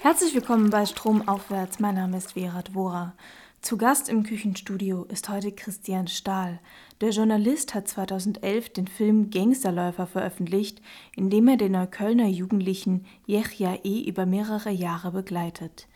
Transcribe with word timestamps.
Herzlich 0.00 0.32
willkommen 0.32 0.70
bei 0.70 0.86
Stromaufwärts. 0.86 1.80
Mein 1.80 1.96
Name 1.96 2.18
ist 2.18 2.34
Vera 2.34 2.62
Dvora. 2.62 3.14
Zu 3.62 3.76
Gast 3.76 4.08
im 4.08 4.22
Küchenstudio 4.22 5.02
ist 5.02 5.28
heute 5.28 5.50
Christian 5.50 6.06
Stahl. 6.06 6.60
Der 7.00 7.10
Journalist 7.10 7.74
hat 7.74 7.88
2011 7.88 8.68
den 8.68 8.86
Film 8.86 9.30
Gangsterläufer 9.30 10.06
veröffentlicht, 10.06 10.80
in 11.16 11.30
dem 11.30 11.48
er 11.48 11.56
den 11.56 11.72
Neuköllner 11.72 12.28
Jugendlichen 12.28 13.06
Yechia 13.26 13.80
E. 13.82 14.08
über 14.08 14.24
mehrere 14.24 14.70
Jahre 14.70 15.10
begleitet. 15.10 15.88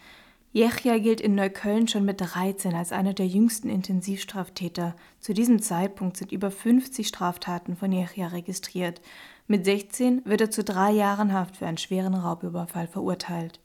Yechia 0.52 0.98
gilt 0.98 1.20
in 1.20 1.36
Neukölln 1.36 1.86
schon 1.86 2.04
mit 2.04 2.20
13 2.20 2.74
als 2.74 2.90
einer 2.90 3.14
der 3.14 3.28
jüngsten 3.28 3.70
Intensivstraftäter. 3.70 4.96
Zu 5.20 5.32
diesem 5.32 5.62
Zeitpunkt 5.62 6.16
sind 6.16 6.32
über 6.32 6.50
50 6.50 7.06
Straftaten 7.06 7.76
von 7.76 7.92
Yechia 7.92 8.26
registriert. 8.26 9.00
Mit 9.46 9.64
16 9.64 10.22
wird 10.24 10.40
er 10.40 10.50
zu 10.50 10.64
drei 10.64 10.90
Jahren 10.90 11.32
Haft 11.32 11.58
für 11.58 11.68
einen 11.68 11.78
schweren 11.78 12.14
Raubüberfall 12.14 12.88
verurteilt. 12.88 13.61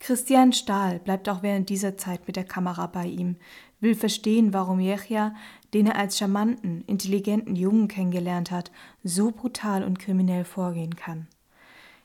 Christian 0.00 0.54
Stahl 0.54 0.98
bleibt 0.98 1.28
auch 1.28 1.42
während 1.42 1.68
dieser 1.68 1.98
Zeit 1.98 2.26
mit 2.26 2.36
der 2.36 2.44
Kamera 2.44 2.86
bei 2.86 3.04
ihm, 3.04 3.36
will 3.80 3.94
verstehen, 3.94 4.52
warum 4.54 4.80
Yechia, 4.80 5.34
den 5.74 5.86
er 5.86 5.96
als 5.96 6.18
charmanten, 6.18 6.82
intelligenten 6.86 7.54
Jungen 7.54 7.86
kennengelernt 7.86 8.50
hat, 8.50 8.72
so 9.04 9.30
brutal 9.30 9.84
und 9.84 9.98
kriminell 9.98 10.44
vorgehen 10.44 10.96
kann. 10.96 11.28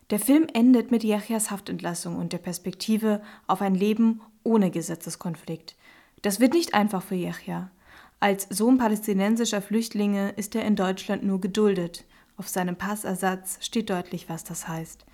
Der 0.09 0.19
Film 0.19 0.45
endet 0.53 0.91
mit 0.91 1.03
Yechias 1.03 1.49
Haftentlassung 1.49 2.17
und 2.17 2.33
der 2.33 2.37
Perspektive 2.37 3.21
auf 3.47 3.61
ein 3.61 3.73
Leben 3.73 4.21
ohne 4.43 4.71
Gesetzeskonflikt. 4.71 5.75
Das 6.21 6.39
wird 6.39 6.53
nicht 6.53 6.73
einfach 6.73 7.01
für 7.01 7.15
Yechia. 7.15 7.71
Als 8.19 8.47
Sohn 8.49 8.77
palästinensischer 8.77 9.61
Flüchtlinge 9.61 10.31
ist 10.31 10.53
er 10.53 10.65
in 10.65 10.75
Deutschland 10.75 11.23
nur 11.23 11.39
geduldet. 11.39 12.03
Auf 12.37 12.49
seinem 12.49 12.75
Passersatz 12.75 13.57
steht 13.61 13.89
deutlich, 13.89 14.27
was 14.27 14.43
das 14.43 14.67
heißt. 14.67 15.05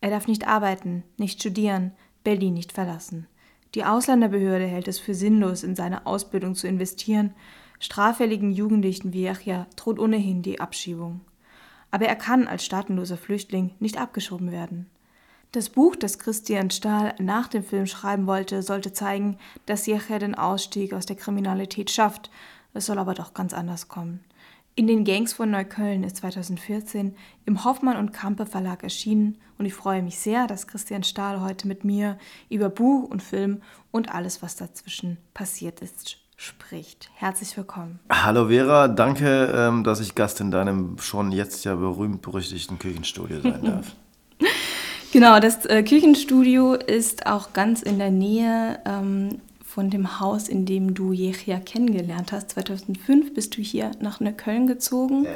Er 0.00 0.10
darf 0.10 0.26
nicht 0.26 0.48
arbeiten, 0.48 1.04
nicht 1.18 1.40
studieren, 1.40 1.92
Berlin 2.24 2.54
nicht 2.54 2.72
verlassen. 2.72 3.26
Die 3.74 3.84
Ausländerbehörde 3.84 4.66
hält 4.66 4.88
es 4.88 4.98
für 4.98 5.14
sinnlos, 5.14 5.62
in 5.62 5.76
seine 5.76 6.06
Ausbildung 6.06 6.54
zu 6.54 6.66
investieren. 6.66 7.34
Straffälligen 7.78 8.50
Jugendlichen 8.52 9.12
wie 9.12 9.22
Yachya 9.22 9.66
droht 9.76 9.98
ohnehin 9.98 10.42
die 10.42 10.60
Abschiebung. 10.60 11.20
Aber 11.90 12.06
er 12.06 12.16
kann 12.16 12.46
als 12.46 12.64
staatenloser 12.64 13.16
Flüchtling 13.16 13.72
nicht 13.78 13.98
abgeschoben 13.98 14.50
werden. 14.50 14.86
Das 15.52 15.68
Buch, 15.68 15.96
das 15.96 16.18
Christian 16.18 16.70
Stahl 16.70 17.14
nach 17.18 17.48
dem 17.48 17.64
Film 17.64 17.86
schreiben 17.86 18.26
wollte, 18.26 18.62
sollte 18.62 18.92
zeigen, 18.92 19.36
dass 19.66 19.86
Yachya 19.86 20.18
den 20.18 20.36
Ausstieg 20.36 20.92
aus 20.92 21.06
der 21.06 21.16
Kriminalität 21.16 21.90
schafft. 21.90 22.30
Es 22.74 22.86
soll 22.86 22.98
aber 22.98 23.14
doch 23.14 23.34
ganz 23.34 23.52
anders 23.52 23.88
kommen. 23.88 24.20
In 24.80 24.86
den 24.86 25.04
Gangs 25.04 25.34
von 25.34 25.50
Neukölln 25.50 26.04
ist 26.04 26.16
2014 26.16 27.14
im 27.44 27.64
Hoffmann 27.66 27.98
und 27.98 28.12
Kampe 28.14 28.46
Verlag 28.46 28.82
erschienen 28.82 29.36
und 29.58 29.66
ich 29.66 29.74
freue 29.74 30.02
mich 30.02 30.18
sehr, 30.18 30.46
dass 30.46 30.66
Christian 30.66 31.02
Stahl 31.02 31.42
heute 31.42 31.68
mit 31.68 31.84
mir 31.84 32.16
über 32.48 32.70
Buch 32.70 33.06
und 33.10 33.22
Film 33.22 33.60
und 33.90 34.14
alles, 34.14 34.40
was 34.40 34.56
dazwischen 34.56 35.18
passiert 35.34 35.80
ist, 35.80 36.16
spricht. 36.34 37.10
Herzlich 37.12 37.54
willkommen. 37.58 38.00
Hallo 38.10 38.48
Vera, 38.48 38.88
danke, 38.88 39.52
ähm, 39.54 39.84
dass 39.84 40.00
ich 40.00 40.14
Gast 40.14 40.40
in 40.40 40.50
deinem 40.50 40.96
schon 40.96 41.30
jetzt 41.30 41.62
ja 41.66 41.74
berühmt-berüchtigten 41.74 42.78
Küchenstudio 42.78 43.42
sein 43.42 43.62
darf. 43.62 43.94
Genau, 45.12 45.40
das 45.40 45.66
äh, 45.66 45.82
Küchenstudio 45.82 46.72
ist 46.72 47.26
auch 47.26 47.52
ganz 47.52 47.82
in 47.82 47.98
der 47.98 48.10
Nähe 48.10 48.80
ähm, 48.86 49.42
von 49.70 49.88
dem 49.88 50.20
Haus, 50.20 50.48
in 50.48 50.66
dem 50.66 50.94
du 50.94 51.12
Jechia 51.12 51.60
kennengelernt 51.60 52.32
hast. 52.32 52.50
2005 52.50 53.34
bist 53.34 53.56
du 53.56 53.62
hier 53.62 53.92
nach 54.00 54.18
Neukölln 54.18 54.66
gezogen. 54.66 55.24
Ja. 55.24 55.30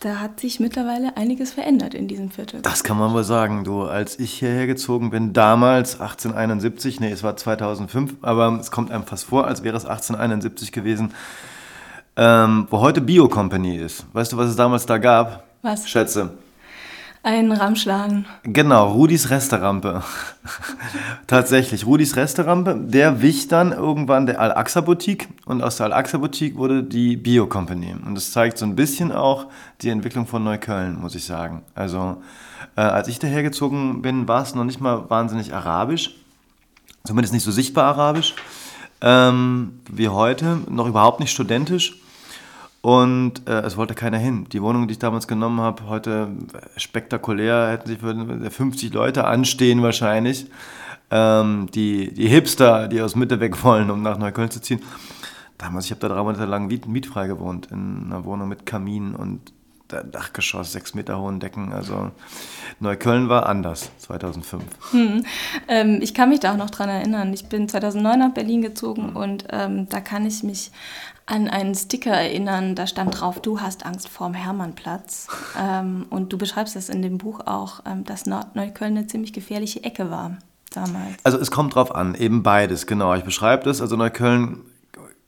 Da 0.00 0.16
hat 0.20 0.40
sich 0.40 0.60
mittlerweile 0.60 1.16
einiges 1.16 1.52
verändert 1.52 1.94
in 1.94 2.08
diesem 2.08 2.30
Viertel. 2.30 2.62
Das 2.62 2.84
kann 2.84 2.98
man 2.98 3.12
wohl 3.12 3.24
sagen. 3.24 3.64
Du, 3.64 3.82
als 3.82 4.18
ich 4.18 4.32
hierher 4.32 4.66
gezogen 4.66 5.10
bin, 5.10 5.32
damals 5.32 6.00
1871, 6.00 7.00
nee, 7.00 7.10
es 7.10 7.22
war 7.22 7.36
2005, 7.36 8.16
aber 8.22 8.58
es 8.60 8.70
kommt 8.70 8.90
einem 8.90 9.04
fast 9.04 9.24
vor, 9.24 9.46
als 9.46 9.62
wäre 9.62 9.76
es 9.76 9.84
1871 9.84 10.72
gewesen, 10.72 11.12
ähm, 12.16 12.66
wo 12.70 12.80
heute 12.80 13.00
Bio 13.00 13.28
Company 13.28 13.76
ist. 13.76 14.06
Weißt 14.14 14.32
du, 14.32 14.36
was 14.36 14.50
es 14.50 14.56
damals 14.56 14.86
da 14.86 14.98
gab? 14.98 15.44
Was? 15.62 15.88
Schätze. 15.88 16.30
Ein 17.22 17.52
Ramschladen. 17.52 18.24
Genau, 18.44 18.92
Rudis 18.92 19.28
Resterampe. 19.28 20.02
Tatsächlich, 21.26 21.84
Rudis 21.84 22.16
Resterampe. 22.16 22.74
Der 22.74 23.20
wich 23.20 23.46
dann 23.46 23.72
irgendwann 23.72 24.24
der 24.24 24.40
Al-Aqsa-Boutique 24.40 25.28
und 25.44 25.62
aus 25.62 25.76
der 25.76 25.86
Al-Aqsa-Boutique 25.86 26.56
wurde 26.56 26.82
die 26.82 27.18
Bio-Company. 27.18 27.94
Und 28.06 28.14
das 28.14 28.32
zeigt 28.32 28.56
so 28.56 28.64
ein 28.64 28.74
bisschen 28.74 29.12
auch 29.12 29.48
die 29.82 29.90
Entwicklung 29.90 30.26
von 30.26 30.42
Neukölln, 30.42 30.98
muss 30.98 31.14
ich 31.14 31.24
sagen. 31.24 31.62
Also, 31.74 32.22
äh, 32.76 32.80
als 32.80 33.06
ich 33.08 33.18
dahergezogen 33.18 34.00
bin, 34.00 34.26
war 34.26 34.42
es 34.42 34.54
noch 34.54 34.64
nicht 34.64 34.80
mal 34.80 35.10
wahnsinnig 35.10 35.52
arabisch. 35.52 36.14
Zumindest 37.04 37.34
nicht 37.34 37.44
so 37.44 37.50
sichtbar 37.50 37.84
arabisch 37.84 38.34
ähm, 39.02 39.80
wie 39.90 40.08
heute. 40.08 40.60
Noch 40.70 40.86
überhaupt 40.86 41.20
nicht 41.20 41.32
studentisch. 41.32 42.00
Und 42.82 43.46
äh, 43.46 43.60
es 43.60 43.76
wollte 43.76 43.94
keiner 43.94 44.16
hin. 44.16 44.46
Die 44.52 44.62
Wohnung, 44.62 44.88
die 44.88 44.92
ich 44.92 44.98
damals 44.98 45.28
genommen 45.28 45.60
habe, 45.60 45.86
heute 45.86 46.28
spektakulär, 46.76 47.68
hätten 47.70 47.88
sich 47.88 47.98
für 47.98 48.50
50 48.50 48.92
Leute 48.94 49.24
anstehen 49.24 49.82
wahrscheinlich. 49.82 50.46
Ähm, 51.10 51.68
die, 51.74 52.14
die 52.14 52.28
Hipster, 52.28 52.88
die 52.88 53.02
aus 53.02 53.16
Mitte 53.16 53.40
weg 53.40 53.62
wollen, 53.64 53.90
um 53.90 54.02
nach 54.02 54.16
Neukölln 54.16 54.50
zu 54.50 54.62
ziehen. 54.62 54.80
Damals, 55.58 55.86
ich 55.86 55.90
habe 55.90 56.00
da 56.00 56.08
drei 56.08 56.22
Monate 56.22 56.46
lang 56.46 56.68
miet, 56.68 56.86
mietfrei 56.86 57.26
gewohnt, 57.26 57.68
in 57.70 58.04
einer 58.06 58.24
Wohnung 58.24 58.48
mit 58.48 58.64
Kamin 58.64 59.14
und 59.14 59.52
Dachgeschoss, 59.88 60.72
sechs 60.72 60.94
Meter 60.94 61.20
hohen 61.20 61.40
Decken. 61.40 61.72
Also 61.72 62.12
Neukölln 62.78 63.28
war 63.28 63.46
anders 63.46 63.90
2005. 63.98 64.62
Hm. 64.92 65.24
Ähm, 65.68 65.98
ich 66.00 66.14
kann 66.14 66.28
mich 66.28 66.40
da 66.40 66.52
auch 66.52 66.56
noch 66.56 66.70
dran 66.70 66.88
erinnern. 66.88 67.32
Ich 67.34 67.46
bin 67.46 67.68
2009 67.68 68.18
nach 68.18 68.32
Berlin 68.32 68.62
gezogen 68.62 69.08
hm. 69.08 69.16
und 69.16 69.44
ähm, 69.50 69.88
da 69.88 70.00
kann 70.00 70.24
ich 70.26 70.42
mich 70.42 70.70
an 71.30 71.48
einen 71.48 71.74
Sticker 71.74 72.10
erinnern, 72.10 72.74
da 72.74 72.86
stand 72.86 73.20
drauf, 73.20 73.40
du 73.40 73.60
hast 73.60 73.86
Angst 73.86 74.08
vorm 74.08 74.34
Hermannplatz. 74.34 75.28
Ähm, 75.60 76.06
und 76.10 76.32
du 76.32 76.38
beschreibst 76.38 76.76
das 76.76 76.88
in 76.88 77.02
dem 77.02 77.18
Buch 77.18 77.40
auch, 77.44 77.80
ähm, 77.84 78.04
dass 78.04 78.24
Neukölln 78.24 78.96
eine 78.96 79.06
ziemlich 79.08 79.32
gefährliche 79.32 79.82
Ecke 79.82 80.10
war 80.10 80.38
damals. 80.72 81.16
Also 81.24 81.38
es 81.38 81.50
kommt 81.50 81.74
drauf 81.74 81.94
an, 81.94 82.14
eben 82.14 82.42
beides, 82.42 82.86
genau. 82.86 83.14
Ich 83.14 83.24
beschreibe 83.24 83.64
das. 83.64 83.80
Also 83.80 83.96
Neukölln 83.96 84.60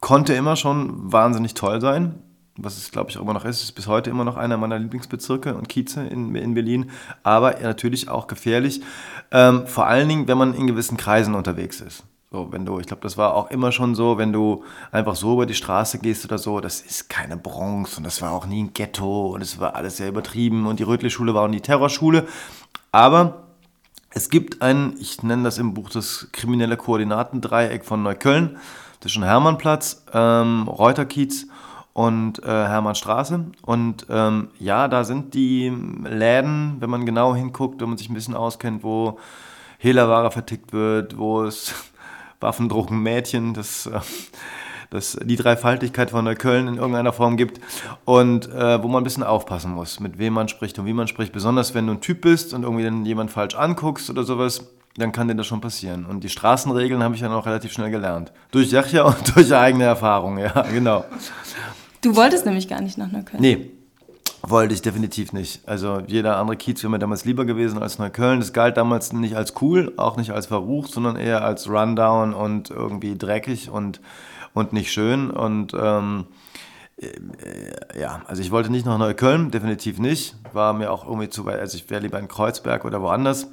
konnte 0.00 0.32
immer 0.34 0.56
schon 0.56 1.12
wahnsinnig 1.12 1.54
toll 1.54 1.80
sein. 1.80 2.14
Was 2.56 2.76
es, 2.78 2.92
glaube 2.92 3.10
ich, 3.10 3.18
auch 3.18 3.22
immer 3.22 3.34
noch 3.34 3.44
ist, 3.44 3.62
ist 3.62 3.72
bis 3.72 3.88
heute 3.88 4.10
immer 4.10 4.24
noch 4.24 4.36
einer 4.36 4.56
meiner 4.56 4.78
Lieblingsbezirke 4.78 5.54
und 5.54 5.68
Kieze 5.68 6.02
in, 6.06 6.34
in 6.34 6.54
Berlin, 6.54 6.90
aber 7.22 7.60
natürlich 7.60 8.08
auch 8.08 8.26
gefährlich, 8.26 8.82
ähm, 9.32 9.66
vor 9.66 9.86
allen 9.86 10.08
Dingen, 10.08 10.28
wenn 10.28 10.38
man 10.38 10.54
in 10.54 10.66
gewissen 10.66 10.96
Kreisen 10.96 11.34
unterwegs 11.34 11.80
ist. 11.80 12.04
So, 12.32 12.48
wenn 12.50 12.64
du, 12.64 12.80
ich 12.80 12.86
glaube, 12.86 13.02
das 13.02 13.18
war 13.18 13.34
auch 13.34 13.50
immer 13.50 13.72
schon 13.72 13.94
so, 13.94 14.16
wenn 14.16 14.32
du 14.32 14.64
einfach 14.90 15.16
so 15.16 15.34
über 15.34 15.44
die 15.44 15.52
Straße 15.54 15.98
gehst 15.98 16.24
oder 16.24 16.38
so, 16.38 16.60
das 16.60 16.80
ist 16.80 17.10
keine 17.10 17.36
Bronx 17.36 17.98
und 17.98 18.04
das 18.04 18.22
war 18.22 18.32
auch 18.32 18.46
nie 18.46 18.62
ein 18.62 18.72
Ghetto 18.72 19.34
und 19.34 19.42
es 19.42 19.60
war 19.60 19.76
alles 19.76 19.98
sehr 19.98 20.08
übertrieben 20.08 20.66
und 20.66 20.80
die 20.80 20.84
Rötli-Schule 20.84 21.34
war 21.34 21.44
auch 21.44 21.50
die 21.50 21.60
Terrorschule. 21.60 22.26
Aber 22.90 23.42
es 24.08 24.30
gibt 24.30 24.62
ein, 24.62 24.94
ich 24.98 25.22
nenne 25.22 25.42
das 25.42 25.58
im 25.58 25.74
Buch 25.74 25.90
das 25.90 26.28
kriminelle 26.32 26.78
Koordinatendreieck 26.78 27.84
von 27.84 28.02
Neukölln, 28.02 28.56
zwischen 29.00 29.24
Hermannplatz, 29.24 30.02
ähm, 30.14 30.68
Reuterkiez 30.68 31.48
und 31.92 32.42
äh, 32.44 32.46
Hermannstraße. 32.46 33.44
Und 33.60 34.06
ähm, 34.08 34.48
ja, 34.58 34.88
da 34.88 35.04
sind 35.04 35.34
die 35.34 35.70
Läden, 36.04 36.76
wenn 36.78 36.88
man 36.88 37.04
genau 37.04 37.34
hinguckt, 37.34 37.82
wenn 37.82 37.90
man 37.90 37.98
sich 37.98 38.08
ein 38.08 38.14
bisschen 38.14 38.36
auskennt, 38.36 38.82
wo 38.82 39.18
Hehlerware 39.76 40.30
vertickt 40.30 40.72
wird, 40.72 41.18
wo 41.18 41.42
es 41.42 41.74
Waffendrucken 42.42 43.02
Mädchen, 43.02 43.54
das, 43.54 43.86
äh, 43.86 44.00
das 44.90 45.18
die 45.22 45.36
Dreifaltigkeit 45.36 46.10
von 46.10 46.24
Neukölln 46.24 46.68
in 46.68 46.76
irgendeiner 46.76 47.12
Form 47.12 47.36
gibt 47.36 47.60
und 48.04 48.48
äh, 48.48 48.82
wo 48.82 48.88
man 48.88 49.02
ein 49.02 49.04
bisschen 49.04 49.22
aufpassen 49.22 49.72
muss, 49.72 50.00
mit 50.00 50.18
wem 50.18 50.34
man 50.34 50.48
spricht 50.48 50.78
und 50.78 50.86
wie 50.86 50.92
man 50.92 51.08
spricht. 51.08 51.32
Besonders 51.32 51.74
wenn 51.74 51.86
du 51.86 51.94
ein 51.94 52.00
Typ 52.00 52.20
bist 52.20 52.52
und 52.54 52.62
irgendwie 52.62 52.84
dann 52.84 53.04
jemand 53.04 53.30
falsch 53.30 53.54
anguckst 53.54 54.10
oder 54.10 54.24
sowas, 54.24 54.72
dann 54.96 55.12
kann 55.12 55.28
dir 55.28 55.34
das 55.34 55.46
schon 55.46 55.60
passieren. 55.60 56.04
Und 56.04 56.22
die 56.24 56.28
Straßenregeln 56.28 57.02
habe 57.02 57.14
ich 57.14 57.20
dann 57.20 57.32
auch 57.32 57.46
relativ 57.46 57.72
schnell 57.72 57.90
gelernt. 57.90 58.32
Durch 58.50 58.70
Jachja 58.70 59.04
und 59.04 59.34
durch 59.36 59.54
eigene 59.54 59.84
Erfahrung, 59.84 60.38
ja, 60.38 60.62
genau. 60.72 61.04
Du 62.02 62.16
wolltest 62.16 62.44
nämlich 62.44 62.68
gar 62.68 62.80
nicht 62.80 62.98
nach 62.98 63.10
Neukölln. 63.10 63.40
Nee, 63.40 63.70
wollte 64.42 64.74
ich 64.74 64.82
definitiv 64.82 65.32
nicht. 65.32 65.66
Also 65.68 66.02
jeder 66.06 66.36
andere 66.36 66.56
Kiez 66.56 66.82
wäre 66.82 66.90
mir 66.90 66.98
damals 66.98 67.24
lieber 67.24 67.44
gewesen 67.44 67.80
als 67.80 67.98
Neukölln. 67.98 68.40
Das 68.40 68.52
galt 68.52 68.76
damals 68.76 69.12
nicht 69.12 69.36
als 69.36 69.54
cool, 69.62 69.92
auch 69.96 70.16
nicht 70.16 70.32
als 70.32 70.46
verrucht, 70.46 70.92
sondern 70.92 71.16
eher 71.16 71.44
als 71.44 71.68
Rundown 71.68 72.34
und 72.34 72.70
irgendwie 72.70 73.16
dreckig 73.16 73.70
und, 73.70 74.00
und 74.52 74.72
nicht 74.72 74.92
schön. 74.92 75.30
Und 75.30 75.74
ähm, 75.74 76.26
äh, 76.96 78.00
ja, 78.00 78.22
also 78.26 78.42
ich 78.42 78.50
wollte 78.50 78.70
nicht 78.70 78.84
nach 78.84 78.98
Neukölln, 78.98 79.50
definitiv 79.50 79.98
nicht. 79.98 80.34
War 80.52 80.72
mir 80.72 80.90
auch 80.90 81.06
irgendwie 81.06 81.28
zu 81.28 81.44
weit, 81.44 81.60
also 81.60 81.76
ich 81.76 81.88
wäre 81.88 82.02
lieber 82.02 82.18
in 82.18 82.28
Kreuzberg 82.28 82.84
oder 82.84 83.00
woanders 83.00 83.48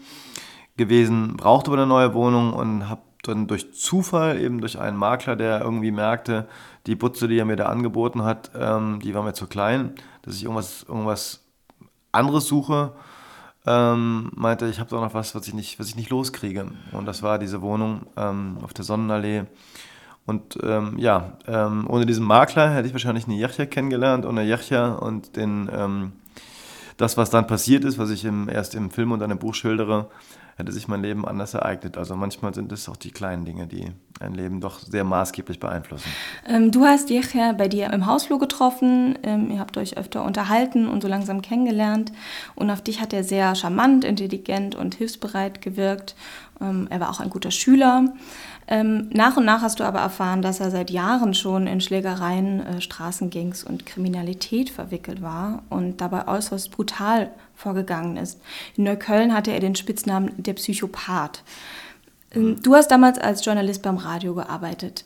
gewesen, 0.76 1.38
brauchte 1.38 1.70
aber 1.70 1.82
eine 1.82 1.88
neue 1.88 2.14
Wohnung 2.14 2.54
und 2.54 2.90
habe 2.90 3.02
dann 3.24 3.48
durch 3.48 3.74
Zufall, 3.74 4.40
eben 4.40 4.62
durch 4.62 4.80
einen 4.80 4.98
Makler, 4.98 5.36
der 5.36 5.62
irgendwie 5.62 5.92
merkte, 5.92 6.48
die 6.88 6.96
Butze, 6.96 7.28
die 7.28 7.38
er 7.38 7.46
mir 7.46 7.58
da 7.58 7.66
angeboten 7.66 8.24
hat, 8.24 8.52
ähm, 8.58 9.00
die 9.04 9.14
war 9.14 9.24
mir 9.24 9.34
zu 9.34 9.48
klein, 9.48 9.94
dass 10.30 10.38
ich 10.38 10.44
irgendwas, 10.44 10.84
irgendwas 10.84 11.44
anderes 12.12 12.46
suche. 12.46 12.92
ähm, 13.66 14.32
meinte, 14.36 14.68
ich 14.68 14.80
habe 14.80 14.90
doch 14.90 15.02
noch 15.02 15.14
was, 15.16 15.34
was 15.34 15.48
ich, 15.48 15.56
nicht, 15.56 15.80
was 15.80 15.88
ich 15.90 15.96
nicht 15.96 16.12
loskriege. 16.12 16.68
Und 16.92 17.06
das 17.08 17.24
war 17.24 17.40
diese 17.40 17.62
Wohnung 17.62 18.04
ähm, 18.16 18.60
auf 18.64 18.74
der 18.74 18.86
Sonnenallee. 18.86 19.46
Und 20.28 20.60
ähm, 20.62 21.00
ja, 21.00 21.34
ähm, 21.48 21.88
ohne 21.90 22.06
diesen 22.06 22.26
Makler 22.26 22.70
hätte 22.70 22.88
ich 22.88 22.94
wahrscheinlich 22.94 23.26
nie 23.26 23.40
Yachya 23.40 23.66
kennengelernt, 23.66 24.26
ohne 24.26 24.44
Yachya 24.44 24.94
und 24.94 25.36
den, 25.36 25.68
ähm, 25.74 26.12
das, 26.98 27.18
was 27.18 27.32
dann 27.32 27.48
passiert 27.48 27.84
ist, 27.84 27.98
was 27.98 28.12
ich 28.12 28.24
im, 28.24 28.50
erst 28.50 28.76
im 28.76 28.92
Film 28.92 29.12
und 29.12 29.20
dann 29.20 29.32
im 29.32 29.40
Buch 29.40 29.56
schildere, 29.56 30.10
hätte 30.60 30.74
sich 30.74 30.88
mein 30.90 31.02
Leben 31.02 31.26
anders 31.26 31.54
ereignet. 31.54 31.98
Also 31.98 32.16
manchmal 32.16 32.54
sind 32.54 32.72
es 32.72 32.90
auch 32.90 32.98
die 32.98 33.12
kleinen 33.12 33.46
Dinge, 33.46 33.66
die 33.66 33.92
ein 34.20 34.34
Leben 34.34 34.60
doch 34.60 34.80
sehr 34.80 35.06
maßgeblich 35.06 35.60
beeinflussen. 35.60 36.10
Ähm, 36.46 36.72
du 36.72 36.84
hast 36.86 37.10
Yechia 37.10 37.54
bei 37.54 37.70
dir 37.70 37.92
im 37.94 38.06
Hausflur 38.06 38.40
getroffen, 38.40 39.18
ähm, 39.24 39.50
ihr 39.50 39.60
habt 39.60 39.78
euch 39.78 39.98
öfter 39.98 40.26
unterhalten 40.26 40.90
und 40.90 41.02
so 41.02 41.08
langsam 41.08 41.42
kennengelernt 41.42 42.12
und 42.56 42.70
auf 42.70 42.82
dich 42.82 43.00
hat 43.00 43.14
er 43.14 43.24
sehr 43.24 43.56
charmant, 43.56 44.04
intelligent 44.04 44.76
und 44.76 44.96
hilfsbereit 44.96 45.62
gewirkt. 45.62 46.16
Ähm, 46.60 46.88
er 46.90 47.00
war 47.00 47.10
auch 47.10 47.22
ein 47.22 47.30
guter 47.30 47.52
Schüler. 47.52 48.14
Ähm, 48.72 49.10
nach 49.12 49.36
und 49.36 49.46
nach 49.46 49.64
hast 49.64 49.80
du 49.80 49.84
aber 49.84 50.00
erfahren, 50.00 50.44
dass 50.44 50.60
er 50.60 50.70
seit 50.70 50.92
Jahren 50.92 51.34
schon 51.34 51.66
in 51.66 51.82
Schlägereien, 51.82 52.60
äh, 52.60 52.82
Straßengangs 52.82 53.64
und 53.64 53.88
Kriminalität 53.88 54.70
verwickelt 54.70 55.24
war 55.24 55.64
und 55.70 56.02
dabei 56.02 56.28
äußerst 56.28 56.70
brutal 56.70 57.32
vorgegangen 57.56 58.16
ist. 58.16 58.40
In 58.78 58.84
Neukölln 58.84 59.34
hatte 59.34 59.52
er 59.52 59.60
den 59.60 59.74
Spitznamen 59.74 60.32
der 60.38 60.54
Psychopath. 60.54 61.44
Ähm, 62.32 62.62
du 62.62 62.76
hast 62.76 62.92
damals 62.92 63.18
als 63.18 63.44
Journalist 63.44 63.82
beim 63.82 63.98
Radio 63.98 64.36
gearbeitet. 64.36 65.04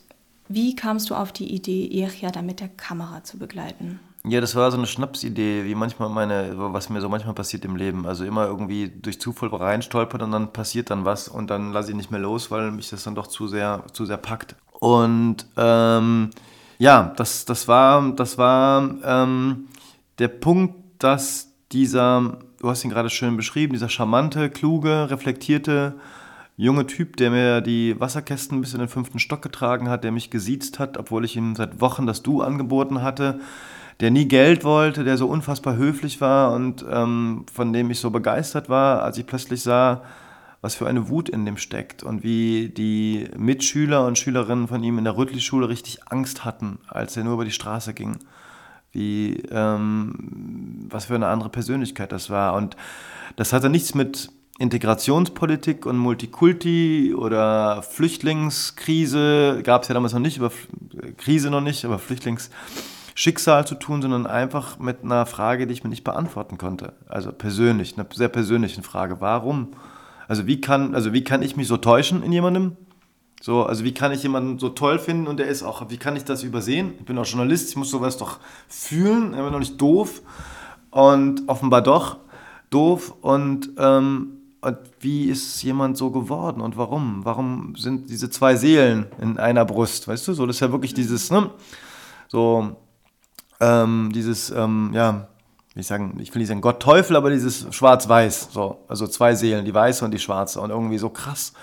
Wie 0.49 0.75
kamst 0.75 1.09
du 1.09 1.15
auf 1.15 1.31
die 1.31 1.53
Idee, 1.55 1.89
Erja 1.89 2.31
da 2.31 2.41
mit 2.41 2.59
der 2.59 2.67
Kamera 2.67 3.23
zu 3.23 3.37
begleiten? 3.37 4.01
Ja, 4.25 4.39
das 4.39 4.55
war 4.55 4.71
so 4.71 4.77
eine 4.77 4.87
Schnapsidee, 4.87 5.65
wie 5.65 5.75
manchmal 5.75 6.07
meine, 6.07 6.53
was 6.55 6.89
mir 6.89 7.01
so 7.01 7.09
manchmal 7.09 7.33
passiert 7.33 7.65
im 7.65 7.75
Leben. 7.75 8.05
Also 8.07 8.23
immer 8.23 8.45
irgendwie 8.45 8.87
durch 8.87 9.19
Zufall 9.19 9.49
reinstolpert 9.49 10.21
und 10.21 10.31
dann 10.31 10.53
passiert 10.53 10.89
dann 10.91 11.03
was 11.03 11.27
und 11.27 11.49
dann 11.49 11.73
lasse 11.73 11.91
ich 11.91 11.97
nicht 11.97 12.09
mehr 12.09 12.21
los, 12.21 12.49
weil 12.49 12.71
mich 12.71 12.89
das 12.89 13.03
dann 13.03 13.15
doch 13.15 13.27
zu 13.27 13.49
sehr, 13.49 13.83
zu 13.91 14.05
sehr 14.05 14.15
packt. 14.15 14.55
Und 14.79 15.45
ähm, 15.57 16.29
ja, 16.77 17.13
das, 17.17 17.43
das 17.43 17.67
war, 17.67 18.13
das 18.13 18.37
war 18.37 18.95
ähm, 19.03 19.67
der 20.19 20.29
Punkt, 20.29 20.75
dass 20.99 21.49
dieser, 21.73 22.37
du 22.59 22.69
hast 22.69 22.85
ihn 22.85 22.91
gerade 22.91 23.09
schön 23.09 23.35
beschrieben, 23.35 23.73
dieser 23.73 23.89
charmante, 23.89 24.49
kluge, 24.49 25.09
reflektierte 25.09 25.95
junge 26.55 26.87
Typ, 26.87 27.17
der 27.17 27.29
mir 27.29 27.59
die 27.59 27.99
Wasserkästen 27.99 28.61
bis 28.61 28.73
in 28.73 28.79
den 28.79 28.87
fünften 28.87 29.19
Stock 29.19 29.41
getragen 29.41 29.89
hat, 29.89 30.05
der 30.05 30.13
mich 30.13 30.29
gesiezt 30.29 30.79
hat, 30.79 30.97
obwohl 30.97 31.25
ich 31.25 31.35
ihm 31.35 31.57
seit 31.57 31.81
Wochen 31.81 32.07
das 32.07 32.23
Du 32.23 32.41
angeboten 32.41 33.01
hatte 33.01 33.41
der 34.03 34.11
nie 34.11 34.27
Geld 34.27 34.65
wollte, 34.65 35.05
der 35.05 35.17
so 35.17 35.27
unfassbar 35.27 35.77
höflich 35.77 36.19
war 36.19 36.51
und 36.51 36.85
ähm, 36.91 37.45
von 37.51 37.71
dem 37.71 37.89
ich 37.89 37.99
so 37.99 38.09
begeistert 38.09 38.67
war, 38.67 39.01
als 39.01 39.17
ich 39.17 39.25
plötzlich 39.25 39.63
sah, 39.63 40.03
was 40.59 40.75
für 40.75 40.87
eine 40.87 41.07
Wut 41.07 41.29
in 41.29 41.45
dem 41.45 41.55
steckt 41.55 42.03
und 42.03 42.21
wie 42.21 42.67
die 42.67 43.29
Mitschüler 43.37 44.05
und 44.05 44.19
Schülerinnen 44.19 44.67
von 44.67 44.83
ihm 44.83 44.97
in 44.97 45.05
der 45.05 45.15
Rüttli-Schule 45.15 45.69
richtig 45.69 46.11
Angst 46.11 46.43
hatten, 46.43 46.79
als 46.89 47.15
er 47.15 47.23
nur 47.23 47.35
über 47.35 47.45
die 47.45 47.51
Straße 47.51 47.93
ging. 47.93 48.17
Wie, 48.91 49.41
ähm, 49.49 50.87
was 50.89 51.05
für 51.05 51.15
eine 51.15 51.27
andere 51.27 51.49
Persönlichkeit 51.49 52.11
das 52.11 52.29
war. 52.29 52.55
Und 52.55 52.75
das 53.37 53.53
hatte 53.53 53.69
nichts 53.69 53.95
mit 53.95 54.31
Integrationspolitik 54.59 55.85
und 55.85 55.97
Multikulti 55.97 57.15
oder 57.15 57.81
Flüchtlingskrise, 57.83 59.61
gab 59.63 59.83
es 59.83 59.87
ja 59.87 59.93
damals 59.93 60.13
noch 60.13 60.19
nicht, 60.19 60.39
aber 60.39 60.51
Krise 61.17 61.49
noch 61.49 61.61
nicht, 61.61 61.85
aber 61.85 61.99
Flüchtlings 61.99 62.51
Schicksal 63.15 63.67
zu 63.67 63.75
tun, 63.75 64.01
sondern 64.01 64.25
einfach 64.25 64.79
mit 64.79 65.03
einer 65.03 65.25
Frage, 65.25 65.67
die 65.67 65.73
ich 65.73 65.83
mir 65.83 65.89
nicht 65.89 66.03
beantworten 66.03 66.57
konnte. 66.57 66.93
Also 67.07 67.31
persönlich, 67.31 67.97
eine 67.97 68.07
sehr 68.13 68.29
persönliche 68.29 68.81
Frage. 68.81 69.21
Warum? 69.21 69.69
Also 70.27 70.47
wie 70.47 70.61
kann, 70.61 70.95
also 70.95 71.13
wie 71.13 71.23
kann 71.23 71.41
ich 71.41 71.55
mich 71.55 71.67
so 71.67 71.77
täuschen 71.77 72.23
in 72.23 72.31
jemandem? 72.31 72.77
So, 73.41 73.63
also 73.65 73.83
wie 73.83 73.93
kann 73.93 74.13
ich 74.13 74.23
jemanden 74.23 74.57
so 74.57 74.69
toll 74.69 74.99
finden 74.99 75.27
und 75.27 75.37
der 75.37 75.47
ist 75.47 75.63
auch, 75.63 75.89
wie 75.89 75.97
kann 75.97 76.15
ich 76.15 76.23
das 76.23 76.43
übersehen? 76.43 76.93
Ich 76.97 77.05
bin 77.05 77.17
auch 77.17 77.25
Journalist, 77.25 77.69
ich 77.69 77.75
muss 77.75 77.89
sowas 77.89 78.17
doch 78.17 78.39
fühlen, 78.69 79.31
ich 79.31 79.37
bin 79.37 79.51
noch 79.51 79.59
nicht 79.59 79.81
doof 79.81 80.21
und 80.91 81.43
offenbar 81.47 81.81
doch 81.81 82.19
doof 82.69 83.13
und, 83.21 83.71
ähm, 83.77 84.37
und 84.61 84.77
wie 85.01 85.25
ist 85.25 85.61
jemand 85.61 85.97
so 85.97 86.09
geworden 86.09 86.61
und 86.61 86.77
warum? 86.77 87.25
Warum 87.25 87.75
sind 87.75 88.09
diese 88.09 88.29
zwei 88.29 88.55
Seelen 88.55 89.07
in 89.19 89.37
einer 89.37 89.65
Brust, 89.65 90.07
weißt 90.07 90.25
du? 90.29 90.33
So, 90.33 90.45
das 90.45 90.55
ist 90.55 90.59
ja 90.61 90.71
wirklich 90.71 90.93
dieses, 90.93 91.29
ne? 91.29 91.49
So, 92.29 92.77
ähm, 93.63 94.11
dieses, 94.13 94.49
ähm, 94.51 94.91
ja, 94.93 95.27
ich 95.75 95.87
sagen, 95.87 96.17
ich 96.19 96.33
will 96.33 96.39
nicht 96.39 96.49
sagen 96.49 96.61
Gott 96.61 96.81
Teufel, 96.81 97.15
aber 97.15 97.29
dieses 97.29 97.65
Schwarz-Weiß, 97.73 98.49
so, 98.51 98.83
also 98.87 99.07
zwei 99.07 99.33
Seelen, 99.35 99.65
die 99.65 99.73
weiße 99.73 100.03
und 100.05 100.11
die 100.11 100.19
schwarze 100.19 100.61
und 100.61 100.69
irgendwie 100.69 100.97
so 100.97 101.09
krass 101.09 101.53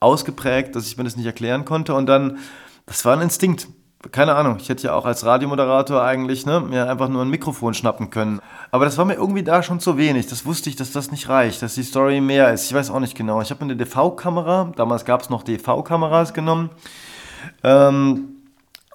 ausgeprägt, 0.00 0.74
dass 0.74 0.86
ich 0.86 0.96
mir 0.96 1.04
das 1.04 1.16
nicht 1.16 1.26
erklären 1.26 1.64
konnte 1.64 1.94
und 1.94 2.06
dann, 2.06 2.38
das 2.86 3.04
war 3.04 3.14
ein 3.14 3.22
Instinkt. 3.22 3.68
Keine 4.10 4.34
Ahnung, 4.34 4.58
ich 4.60 4.68
hätte 4.68 4.88
ja 4.88 4.94
auch 4.94 5.06
als 5.06 5.24
Radiomoderator 5.24 6.02
eigentlich 6.02 6.44
ne, 6.44 6.60
mir 6.60 6.90
einfach 6.90 7.08
nur 7.08 7.22
ein 7.22 7.30
Mikrofon 7.30 7.72
schnappen 7.72 8.10
können. 8.10 8.40
Aber 8.70 8.84
das 8.84 8.98
war 8.98 9.06
mir 9.06 9.14
irgendwie 9.14 9.42
da 9.42 9.62
schon 9.62 9.80
zu 9.80 9.96
wenig. 9.96 10.26
Das 10.26 10.44
wusste 10.44 10.68
ich, 10.68 10.76
dass 10.76 10.92
das 10.92 11.10
nicht 11.10 11.30
reicht, 11.30 11.62
dass 11.62 11.74
die 11.74 11.84
Story 11.84 12.20
mehr 12.20 12.52
ist. 12.52 12.66
Ich 12.66 12.74
weiß 12.74 12.90
auch 12.90 13.00
nicht 13.00 13.16
genau. 13.16 13.40
Ich 13.40 13.48
habe 13.48 13.62
eine 13.62 13.76
DV-Kamera, 13.76 14.72
damals 14.76 15.06
gab 15.06 15.22
es 15.22 15.30
noch 15.30 15.42
DV-Kameras 15.42 16.34
genommen. 16.34 16.68
Ähm, 17.62 18.33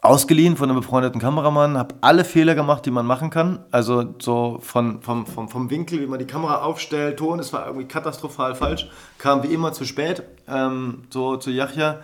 ausgeliehen 0.01 0.55
von 0.55 0.69
einem 0.69 0.79
befreundeten 0.79 1.19
Kameramann, 1.19 1.77
habe 1.77 1.95
alle 2.01 2.23
Fehler 2.23 2.55
gemacht, 2.55 2.85
die 2.85 2.91
man 2.91 3.05
machen 3.05 3.29
kann. 3.29 3.59
Also 3.71 4.15
so 4.19 4.59
von, 4.61 5.01
vom, 5.01 5.25
vom, 5.25 5.49
vom 5.49 5.69
Winkel, 5.69 5.99
wie 5.99 6.07
man 6.07 6.19
die 6.19 6.27
Kamera 6.27 6.61
aufstellt, 6.61 7.17
Ton, 7.17 7.39
es 7.39 7.51
war 7.51 7.67
irgendwie 7.67 7.87
katastrophal 7.87 8.55
falsch. 8.55 8.89
Kam 9.17 9.43
wie 9.43 9.53
immer 9.53 9.73
zu 9.73 9.83
spät, 9.85 10.23
ähm, 10.47 11.03
so 11.09 11.35
zu 11.35 11.51
Yachja 11.51 11.99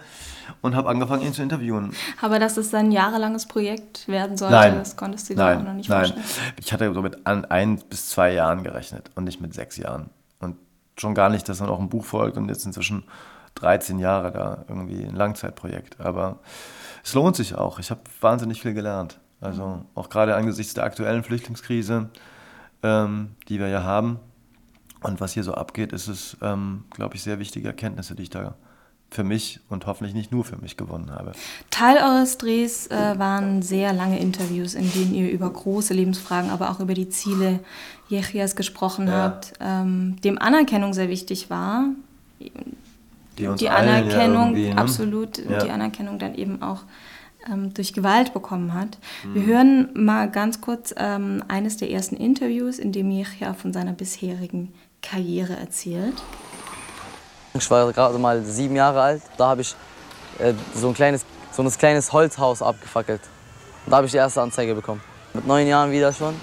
und 0.61 0.75
habe 0.75 0.89
angefangen, 0.89 1.23
ihn 1.23 1.33
zu 1.33 1.41
interviewen. 1.41 1.95
Aber 2.21 2.37
dass 2.37 2.57
es 2.57 2.73
ein 2.73 2.91
jahrelanges 2.91 3.47
Projekt 3.47 4.07
werden 4.07 4.37
sollte, 4.37 4.55
nein, 4.55 4.75
das 4.75 4.97
konntest 4.97 5.29
du 5.29 5.35
dir 5.35 5.57
auch 5.57 5.63
noch 5.63 5.73
nicht 5.73 5.89
nein. 5.89 6.05
vorstellen? 6.05 6.25
Ich 6.59 6.73
hatte 6.73 6.93
so 6.93 7.01
mit 7.01 7.25
ein, 7.25 7.45
ein 7.45 7.81
bis 7.89 8.09
zwei 8.09 8.33
Jahren 8.33 8.63
gerechnet 8.63 9.09
und 9.15 9.23
nicht 9.23 9.41
mit 9.41 9.53
sechs 9.53 9.77
Jahren. 9.77 10.09
Und 10.39 10.57
schon 10.97 11.15
gar 11.15 11.29
nicht, 11.29 11.47
dass 11.47 11.59
dann 11.59 11.69
auch 11.69 11.79
ein 11.79 11.89
Buch 11.89 12.05
folgt 12.05 12.37
und 12.37 12.49
jetzt 12.49 12.65
inzwischen 12.65 13.03
13 13.55 13.99
Jahre 13.99 14.31
da 14.31 14.65
irgendwie 14.67 15.03
ein 15.03 15.15
Langzeitprojekt. 15.15 16.01
Aber 16.01 16.39
es 17.05 17.13
lohnt 17.13 17.35
sich 17.35 17.53
auch. 17.55 17.77
Ich 17.77 17.91
habe 17.91 18.01
wahnsinnig 18.19 18.61
viel 18.61 18.73
gelernt. 18.73 19.19
Also 19.39 19.85
auch 19.93 20.09
gerade 20.09 20.35
angesichts 20.35 20.73
der 20.73 20.85
aktuellen 20.85 21.23
Flüchtlingskrise, 21.23 22.09
ähm, 22.81 23.35
die 23.47 23.59
wir 23.59 23.67
ja 23.67 23.83
haben 23.83 24.19
und 25.01 25.21
was 25.21 25.33
hier 25.33 25.43
so 25.43 25.53
abgeht, 25.53 25.93
ist 25.93 26.07
es, 26.07 26.35
ähm, 26.41 26.85
glaube 26.89 27.15
ich, 27.15 27.21
sehr 27.21 27.37
wichtige 27.37 27.67
Erkenntnisse, 27.67 28.15
die 28.15 28.23
ich 28.23 28.31
da 28.31 28.55
für 29.11 29.23
mich 29.23 29.59
und 29.69 29.85
hoffentlich 29.85 30.15
nicht 30.15 30.31
nur 30.31 30.43
für 30.43 30.57
mich 30.57 30.77
gewonnen 30.77 31.11
habe. 31.11 31.33
Teil 31.69 31.97
eures 31.97 32.39
Drehs 32.39 32.87
äh, 32.87 33.19
waren 33.19 33.61
sehr 33.61 33.93
lange 33.93 34.19
Interviews, 34.19 34.73
in 34.73 34.91
denen 34.91 35.13
ihr 35.13 35.29
über 35.29 35.47
große 35.47 35.93
Lebensfragen, 35.93 36.49
aber 36.49 36.71
auch 36.71 36.79
über 36.79 36.95
die 36.95 37.09
Ziele 37.09 37.59
Jechias 38.09 38.55
gesprochen 38.55 39.07
ja. 39.07 39.13
habt, 39.13 39.53
ähm, 39.59 40.19
dem 40.23 40.39
Anerkennung 40.39 40.93
sehr 40.93 41.09
wichtig 41.09 41.51
war 41.51 41.85
die, 43.37 43.47
uns 43.47 43.59
die 43.59 43.69
Anerkennung, 43.69 44.55
ja 44.55 44.73
ne? 44.73 44.77
absolut, 44.81 45.37
ja. 45.37 45.59
die 45.59 45.69
Anerkennung 45.69 46.19
dann 46.19 46.35
eben 46.35 46.61
auch 46.61 46.81
ähm, 47.51 47.73
durch 47.73 47.93
Gewalt 47.93 48.33
bekommen 48.33 48.73
hat. 48.73 48.97
Mhm. 49.23 49.35
Wir 49.35 49.45
hören 49.45 49.89
mal 49.93 50.29
ganz 50.29 50.61
kurz 50.61 50.93
ähm, 50.97 51.43
eines 51.47 51.77
der 51.77 51.91
ersten 51.91 52.15
Interviews, 52.15 52.79
in 52.79 52.91
dem 52.91 53.11
Yechia 53.11 53.53
von 53.53 53.73
seiner 53.73 53.93
bisherigen 53.93 54.73
Karriere 55.01 55.55
erzählt. 55.55 56.15
Ich 57.53 57.69
war 57.71 57.91
gerade 57.93 58.17
mal 58.17 58.43
sieben 58.43 58.75
Jahre 58.75 59.01
alt, 59.01 59.21
da 59.37 59.47
habe 59.47 59.61
ich 59.61 59.75
äh, 60.39 60.53
so, 60.73 60.89
ein 60.89 60.93
kleines, 60.93 61.25
so 61.51 61.61
ein 61.63 61.71
kleines 61.71 62.11
Holzhaus 62.11 62.61
abgefackelt. 62.61 63.21
Und 63.85 63.91
da 63.91 63.97
habe 63.97 64.07
ich 64.07 64.11
die 64.11 64.17
erste 64.17 64.41
Anzeige 64.41 64.75
bekommen. 64.75 65.01
Mit 65.33 65.45
neun 65.47 65.67
Jahren 65.67 65.91
wieder 65.91 66.11
schon, 66.11 66.33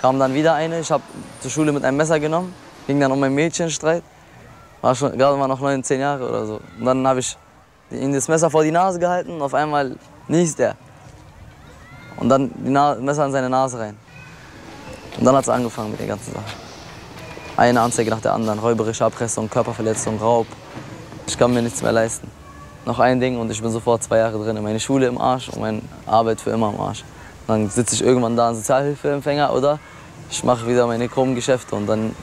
kam 0.00 0.18
dann 0.18 0.34
wieder 0.34 0.54
eine. 0.54 0.80
Ich 0.80 0.90
habe 0.90 1.02
zur 1.40 1.50
Schule 1.50 1.72
mit 1.72 1.84
einem 1.84 1.96
Messer 1.96 2.18
genommen, 2.18 2.52
ging 2.86 2.98
dann 2.98 3.12
um 3.12 3.22
einen 3.22 3.34
Mädchenstreit. 3.34 4.02
War 4.82 4.96
schon, 4.96 5.16
gerade 5.16 5.36
mal 5.36 5.46
noch 5.46 5.60
neun, 5.60 5.82
zehn 5.82 6.00
Jahre 6.00 6.28
oder 6.28 6.44
so. 6.44 6.60
Und 6.78 6.84
dann 6.84 7.06
habe 7.06 7.20
ich 7.20 7.36
ihm 7.90 8.12
das 8.12 8.28
Messer 8.28 8.50
vor 8.50 8.64
die 8.64 8.72
Nase 8.72 8.98
gehalten 8.98 9.30
und 9.30 9.42
auf 9.42 9.54
einmal 9.54 9.96
niest 10.28 10.58
er. 10.60 10.74
Und 12.16 12.28
dann 12.28 12.50
die 12.54 12.70
Na 12.70 12.96
Messer 12.96 13.24
in 13.24 13.32
seine 13.32 13.48
Nase 13.48 13.78
rein. 13.78 13.96
Und 15.18 15.24
dann 15.24 15.36
hat 15.36 15.44
es 15.44 15.48
angefangen 15.48 15.92
mit 15.92 16.00
der 16.00 16.08
ganzen 16.08 16.32
Sache. 16.32 16.44
Eine 17.56 17.80
Anzeige 17.80 18.10
nach 18.10 18.20
der 18.20 18.32
anderen, 18.32 18.58
räuberische 18.58 19.04
Erpressung, 19.04 19.48
Körperverletzung, 19.48 20.18
Raub. 20.18 20.46
Ich 21.26 21.38
kann 21.38 21.54
mir 21.54 21.62
nichts 21.62 21.80
mehr 21.80 21.92
leisten. 21.92 22.28
Noch 22.84 22.98
ein 22.98 23.20
Ding 23.20 23.38
und 23.38 23.50
ich 23.52 23.62
bin 23.62 23.70
sofort 23.70 24.02
zwei 24.02 24.18
Jahre 24.18 24.42
drin. 24.42 24.60
Meine 24.62 24.80
Schule 24.80 25.06
im 25.06 25.18
Arsch 25.18 25.48
und 25.50 25.60
meine 25.60 25.82
Arbeit 26.06 26.40
für 26.40 26.50
immer 26.50 26.70
im 26.70 26.80
Arsch. 26.80 27.04
dann 27.46 27.70
sitze 27.70 27.94
ich 27.94 28.02
irgendwann 28.02 28.36
da 28.36 28.48
als 28.48 28.58
Sozialhilfeempfänger 28.58 29.52
oder 29.52 29.78
ich 30.28 30.42
mache 30.42 30.66
wieder 30.66 30.88
meine 30.88 31.08
krummen 31.08 31.36
Geschäfte 31.36 31.76
und 31.76 31.86
dann 31.86 32.16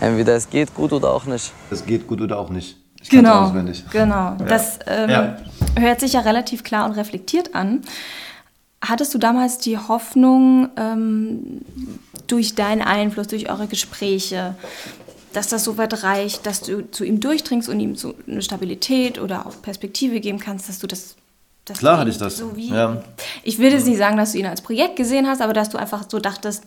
Entweder 0.00 0.36
es 0.36 0.50
geht 0.50 0.74
gut 0.74 0.92
oder 0.92 1.12
auch 1.12 1.24
nicht. 1.24 1.52
Es 1.70 1.84
geht 1.84 2.06
gut 2.06 2.20
oder 2.20 2.38
auch 2.38 2.50
nicht. 2.50 2.76
Ich 3.00 3.10
genau, 3.10 3.46
auswendig. 3.46 3.84
genau. 3.90 4.14
Ja. 4.14 4.36
Das 4.36 4.78
ähm, 4.86 5.10
ja. 5.10 5.36
hört 5.78 6.00
sich 6.00 6.14
ja 6.14 6.20
relativ 6.20 6.64
klar 6.64 6.84
und 6.86 6.92
reflektiert 6.92 7.54
an. 7.54 7.82
Hattest 8.80 9.14
du 9.14 9.18
damals 9.18 9.58
die 9.58 9.78
Hoffnung, 9.78 10.68
ähm, 10.76 11.62
durch 12.28 12.54
deinen 12.54 12.82
Einfluss, 12.82 13.26
durch 13.26 13.50
eure 13.50 13.66
Gespräche, 13.66 14.54
dass 15.32 15.48
das 15.48 15.64
so 15.64 15.76
weit 15.76 16.02
reicht, 16.04 16.46
dass 16.46 16.60
du 16.60 16.88
zu 16.90 17.04
ihm 17.04 17.20
durchdringst 17.20 17.68
und 17.68 17.80
ihm 17.80 17.96
so 17.96 18.14
eine 18.26 18.42
Stabilität 18.42 19.20
oder 19.20 19.46
auch 19.46 19.60
Perspektive 19.60 20.20
geben 20.20 20.38
kannst, 20.38 20.68
dass 20.68 20.78
du 20.78 20.86
das. 20.86 21.16
Dass 21.64 21.78
Klar 21.78 21.98
hatte 21.98 22.08
ich 22.10 22.16
das, 22.16 22.38
So 22.38 22.56
wie, 22.56 22.70
ja. 22.70 23.02
Ich 23.42 23.58
will 23.58 23.70
jetzt 23.70 23.86
nicht 23.86 23.98
sagen, 23.98 24.16
dass 24.16 24.32
du 24.32 24.38
ihn 24.38 24.46
als 24.46 24.62
Projekt 24.62 24.96
gesehen 24.96 25.26
hast, 25.26 25.42
aber 25.42 25.52
dass 25.52 25.68
du 25.68 25.76
einfach 25.76 26.06
so 26.08 26.18
dachtest, 26.18 26.64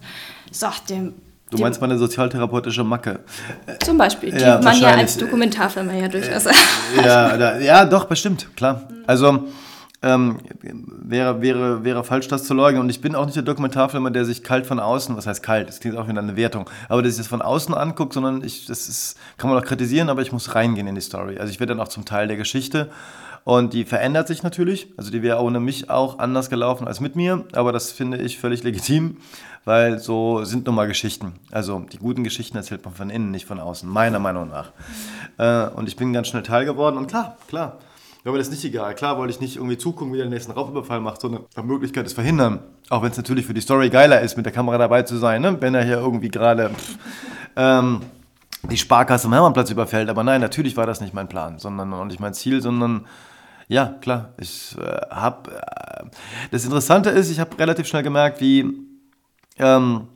so, 0.51 0.67
dem. 0.89 1.13
Du 1.51 1.57
meinst 1.57 1.81
meine 1.81 1.97
sozialtherapeutische 1.97 2.83
Macke. 2.83 3.19
zum 3.83 3.97
Beispiel, 3.97 4.31
die 4.31 4.39
Ja, 4.39 4.59
man 4.61 4.79
ja 4.79 4.91
als 4.91 5.17
Dokumentarfilm 5.17 5.91
ja 5.95 6.07
durchaus. 6.07 6.45
ja, 6.95 7.37
da, 7.37 7.59
ja, 7.59 7.85
doch, 7.85 8.05
bestimmt, 8.05 8.47
klar. 8.55 8.87
Also 9.05 9.49
ähm, 10.01 10.39
wäre, 10.61 11.41
wäre, 11.41 11.83
wäre 11.83 12.03
falsch, 12.03 12.27
das 12.27 12.45
zu 12.45 12.53
leugnen. 12.53 12.81
Und 12.81 12.89
ich 12.89 13.01
bin 13.01 13.15
auch 13.15 13.25
nicht 13.25 13.35
der 13.35 13.43
Dokumentarfilmer, 13.43 14.09
der 14.11 14.25
sich 14.25 14.43
kalt 14.43 14.65
von 14.65 14.79
außen, 14.79 15.15
was 15.15 15.27
heißt 15.27 15.43
kalt, 15.43 15.67
das 15.67 15.79
klingt 15.79 15.97
auch 15.97 16.07
wieder 16.07 16.19
eine 16.21 16.35
Wertung, 16.35 16.69
aber 16.89 17.01
der 17.01 17.11
sich 17.11 17.19
das 17.19 17.27
von 17.27 17.41
außen 17.41 17.75
anguckt, 17.75 18.13
sondern 18.13 18.43
ich, 18.43 18.65
das 18.65 18.87
ist, 18.89 19.17
kann 19.37 19.49
man 19.49 19.59
auch 19.61 19.65
kritisieren, 19.65 20.09
aber 20.09 20.21
ich 20.21 20.31
muss 20.31 20.55
reingehen 20.55 20.87
in 20.87 20.95
die 20.95 21.01
Story. 21.01 21.37
Also 21.37 21.51
ich 21.51 21.59
werde 21.59 21.73
dann 21.75 21.81
auch 21.81 21.89
zum 21.89 22.05
Teil 22.05 22.27
der 22.27 22.37
Geschichte. 22.37 22.89
Und 23.43 23.73
die 23.73 23.85
verändert 23.85 24.27
sich 24.27 24.43
natürlich. 24.43 24.93
Also 24.97 25.11
die 25.11 25.23
wäre 25.23 25.41
ohne 25.41 25.59
mich 25.59 25.89
auch 25.89 26.19
anders 26.19 26.49
gelaufen 26.49 26.87
als 26.87 26.99
mit 26.99 27.15
mir. 27.15 27.45
Aber 27.53 27.71
das 27.71 27.91
finde 27.91 28.17
ich 28.17 28.37
völlig 28.37 28.63
legitim, 28.63 29.17
weil 29.65 29.99
so 29.99 30.43
sind 30.43 30.67
nun 30.67 30.75
mal 30.75 30.87
Geschichten. 30.87 31.33
Also 31.51 31.79
die 31.91 31.97
guten 31.97 32.23
Geschichten 32.23 32.57
erzählt 32.57 32.85
man 32.85 32.93
von 32.93 33.09
innen, 33.09 33.31
nicht 33.31 33.45
von 33.45 33.59
außen, 33.59 33.89
meiner 33.89 34.19
Meinung 34.19 34.49
nach. 34.49 34.71
Äh, 35.37 35.73
und 35.75 35.87
ich 35.87 35.95
bin 35.95 36.13
ganz 36.13 36.27
schnell 36.27 36.43
Teil 36.43 36.65
geworden. 36.65 36.97
Und 36.97 37.07
klar, 37.07 37.37
klar, 37.47 37.79
war 38.23 38.33
mir 38.33 38.39
das 38.39 38.51
nicht 38.51 38.63
egal. 38.63 38.93
Klar 38.93 39.17
wollte 39.17 39.33
ich 39.33 39.39
nicht 39.39 39.55
irgendwie 39.55 39.79
zugucken, 39.79 40.13
wie 40.13 40.17
der 40.17 40.27
den 40.27 40.33
nächsten 40.33 40.51
Raubüberfall 40.51 41.01
macht, 41.01 41.21
sondern 41.21 41.45
nach 41.55 41.63
Möglichkeit 41.63 42.05
es 42.05 42.13
verhindern. 42.13 42.59
Auch 42.89 43.01
wenn 43.01 43.09
es 43.09 43.17
natürlich 43.17 43.47
für 43.47 43.55
die 43.55 43.61
Story 43.61 43.89
geiler 43.89 44.21
ist, 44.21 44.37
mit 44.37 44.45
der 44.45 44.53
Kamera 44.53 44.77
dabei 44.77 45.01
zu 45.01 45.17
sein, 45.17 45.41
ne? 45.41 45.57
wenn 45.59 45.73
er 45.73 45.83
hier 45.83 45.97
irgendwie 45.97 46.29
gerade 46.29 46.69
ähm, 47.55 48.01
die 48.69 48.77
Sparkasse 48.77 49.25
am 49.25 49.33
Hermannplatz 49.33 49.71
überfällt. 49.71 50.09
Aber 50.09 50.23
nein, 50.23 50.39
natürlich 50.39 50.77
war 50.77 50.85
das 50.85 51.01
nicht 51.01 51.15
mein 51.15 51.27
Plan, 51.27 51.57
sondern 51.57 51.93
und 51.93 52.09
nicht 52.09 52.19
mein 52.19 52.35
Ziel, 52.35 52.61
sondern 52.61 53.05
ja, 53.71 53.95
klar, 54.01 54.33
ich 54.37 54.75
äh, 54.77 54.99
habe. 55.09 55.49
Äh, 55.55 56.05
das 56.51 56.65
Interessante 56.65 57.09
ist, 57.09 57.31
ich 57.31 57.39
habe 57.39 57.57
relativ 57.57 57.87
schnell 57.87 58.03
gemerkt, 58.03 58.41
wie 58.41 58.65
ähm, 59.57 60.09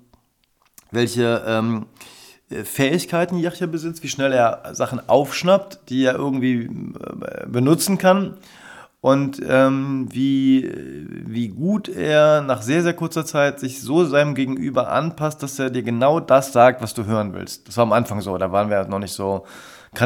welche 0.91 1.41
ähm, 1.47 1.85
Fähigkeiten 2.49 3.37
Yachya 3.37 3.67
besitzt, 3.67 4.03
wie 4.03 4.09
schnell 4.09 4.33
er 4.33 4.75
Sachen 4.75 5.07
aufschnappt, 5.07 5.89
die 5.89 6.03
er 6.03 6.15
irgendwie 6.15 6.63
äh, 6.63 7.47
benutzen 7.47 7.97
kann 7.97 8.35
und 8.99 9.41
ähm, 9.47 10.09
wie, 10.11 10.69
wie 11.25 11.47
gut 11.47 11.87
er 11.87 12.41
nach 12.41 12.61
sehr, 12.61 12.83
sehr 12.83 12.93
kurzer 12.93 13.25
Zeit 13.25 13.61
sich 13.61 13.81
so 13.81 14.03
seinem 14.03 14.35
Gegenüber 14.35 14.91
anpasst, 14.91 15.41
dass 15.43 15.59
er 15.59 15.69
dir 15.69 15.83
genau 15.83 16.19
das 16.19 16.51
sagt, 16.51 16.81
was 16.81 16.93
du 16.93 17.05
hören 17.05 17.33
willst. 17.33 17.69
Das 17.69 17.77
war 17.77 17.83
am 17.83 17.93
Anfang 17.93 18.19
so, 18.19 18.37
da 18.37 18.51
waren 18.51 18.69
wir 18.69 18.83
noch 18.83 18.99
nicht 18.99 19.13
so, 19.13 19.45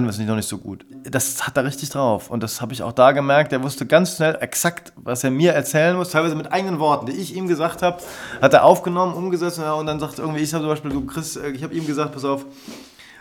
wir 0.06 0.12
es 0.12 0.18
nicht 0.18 0.28
noch 0.28 0.36
nicht 0.36 0.48
so 0.48 0.58
gut. 0.58 0.86
Das 1.04 1.46
hat 1.46 1.58
er 1.58 1.66
richtig 1.66 1.90
drauf 1.90 2.30
und 2.30 2.42
das 2.42 2.62
habe 2.62 2.74
ich 2.74 2.84
auch 2.84 2.94
da 2.94 3.12
gemerkt. 3.12 3.52
Er 3.52 3.64
wusste 3.64 3.86
ganz 3.86 4.16
schnell 4.16 4.38
exakt, 4.40 4.94
was 4.96 5.24
er 5.24 5.32
mir 5.32 5.52
erzählen 5.54 5.96
muss, 5.98 6.12
teilweise 6.12 6.36
mit 6.36 6.52
eigenen 6.52 6.80
Worten, 6.80 7.08
die 7.08 7.14
ich 7.14 7.36
ihm 7.36 7.48
gesagt 7.48 7.82
habe, 7.82 8.02
hat 8.42 8.54
er 8.54 8.64
aufgenommen, 8.64 9.14
umgesetzt 9.14 9.60
und 9.60 9.86
dann 9.86 10.00
sagt 10.00 10.20
irgendwie, 10.20 10.42
ich 10.42 10.54
habe 10.54 10.64
zum 10.64 10.70
Beispiel, 10.70 10.92
du 10.92 11.06
Chris, 11.06 11.36
äh, 11.36 11.50
ich 11.50 11.64
habe 11.64 11.74
ihm 11.74 11.86
gesagt, 11.86 12.14
pass 12.14 12.24
auf, 12.24 12.46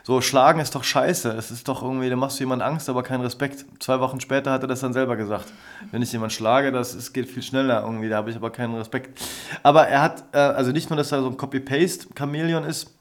so, 0.08 0.22
schlagen 0.22 0.58
ist 0.58 0.75
doch 0.75 0.84
scheiße. 0.84 1.32
Es 1.32 1.50
ist 1.50 1.68
doch 1.68 1.82
irgendwie, 1.82 2.08
da 2.08 2.16
machst 2.16 2.38
du 2.38 2.44
jemand 2.44 2.62
Angst, 2.62 2.88
aber 2.88 3.02
keinen 3.02 3.20
Respekt. 3.20 3.66
Zwei 3.78 4.00
Wochen 4.00 4.20
später 4.20 4.52
hat 4.52 4.62
er 4.62 4.66
das 4.66 4.80
dann 4.80 4.94
selber 4.94 5.16
gesagt. 5.16 5.52
Wenn 5.90 6.00
ich 6.00 6.10
jemand 6.10 6.32
schlage, 6.32 6.72
das 6.72 6.94
es 6.94 7.12
geht 7.12 7.28
viel 7.28 7.42
schneller 7.42 7.82
irgendwie, 7.82 8.08
da 8.08 8.16
habe 8.16 8.30
ich 8.30 8.37
aber 8.37 8.48
keinen 8.48 8.75
Respekt. 8.75 9.20
Aber 9.62 9.87
er 9.87 10.00
hat, 10.00 10.25
äh, 10.32 10.38
also 10.38 10.72
nicht 10.72 10.88
nur, 10.88 10.96
dass 10.96 11.12
er 11.12 11.20
so 11.20 11.28
ein 11.28 11.37
Copy-Paste-Chameleon 11.37 12.64
ist, 12.64 12.94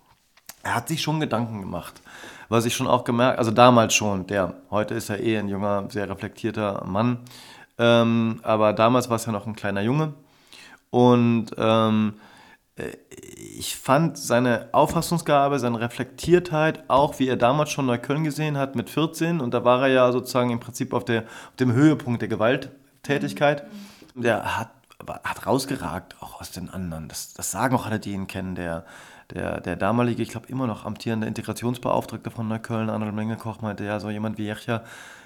er 0.63 0.75
hat 0.75 0.89
sich 0.89 1.01
schon 1.01 1.21
Gedanken 1.21 1.62
gemacht. 1.62 2.01
Was 2.50 2.66
ich 2.66 2.75
schon 2.75 2.88
auch 2.88 3.04
gemerkt, 3.04 3.39
also 3.39 3.51
damals 3.51 3.94
schon, 3.94 4.27
der, 4.27 4.54
heute 4.72 4.94
ist 4.94 5.10
er 5.10 5.20
eh 5.20 5.38
ein 5.38 5.50
junger, 5.50 5.86
sehr 5.89 6.10
reflektierter 6.10 6.84
Mann, 6.86 7.20
ähm, 7.77 8.39
aber 8.44 8.74
damals 8.74 9.10
war 9.10 9.18
es 9.18 9.25
ja 9.25 9.32
noch 9.32 9.46
ein 9.46 9.56
kleiner 9.56 9.82
Junge. 9.82 10.13
Und 10.89 11.48
ähm, 11.58 12.13
ich 13.58 13.75
fand 13.75 14.18
seine 14.18 14.70
Auffassungsgabe, 14.72 15.60
seine 15.60 15.80
Reflektiertheit, 15.80 16.84
auch 16.88 17.20
wie 17.20 17.27
er 17.27 17.36
damals 17.36 17.72
schon 17.72 17.88
Neukölln 17.88 18.24
gesehen 18.24 18.58
hat 18.58 18.75
mit 18.75 18.89
14, 18.89 19.42
und 19.42 19.54
da 19.54 19.63
war 19.63 19.82
er 19.82 19.88
ja 19.88 20.12
sozusagen 20.12 20.51
im 20.51 20.60
Prinzip 20.60 20.94
auf, 20.94 21.04
der, 21.04 21.24
auf 21.24 21.56
dem 21.60 21.74
Höhepunkt 21.74 22.22
der 22.22 22.30
Gewalttätigkeit, 22.30 23.66
der 24.16 24.58
hat, 24.58 24.72
hat 25.24 25.46
rausgeragt, 25.46 26.16
auch 26.22 26.39
aus 26.39 26.51
den 26.51 26.70
anderen. 26.70 27.08
Das, 27.08 27.34
das 27.34 27.51
sagen 27.51 27.75
auch 27.75 27.86
alle, 27.86 28.00
die 28.00 28.13
ihn 28.13 28.27
kennen. 28.27 28.56
Der, 28.56 28.86
der, 29.34 29.60
der 29.60 29.75
damalige, 29.75 30.22
ich 30.24 30.29
glaube 30.29 30.48
immer 30.48 30.67
noch 30.67 30.86
amtierende 30.86 31.27
Integrationsbeauftragte 31.27 32.31
von 32.31 32.48
Neukölln, 32.48 32.89
Arnold 32.89 33.13
Mengekoch, 33.13 33.62
meinte 33.62 33.84
ja, 33.84 34.00
so 34.00 34.10
jemand 34.10 34.38
wie 34.38 34.46
Jechja, 34.46 34.84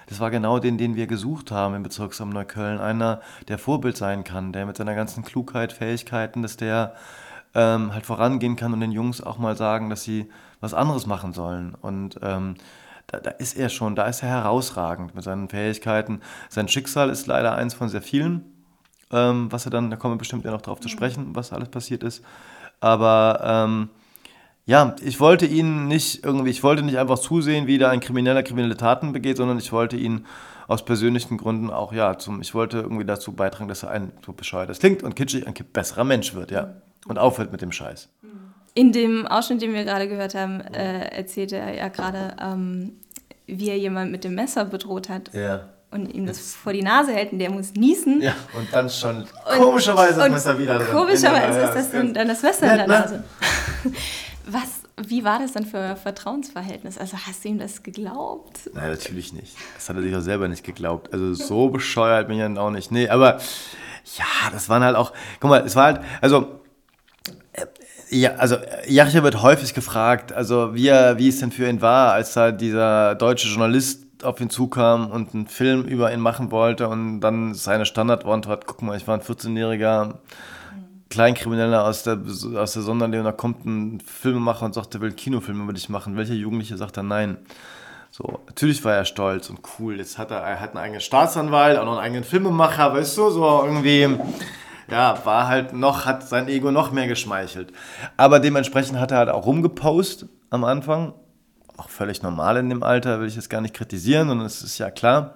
das 0.08 0.18
war 0.20 0.30
genau 0.30 0.58
den, 0.58 0.78
den 0.78 0.96
wir 0.96 1.06
gesucht 1.06 1.50
haben 1.50 1.74
im 1.74 1.82
Bezirksamt 1.82 2.34
Neukölln. 2.34 2.80
Einer, 2.80 3.20
der 3.48 3.58
Vorbild 3.58 3.96
sein 3.96 4.24
kann, 4.24 4.52
der 4.52 4.66
mit 4.66 4.76
seiner 4.76 4.94
ganzen 4.94 5.24
Klugheit, 5.24 5.72
Fähigkeiten, 5.72 6.42
dass 6.42 6.56
der 6.56 6.94
ähm, 7.54 7.94
halt 7.94 8.04
vorangehen 8.06 8.56
kann 8.56 8.72
und 8.72 8.80
den 8.80 8.92
Jungs 8.92 9.22
auch 9.22 9.38
mal 9.38 9.56
sagen, 9.56 9.90
dass 9.90 10.02
sie 10.02 10.28
was 10.60 10.74
anderes 10.74 11.06
machen 11.06 11.32
sollen. 11.32 11.74
Und 11.80 12.18
ähm, 12.22 12.56
da, 13.06 13.20
da, 13.20 13.30
ist 13.30 13.56
er 13.56 13.68
schon, 13.68 13.94
da 13.94 14.06
ist 14.06 14.22
er 14.22 14.30
herausragend 14.30 15.14
mit 15.14 15.24
seinen 15.24 15.48
Fähigkeiten. 15.48 16.20
Sein 16.48 16.68
Schicksal 16.68 17.10
ist 17.10 17.26
leider 17.26 17.54
eins 17.54 17.74
von 17.74 17.88
sehr 17.88 18.02
vielen, 18.02 18.44
ähm, 19.12 19.52
was 19.52 19.66
er 19.66 19.70
dann, 19.70 19.90
da 19.90 19.96
kommen 19.96 20.14
wir 20.14 20.18
bestimmt 20.18 20.44
ja 20.44 20.50
noch 20.50 20.62
drauf 20.62 20.80
zu 20.80 20.88
sprechen, 20.88 21.34
was 21.34 21.52
alles 21.52 21.68
passiert 21.68 22.02
ist. 22.02 22.24
Aber 22.82 23.40
ähm, 23.44 23.88
ja, 24.66 24.96
ich 25.04 25.20
wollte 25.20 25.46
ihn 25.46 25.86
nicht 25.86 26.24
irgendwie, 26.24 26.50
ich 26.50 26.64
wollte 26.64 26.82
nicht 26.82 26.98
einfach 26.98 27.18
zusehen, 27.18 27.68
wie 27.68 27.78
da 27.78 27.90
ein 27.90 28.00
Krimineller 28.00 28.42
kriminelle 28.42 28.76
Taten 28.76 29.12
begeht, 29.12 29.36
sondern 29.36 29.58
ich 29.58 29.72
wollte 29.72 29.96
ihn 29.96 30.26
aus 30.66 30.84
persönlichen 30.84 31.38
Gründen 31.38 31.70
auch, 31.70 31.92
ja, 31.92 32.18
zum, 32.18 32.40
ich 32.40 32.54
wollte 32.54 32.78
irgendwie 32.78 33.04
dazu 33.04 33.32
beitragen, 33.32 33.68
dass 33.68 33.84
er 33.84 33.90
ein, 33.90 34.12
so 34.26 34.32
bescheuert 34.32 34.68
das 34.68 34.80
klingt 34.80 35.04
und 35.04 35.14
kitschig, 35.14 35.46
ein 35.46 35.54
besserer 35.72 36.02
Mensch 36.02 36.34
wird, 36.34 36.50
ja. 36.50 36.74
Und 37.06 37.18
aufhört 37.18 37.52
mit 37.52 37.62
dem 37.62 37.70
Scheiß. 37.70 38.08
In 38.74 38.90
dem 38.90 39.26
Ausschnitt, 39.26 39.62
den 39.62 39.74
wir 39.74 39.84
gerade 39.84 40.08
gehört 40.08 40.34
haben, 40.34 40.60
äh, 40.60 41.08
erzählte 41.16 41.56
er 41.56 41.74
ja 41.74 41.88
gerade, 41.88 42.36
ähm, 42.40 42.94
wie 43.46 43.68
er 43.68 43.78
jemand 43.78 44.10
mit 44.10 44.24
dem 44.24 44.34
Messer 44.34 44.64
bedroht 44.64 45.08
hat. 45.08 45.32
Ja. 45.34 45.68
Und 45.92 46.06
ihm 46.14 46.26
das 46.26 46.54
vor 46.54 46.72
die 46.72 46.82
Nase 46.82 47.12
hält 47.12 47.32
und 47.32 47.38
der 47.38 47.50
muss 47.50 47.74
niesen. 47.74 48.22
Ja, 48.22 48.34
und 48.56 48.72
dann 48.72 48.88
schon 48.88 49.26
komischerweise 49.44 50.16
das 50.16 50.26
und 50.26 50.32
Messer 50.32 50.58
wieder 50.58 50.78
drin. 50.78 50.88
Komischerweise 50.90 51.60
ist 51.60 51.74
das 51.74 51.90
dann, 51.92 52.14
dann 52.14 52.28
das 52.28 52.42
Messer 52.42 52.70
in 52.70 52.78
der 52.78 52.86
ne? 52.86 52.94
Nase. 52.94 53.24
Was, 54.46 55.08
wie 55.08 55.22
war 55.22 55.38
das 55.38 55.52
dann 55.52 55.66
für 55.66 55.96
Vertrauensverhältnis? 55.96 56.96
Also 56.96 57.18
hast 57.26 57.44
du 57.44 57.48
ihm 57.48 57.58
das 57.58 57.82
geglaubt? 57.82 58.70
Nein, 58.72 58.90
natürlich 58.90 59.34
nicht. 59.34 59.54
Das 59.74 59.88
hat 59.88 59.96
er 59.96 60.02
sich 60.02 60.16
auch 60.16 60.20
selber 60.20 60.48
nicht 60.48 60.64
geglaubt. 60.64 61.12
Also 61.12 61.34
so 61.34 61.68
bescheuert 61.68 62.26
bin 62.26 62.38
ich 62.38 62.42
dann 62.42 62.58
auch 62.58 62.70
nicht. 62.70 62.90
Nee, 62.90 63.08
aber 63.08 63.38
ja, 64.16 64.50
das 64.50 64.68
waren 64.68 64.82
halt 64.82 64.96
auch, 64.96 65.12
guck 65.40 65.50
mal, 65.50 65.64
es 65.64 65.76
war 65.76 65.84
halt, 65.84 66.00
also, 66.20 66.60
äh, 67.52 67.66
ja, 68.10 68.34
also 68.36 68.56
Jachja 68.86 69.22
wird 69.22 69.42
häufig 69.42 69.74
gefragt, 69.74 70.32
also 70.32 70.74
wie, 70.74 70.88
er, 70.88 71.18
wie 71.18 71.28
es 71.28 71.40
denn 71.40 71.52
für 71.52 71.68
ihn 71.68 71.80
war, 71.80 72.12
als 72.12 72.32
da 72.34 72.50
dieser 72.50 73.14
deutsche 73.14 73.48
Journalist 73.48 74.01
auf 74.24 74.40
ihn 74.40 74.50
zukam 74.50 75.10
und 75.10 75.34
einen 75.34 75.46
Film 75.46 75.84
über 75.84 76.12
ihn 76.12 76.20
machen 76.20 76.50
wollte 76.50 76.88
und 76.88 77.20
dann 77.20 77.54
seine 77.54 77.86
Standardantwort, 77.86 78.66
guck 78.66 78.82
mal, 78.82 78.96
ich 78.96 79.06
war 79.06 79.16
ein 79.16 79.22
14-jähriger 79.22 80.14
Kleinkrimineller 81.10 81.84
aus 81.84 82.04
der, 82.04 82.18
aus 82.56 82.72
der 82.72 82.82
Sonderlegung, 82.82 83.24
da 83.24 83.32
kommt 83.32 83.66
ein 83.66 84.00
Filmemacher 84.00 84.64
und 84.64 84.74
sagt, 84.74 84.94
er 84.94 85.00
will 85.00 85.10
einen 85.10 85.16
Kinofilm 85.16 85.62
über 85.62 85.74
dich 85.74 85.88
machen. 85.88 86.16
Welcher 86.16 86.34
Jugendliche 86.34 86.76
sagt 86.76 86.96
dann 86.96 87.08
nein? 87.08 87.36
So, 88.10 88.40
natürlich 88.46 88.84
war 88.84 88.94
er 88.94 89.04
stolz 89.04 89.48
und 89.48 89.60
cool. 89.78 89.98
Jetzt 89.98 90.18
hat 90.18 90.30
er, 90.30 90.38
er 90.38 90.60
hat 90.60 90.70
einen 90.70 90.84
eigenen 90.84 91.00
Staatsanwalt, 91.00 91.78
auch 91.78 91.84
noch 91.84 91.92
einen 91.92 92.00
eigenen 92.00 92.24
Filmemacher, 92.24 92.92
weißt 92.94 93.16
du, 93.18 93.30
so 93.30 93.62
irgendwie, 93.64 94.08
ja, 94.90 95.18
war 95.24 95.48
halt 95.48 95.72
noch, 95.72 96.04
hat 96.04 96.28
sein 96.28 96.48
Ego 96.48 96.70
noch 96.70 96.92
mehr 96.92 97.08
geschmeichelt. 97.08 97.72
Aber 98.16 98.38
dementsprechend 98.38 98.98
hat 98.98 99.10
er 99.12 99.18
halt 99.18 99.28
auch 99.30 99.46
rumgepostet 99.46 100.28
am 100.50 100.64
Anfang. 100.64 101.14
Auch 101.82 101.88
völlig 101.88 102.22
normal 102.22 102.58
in 102.58 102.68
dem 102.68 102.84
Alter, 102.84 103.20
will 103.20 103.26
ich 103.26 103.34
jetzt 103.34 103.50
gar 103.50 103.60
nicht 103.60 103.74
kritisieren, 103.74 104.30
und 104.30 104.40
es 104.40 104.62
ist 104.62 104.78
ja 104.78 104.90
klar. 104.90 105.34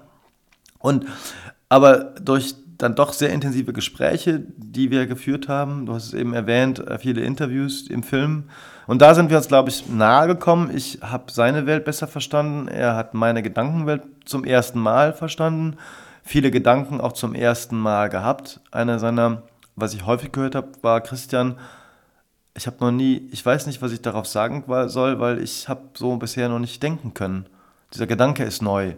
Und, 0.79 1.07
aber 1.69 2.15
durch 2.21 2.55
dann 2.79 2.95
doch 2.95 3.13
sehr 3.13 3.31
intensive 3.31 3.73
Gespräche, 3.73 4.45
die 4.57 4.91
wir 4.91 5.07
geführt 5.07 5.49
haben. 5.49 5.87
Du 5.87 5.95
hast 5.95 6.07
es 6.07 6.15
eben 6.15 6.35
erwähnt, 6.35 6.79
äh, 6.79 6.99
viele 6.99 7.23
Interviews 7.23 7.89
im 7.89 8.03
Film. 8.03 8.45
Und 8.87 9.03
da 9.03 9.15
sind 9.15 9.31
wir 9.31 9.39
uns, 9.39 9.49
glaube 9.49 9.71
ich, 9.71 9.89
nahe 9.89 10.29
gekommen. 10.29 10.71
Ich 10.73 11.01
habe 11.03 11.33
seine 11.33 11.67
Welt 11.67 11.85
besser 11.85 12.07
verstanden. 12.07 12.69
Er 12.69 12.95
hat 12.95 13.15
meine 13.15 13.43
Gedankenwelt 13.43 14.03
zum 14.25 14.45
ersten 14.45 14.79
Mal 14.79 15.15
verstanden. 15.15 15.79
Viele 16.23 16.51
Gedanken 16.51 17.01
auch 17.01 17.13
zum 17.13 17.35
ersten 17.35 17.77
Mal 17.79 18.09
gehabt. 18.09 18.61
Einer 18.71 18.99
seiner, 18.99 19.43
was 19.75 19.95
ich 19.95 20.07
häufig 20.07 20.31
gehört 20.31 20.55
habe, 20.55 20.69
war 20.83 21.01
Christian, 21.01 21.57
ich 22.57 22.67
habe 22.67 22.77
noch 22.81 22.91
nie, 22.91 23.29
ich 23.31 23.45
weiß 23.45 23.67
nicht, 23.67 23.83
was 23.83 23.93
ich 23.93 24.01
darauf 24.01 24.27
sagen 24.27 24.65
soll, 24.89 25.21
weil 25.21 25.43
ich 25.43 25.69
habe 25.69 25.83
so 25.95 26.17
bisher 26.17 26.49
noch 26.49 26.59
nicht 26.59 26.83
denken 26.83 27.15
können. 27.15 27.47
Dieser 27.93 28.07
Gedanke 28.07 28.45
ist 28.45 28.63
neu. 28.63 28.95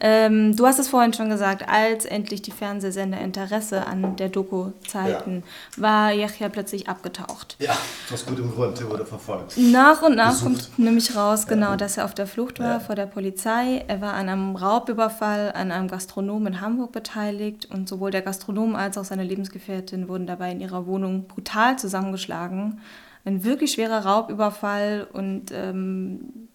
Ähm, 0.00 0.56
du 0.56 0.66
hast 0.66 0.78
es 0.78 0.88
vorhin 0.88 1.12
schon 1.12 1.30
gesagt, 1.30 1.68
als 1.68 2.04
endlich 2.04 2.42
die 2.42 2.50
Fernsehsender 2.50 3.20
Interesse 3.20 3.86
an 3.86 4.16
der 4.16 4.28
Doku 4.28 4.72
zeigten, 4.86 5.42
ja. 5.76 5.82
war 5.82 6.12
Yahya 6.12 6.48
plötzlich 6.48 6.88
abgetaucht. 6.88 7.56
Ja, 7.58 7.76
aus 8.12 8.26
gutem 8.26 8.50
Grund, 8.52 8.80
er 8.80 8.90
wurde 8.90 9.06
verfolgt. 9.06 9.56
Nach 9.56 10.02
und 10.02 10.16
nach 10.16 10.30
Besucht. 10.30 10.44
kommt 10.44 10.78
nämlich 10.78 11.16
raus, 11.16 11.46
genau, 11.46 11.70
ja. 11.70 11.76
dass 11.76 11.96
er 11.96 12.04
auf 12.04 12.14
der 12.14 12.26
Flucht 12.26 12.58
war 12.60 12.74
ja. 12.74 12.80
vor 12.80 12.94
der 12.94 13.06
Polizei. 13.06 13.84
Er 13.86 14.00
war 14.00 14.14
an 14.14 14.28
einem 14.28 14.56
Raubüberfall 14.56 15.52
an 15.52 15.70
einem 15.70 15.88
Gastronom 15.88 16.46
in 16.46 16.60
Hamburg 16.60 16.92
beteiligt 16.92 17.66
und 17.66 17.88
sowohl 17.88 18.10
der 18.10 18.22
Gastronom 18.22 18.76
als 18.76 18.98
auch 18.98 19.04
seine 19.04 19.24
Lebensgefährtin 19.24 20.08
wurden 20.08 20.26
dabei 20.26 20.52
in 20.52 20.60
ihrer 20.60 20.86
Wohnung 20.86 21.26
brutal 21.26 21.78
zusammengeschlagen. 21.78 22.80
Ein 23.24 23.42
wirklich 23.44 23.72
schwerer 23.72 24.06
Raubüberfall 24.06 25.08
und 25.12 25.50
ähm, 25.52 26.48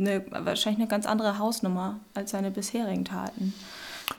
eine, 0.00 0.24
wahrscheinlich 0.30 0.80
eine 0.80 0.88
ganz 0.88 1.06
andere 1.06 1.38
Hausnummer 1.38 2.00
als 2.14 2.32
seine 2.32 2.50
bisherigen 2.50 3.04
Taten. 3.04 3.54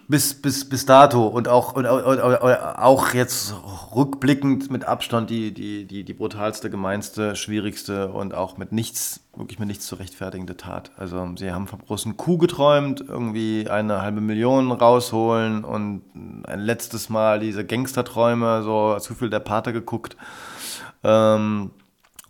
Bis, 0.07 0.33
bis, 0.33 0.67
bis 0.67 0.85
dato 0.85 1.27
und 1.27 1.47
auch, 1.47 1.73
und, 1.73 1.85
und, 1.85 2.19
und, 2.19 2.41
auch 2.41 3.13
jetzt 3.13 3.53
rückblickend 3.93 4.71
mit 4.71 4.85
Abstand 4.85 5.29
die, 5.29 5.53
die, 5.53 5.85
die, 5.85 6.03
die 6.03 6.13
brutalste, 6.13 6.69
gemeinste, 6.69 7.35
schwierigste 7.35 8.09
und 8.09 8.33
auch 8.33 8.57
mit 8.57 8.71
nichts, 8.71 9.21
wirklich 9.35 9.59
mit 9.59 9.67
nichts 9.67 9.85
zu 9.85 9.95
rechtfertigende 9.95 10.55
Tat. 10.55 10.91
Also 10.97 11.29
sie 11.37 11.51
haben 11.51 11.67
vom 11.67 11.79
großen 11.79 12.15
Kuh 12.17 12.37
geträumt, 12.37 13.03
irgendwie 13.05 13.69
eine 13.69 14.01
halbe 14.01 14.21
Million 14.21 14.71
rausholen 14.71 15.63
und 15.63 16.03
ein 16.45 16.59
letztes 16.59 17.09
Mal 17.09 17.39
diese 17.39 17.65
Gangsterträume, 17.65 18.63
so 18.63 18.97
zu 18.99 19.13
viel 19.13 19.29
der 19.29 19.39
Pater 19.39 19.73
geguckt. 19.73 20.15
Ähm, 21.03 21.71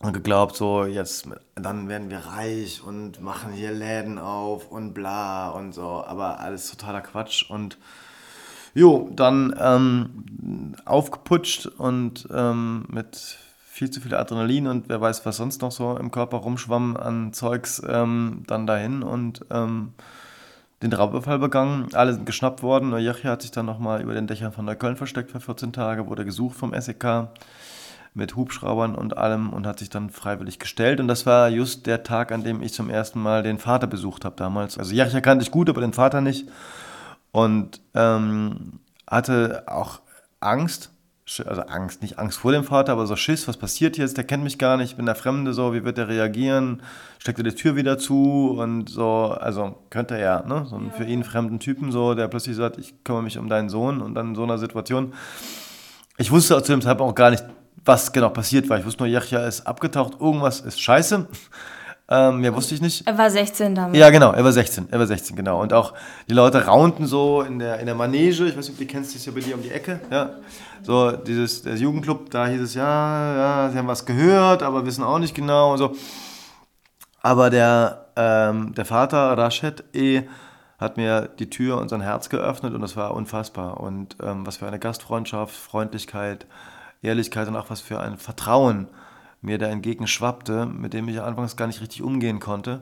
und 0.01 0.13
geglaubt, 0.13 0.55
so 0.55 0.85
jetzt, 0.85 1.27
dann 1.55 1.87
werden 1.87 2.09
wir 2.09 2.19
reich 2.19 2.81
und 2.83 3.21
machen 3.21 3.51
hier 3.51 3.71
Läden 3.71 4.17
auf 4.17 4.71
und 4.71 4.93
bla 4.93 5.49
und 5.49 5.73
so, 5.73 6.03
aber 6.05 6.39
alles 6.39 6.71
totaler 6.71 7.01
Quatsch 7.01 7.49
und 7.49 7.77
jo, 8.73 9.09
dann 9.15 9.55
ähm, 9.59 10.75
aufgeputscht 10.85 11.67
und 11.67 12.27
ähm, 12.33 12.85
mit 12.89 13.37
viel 13.67 13.89
zu 13.89 14.01
viel 14.01 14.15
Adrenalin 14.15 14.67
und 14.67 14.89
wer 14.89 14.99
weiß, 14.99 15.25
was 15.25 15.37
sonst 15.37 15.61
noch 15.61 15.71
so 15.71 15.95
im 15.97 16.11
Körper 16.11 16.37
rumschwamm 16.37 16.97
an 16.97 17.33
Zeugs, 17.33 17.81
ähm, 17.87 18.43
dann 18.47 18.67
dahin 18.67 19.03
und 19.03 19.45
ähm, 19.49 19.93
den 20.81 20.93
Raubüberfall 20.93 21.39
begangen. 21.39 21.93
Alle 21.93 22.13
sind 22.13 22.25
geschnappt 22.25 22.63
worden. 22.63 22.91
Yachia 22.97 23.31
hat 23.31 23.43
sich 23.43 23.51
dann 23.51 23.67
nochmal 23.67 24.01
über 24.01 24.13
den 24.13 24.27
Dächern 24.27 24.51
von 24.51 24.65
Neukölln 24.65 24.95
versteckt 24.95 25.31
für 25.31 25.39
14 25.39 25.73
Tage, 25.73 26.07
wurde 26.07 26.25
gesucht 26.25 26.57
vom 26.57 26.73
SEK 26.79 27.27
mit 28.13 28.35
Hubschraubern 28.35 28.95
und 28.95 29.17
allem 29.17 29.51
und 29.51 29.65
hat 29.65 29.79
sich 29.79 29.89
dann 29.89 30.09
freiwillig 30.09 30.59
gestellt. 30.59 30.99
Und 30.99 31.07
das 31.07 31.25
war 31.25 31.49
just 31.49 31.85
der 31.85 32.03
Tag, 32.03 32.31
an 32.31 32.43
dem 32.43 32.61
ich 32.61 32.73
zum 32.73 32.89
ersten 32.89 33.21
Mal 33.21 33.43
den 33.43 33.57
Vater 33.57 33.87
besucht 33.87 34.25
habe 34.25 34.35
damals. 34.35 34.77
Also 34.77 34.93
Jachja 34.93 35.21
kannte 35.21 35.43
ich 35.43 35.51
gut, 35.51 35.69
aber 35.69 35.81
den 35.81 35.93
Vater 35.93 36.19
nicht. 36.21 36.47
Und 37.31 37.81
ähm, 37.93 38.79
hatte 39.07 39.63
auch 39.67 40.01
Angst, 40.41 40.91
also 41.45 41.61
Angst, 41.61 42.01
nicht 42.01 42.19
Angst 42.19 42.39
vor 42.39 42.51
dem 42.51 42.65
Vater, 42.65 42.91
aber 42.91 43.07
so 43.07 43.15
Schiss, 43.15 43.47
was 43.47 43.55
passiert 43.55 43.97
jetzt, 43.97 44.17
der 44.17 44.25
kennt 44.25 44.43
mich 44.43 44.57
gar 44.57 44.75
nicht, 44.75 44.91
ich 44.91 44.95
bin 44.97 45.05
der 45.05 45.15
Fremde, 45.15 45.53
so, 45.53 45.73
wie 45.73 45.85
wird 45.85 45.97
er 45.97 46.09
reagieren, 46.09 46.81
steckt 47.19 47.37
er 47.37 47.45
die 47.45 47.55
Tür 47.55 47.77
wieder 47.77 47.97
zu 47.97 48.57
und 48.57 48.89
so, 48.89 49.35
also 49.39 49.77
könnte 49.89 50.17
er, 50.17 50.45
ne, 50.45 50.65
so 50.65 50.75
einen 50.75 50.91
für 50.91 51.05
ihn 51.05 51.23
fremden 51.23 51.59
Typen 51.59 51.91
so, 51.91 52.15
der 52.15 52.27
plötzlich 52.27 52.57
sagt, 52.57 52.77
ich 52.77 53.03
kümmere 53.05 53.23
mich 53.23 53.37
um 53.37 53.47
deinen 53.47 53.69
Sohn 53.69 54.01
und 54.01 54.15
dann 54.15 54.29
in 54.29 54.35
so 54.35 54.43
einer 54.43 54.57
Situation. 54.57 55.13
Ich 56.17 56.31
wusste 56.31 56.61
zu 56.61 56.73
dem 56.73 56.81
Zeitpunkt 56.81 57.11
auch 57.11 57.15
gar 57.15 57.29
nicht, 57.29 57.45
was 57.85 58.11
genau 58.11 58.29
passiert 58.29 58.69
war. 58.69 58.77
Ich 58.79 58.85
wusste 58.85 59.03
nur, 59.03 59.11
Yachja 59.11 59.45
ist 59.45 59.65
abgetaucht, 59.67 60.19
irgendwas 60.19 60.61
ist 60.61 60.81
scheiße. 60.81 61.27
Ähm, 62.13 62.41
mehr 62.41 62.53
wusste 62.53 62.75
ich 62.75 62.81
nicht. 62.81 63.07
Er 63.07 63.17
war 63.17 63.29
16 63.29 63.73
damals. 63.73 63.97
Ja, 63.97 64.09
genau, 64.09 64.33
er 64.33 64.43
war 64.43 64.51
16, 64.51 64.89
er 64.91 64.99
war 64.99 65.07
16, 65.07 65.33
genau. 65.33 65.61
Und 65.61 65.71
auch 65.71 65.93
die 66.27 66.33
Leute 66.33 66.65
raunten 66.65 67.05
so 67.05 67.41
in 67.41 67.57
der, 67.57 67.79
in 67.79 67.85
der 67.85 67.95
Manege, 67.95 68.47
ich 68.47 68.57
weiß 68.57 68.67
nicht, 68.67 68.71
ob 68.71 68.79
du 68.79 68.85
kennst, 68.85 69.15
das 69.15 69.25
ja 69.25 69.31
bei 69.31 69.39
dir 69.39 69.55
um 69.55 69.61
die 69.61 69.71
Ecke, 69.71 70.01
ja. 70.11 70.31
So, 70.83 71.13
dieses, 71.13 71.61
der 71.61 71.75
Jugendclub, 71.75 72.29
da 72.29 72.47
hieß 72.47 72.59
es, 72.59 72.73
ja, 72.73 72.83
ja, 72.83 73.69
sie 73.69 73.77
haben 73.77 73.87
was 73.87 74.05
gehört, 74.05 74.61
aber 74.61 74.85
wissen 74.85 75.05
auch 75.05 75.19
nicht 75.19 75.33
genau 75.33 75.71
und 75.71 75.77
so. 75.77 75.95
Aber 77.21 77.49
der, 77.49 78.07
ähm, 78.17 78.73
der 78.75 78.83
Vater, 78.83 79.37
Rashid 79.37 79.85
E., 79.93 80.23
hat 80.81 80.97
mir 80.97 81.29
die 81.39 81.49
Tür 81.49 81.77
und 81.77 81.89
sein 81.89 82.01
Herz 82.01 82.27
geöffnet 82.27 82.73
und 82.73 82.81
das 82.81 82.97
war 82.97 83.13
unfassbar. 83.13 83.79
Und 83.79 84.17
ähm, 84.21 84.45
was 84.45 84.57
für 84.57 84.67
eine 84.67 84.79
Gastfreundschaft, 84.79 85.55
Freundlichkeit, 85.55 86.47
Ehrlichkeit 87.01 87.47
und 87.47 87.55
auch 87.55 87.69
was 87.69 87.81
für 87.81 87.99
ein 87.99 88.17
Vertrauen 88.17 88.87
mir 89.41 89.57
da 89.57 89.67
entgegenschwappte, 89.67 90.65
mit 90.65 90.93
dem 90.93 91.07
ich 91.07 91.21
anfangs 91.21 91.57
gar 91.57 91.67
nicht 91.67 91.81
richtig 91.81 92.03
umgehen 92.03 92.39
konnte. 92.39 92.81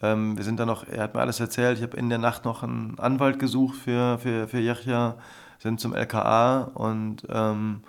Ähm, 0.00 0.36
wir 0.36 0.44
sind 0.44 0.60
dann 0.60 0.68
noch, 0.68 0.86
er 0.86 1.02
hat 1.02 1.14
mir 1.14 1.20
alles 1.20 1.40
erzählt, 1.40 1.78
ich 1.78 1.82
habe 1.82 1.96
in 1.96 2.08
der 2.08 2.18
Nacht 2.18 2.44
noch 2.44 2.62
einen 2.62 2.98
Anwalt 2.98 3.38
gesucht 3.38 3.76
für, 3.76 4.18
für, 4.18 4.46
für 4.46 4.60
Yachja, 4.60 5.16
sind 5.58 5.80
zum 5.80 5.92
LKA 5.92 6.70
und 6.74 7.26
ähm, 7.28 7.82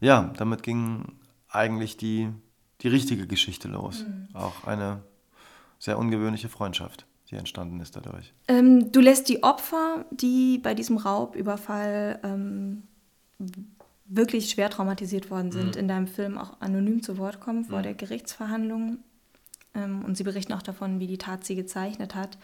ja, 0.00 0.30
damit 0.36 0.62
ging 0.62 1.16
eigentlich 1.48 1.96
die, 1.96 2.28
die 2.80 2.88
richtige 2.88 3.26
Geschichte 3.26 3.68
los. 3.68 4.04
Mhm. 4.06 4.28
Auch 4.34 4.66
eine 4.66 5.02
sehr 5.80 5.98
ungewöhnliche 5.98 6.48
Freundschaft, 6.48 7.06
die 7.30 7.34
entstanden 7.34 7.80
ist 7.80 7.96
dadurch. 7.96 8.32
Ähm, 8.46 8.92
du 8.92 9.00
lässt 9.00 9.28
die 9.28 9.42
Opfer, 9.42 10.04
die 10.12 10.58
bei 10.58 10.74
diesem 10.74 10.96
Raubüberfall 10.96 12.20
ähm, 12.22 12.84
wirklich 14.04 14.50
schwer 14.50 14.70
traumatisiert 14.70 15.30
worden 15.30 15.52
sind, 15.52 15.74
mhm. 15.74 15.80
in 15.80 15.88
deinem 15.88 16.06
Film 16.06 16.38
auch 16.38 16.60
anonym 16.60 17.02
zu 17.02 17.18
Wort 17.18 17.40
kommen 17.40 17.64
vor 17.64 17.78
mhm. 17.78 17.84
der 17.84 17.94
Gerichtsverhandlung. 17.94 18.98
Ähm, 19.74 20.04
und 20.04 20.16
sie 20.16 20.24
berichten 20.24 20.52
auch 20.52 20.62
davon, 20.62 21.00
wie 21.00 21.06
die 21.06 21.18
Tat 21.18 21.44
sie 21.44 21.54
gezeichnet 21.54 22.14
hat. 22.14 22.36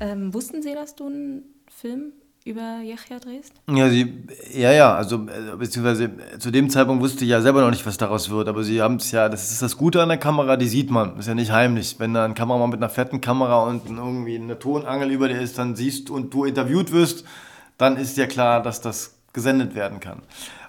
Ähm, 0.00 0.34
wussten 0.34 0.62
sie, 0.62 0.74
dass 0.74 0.94
du 0.94 1.06
einen 1.06 1.42
Film 1.68 2.12
über 2.46 2.80
Yachia 2.80 3.18
drehst? 3.18 3.52
Ja, 3.68 3.88
sie, 3.90 4.24
ja, 4.52 4.70
ja, 4.70 4.94
also 4.94 5.16
äh, 5.26 5.56
beziehungsweise 5.58 6.10
zu 6.38 6.52
dem 6.52 6.70
Zeitpunkt 6.70 7.02
wusste 7.02 7.24
ich 7.24 7.30
ja 7.30 7.40
selber 7.40 7.60
noch 7.60 7.70
nicht, 7.70 7.84
was 7.84 7.96
daraus 7.96 8.30
wird, 8.30 8.48
aber 8.48 8.62
sie 8.62 8.80
haben 8.80 8.96
es 8.96 9.10
ja, 9.10 9.28
das 9.28 9.50
ist 9.50 9.62
das 9.62 9.76
Gute 9.76 10.00
an 10.00 10.08
der 10.08 10.18
Kamera, 10.18 10.56
die 10.56 10.68
sieht 10.68 10.90
man, 10.90 11.18
ist 11.18 11.26
ja 11.26 11.34
nicht 11.34 11.50
heimlich. 11.50 11.96
Wenn 11.98 12.14
da 12.14 12.24
ein 12.24 12.34
Kameramann 12.34 12.70
mit 12.70 12.78
einer 12.78 12.88
fetten 12.88 13.20
Kamera 13.20 13.64
und 13.64 13.88
irgendwie 13.88 14.36
eine 14.36 14.58
Tonangel 14.58 15.10
über 15.10 15.28
dir 15.28 15.40
ist, 15.40 15.58
dann 15.58 15.74
siehst 15.74 16.08
du 16.08 16.14
und 16.14 16.32
du 16.32 16.44
interviewt 16.44 16.92
wirst, 16.92 17.24
dann 17.78 17.96
ist 17.96 18.16
ja 18.16 18.26
klar, 18.26 18.62
dass 18.62 18.80
das 18.80 19.16
gesendet 19.32 19.74
werden 19.74 19.98
kann. 19.98 20.22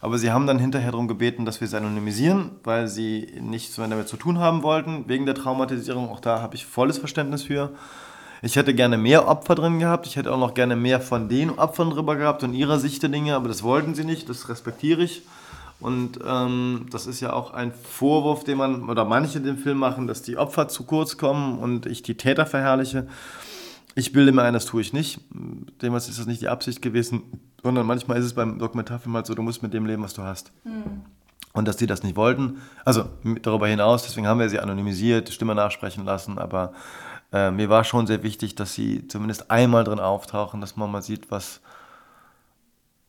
Aber 0.08 0.18
sie 0.18 0.32
haben 0.32 0.48
dann 0.48 0.58
hinterher 0.58 0.92
darum 0.92 1.10
gebeten, 1.10 1.44
dass 1.44 1.60
wir 1.60 1.68
sie 1.68 1.76
anonymisieren, 1.76 2.52
weil 2.64 2.88
sie 2.88 3.28
nichts 3.42 3.78
mehr 3.78 3.90
damit 3.90 4.08
zu 4.08 4.16
tun 4.16 4.40
haben 4.40 4.64
wollten, 4.64 5.04
wegen 5.10 5.26
der 5.26 5.36
Traumatisierung. 5.36 6.10
Auch 6.10 6.22
da 6.22 6.42
habe 6.42 6.56
ich 6.56 6.66
volles 6.66 6.98
Verständnis 6.98 7.44
für. 7.44 7.72
Ich 8.42 8.56
hätte 8.56 8.74
gerne 8.74 8.98
mehr 8.98 9.28
Opfer 9.28 9.56
drin 9.56 9.80
gehabt. 9.80 10.08
Ich 10.08 10.16
hätte 10.16 10.32
auch 10.32 10.40
noch 10.40 10.54
gerne 10.54 10.78
mehr 10.78 11.02
von 11.02 11.28
den 11.28 11.50
Opfern 11.50 11.90
drüber 11.90 12.16
gehabt 12.16 12.42
und 12.44 12.54
ihrer 12.54 12.80
Sicht 12.80 13.04
der 13.04 13.10
Dinge, 13.10 13.36
aber 13.36 13.50
das 13.50 13.64
wollten 13.64 13.96
sie 13.96 14.06
nicht. 14.06 14.30
Das 14.30 14.48
respektiere 14.48 15.04
ich. 15.04 15.24
Und 15.82 16.22
ähm, 16.26 16.86
das 16.90 17.06
ist 17.06 17.20
ja 17.20 17.34
auch 17.34 17.54
ein 17.54 17.74
Vorwurf, 17.74 18.46
den 18.46 18.60
man 18.60 18.88
oder 18.88 19.04
manche 19.04 19.42
den 19.42 19.58
Film 19.58 19.78
machen, 19.78 20.08
dass 20.08 20.22
die 20.22 20.38
Opfer 20.38 20.70
zu 20.70 20.86
kurz 20.86 21.18
kommen 21.18 21.60
und 21.60 21.86
ich 21.86 22.02
die 22.02 22.16
Täter 22.16 22.46
verherrliche. 22.46 23.08
Ich 23.98 24.14
bilde 24.14 24.32
mir 24.32 24.44
ein, 24.44 24.54
das 24.54 24.66
tue 24.66 24.80
ich 24.80 24.94
nicht. 24.94 25.20
Demals 25.82 26.08
ist 26.08 26.20
das 26.20 26.28
nicht 26.28 26.40
die 26.40 26.50
Absicht 26.50 26.84
gewesen, 26.84 27.24
sondern 27.64 27.88
manchmal 27.88 28.20
ist 28.20 28.26
es 28.26 28.36
beim 28.36 28.60
Dokumentarfilm 28.60 29.16
halt 29.16 29.26
so, 29.26 29.34
du 29.34 29.42
musst 29.42 29.64
mit 29.64 29.74
dem 29.74 29.88
leben, 29.88 30.04
was 30.04 30.14
du 30.14 30.22
hast. 30.22 30.52
Mhm. 30.64 31.02
Und 31.54 31.68
dass 31.68 31.78
die 31.78 31.88
das 31.88 32.04
nicht 32.04 32.16
wollten, 32.16 32.62
also 32.86 33.10
darüber 33.42 33.68
hinaus, 33.68 34.04
deswegen 34.04 34.28
haben 34.28 34.40
wir 34.40 34.50
sie 34.50 34.60
anonymisiert, 34.60 35.30
Stimme 35.30 35.56
nachsprechen 35.56 36.06
lassen, 36.06 36.38
aber 36.38 36.74
äh, 37.34 37.50
mir 37.50 37.70
war 37.70 37.84
schon 37.84 38.06
sehr 38.06 38.22
wichtig, 38.22 38.54
dass 38.54 38.76
sie 38.76 39.08
zumindest 39.08 39.50
einmal 39.50 39.84
drin 39.84 40.00
auftauchen, 40.00 40.62
dass 40.62 40.76
man 40.76 40.92
mal 40.92 41.02
sieht, 41.02 41.32
was, 41.32 41.60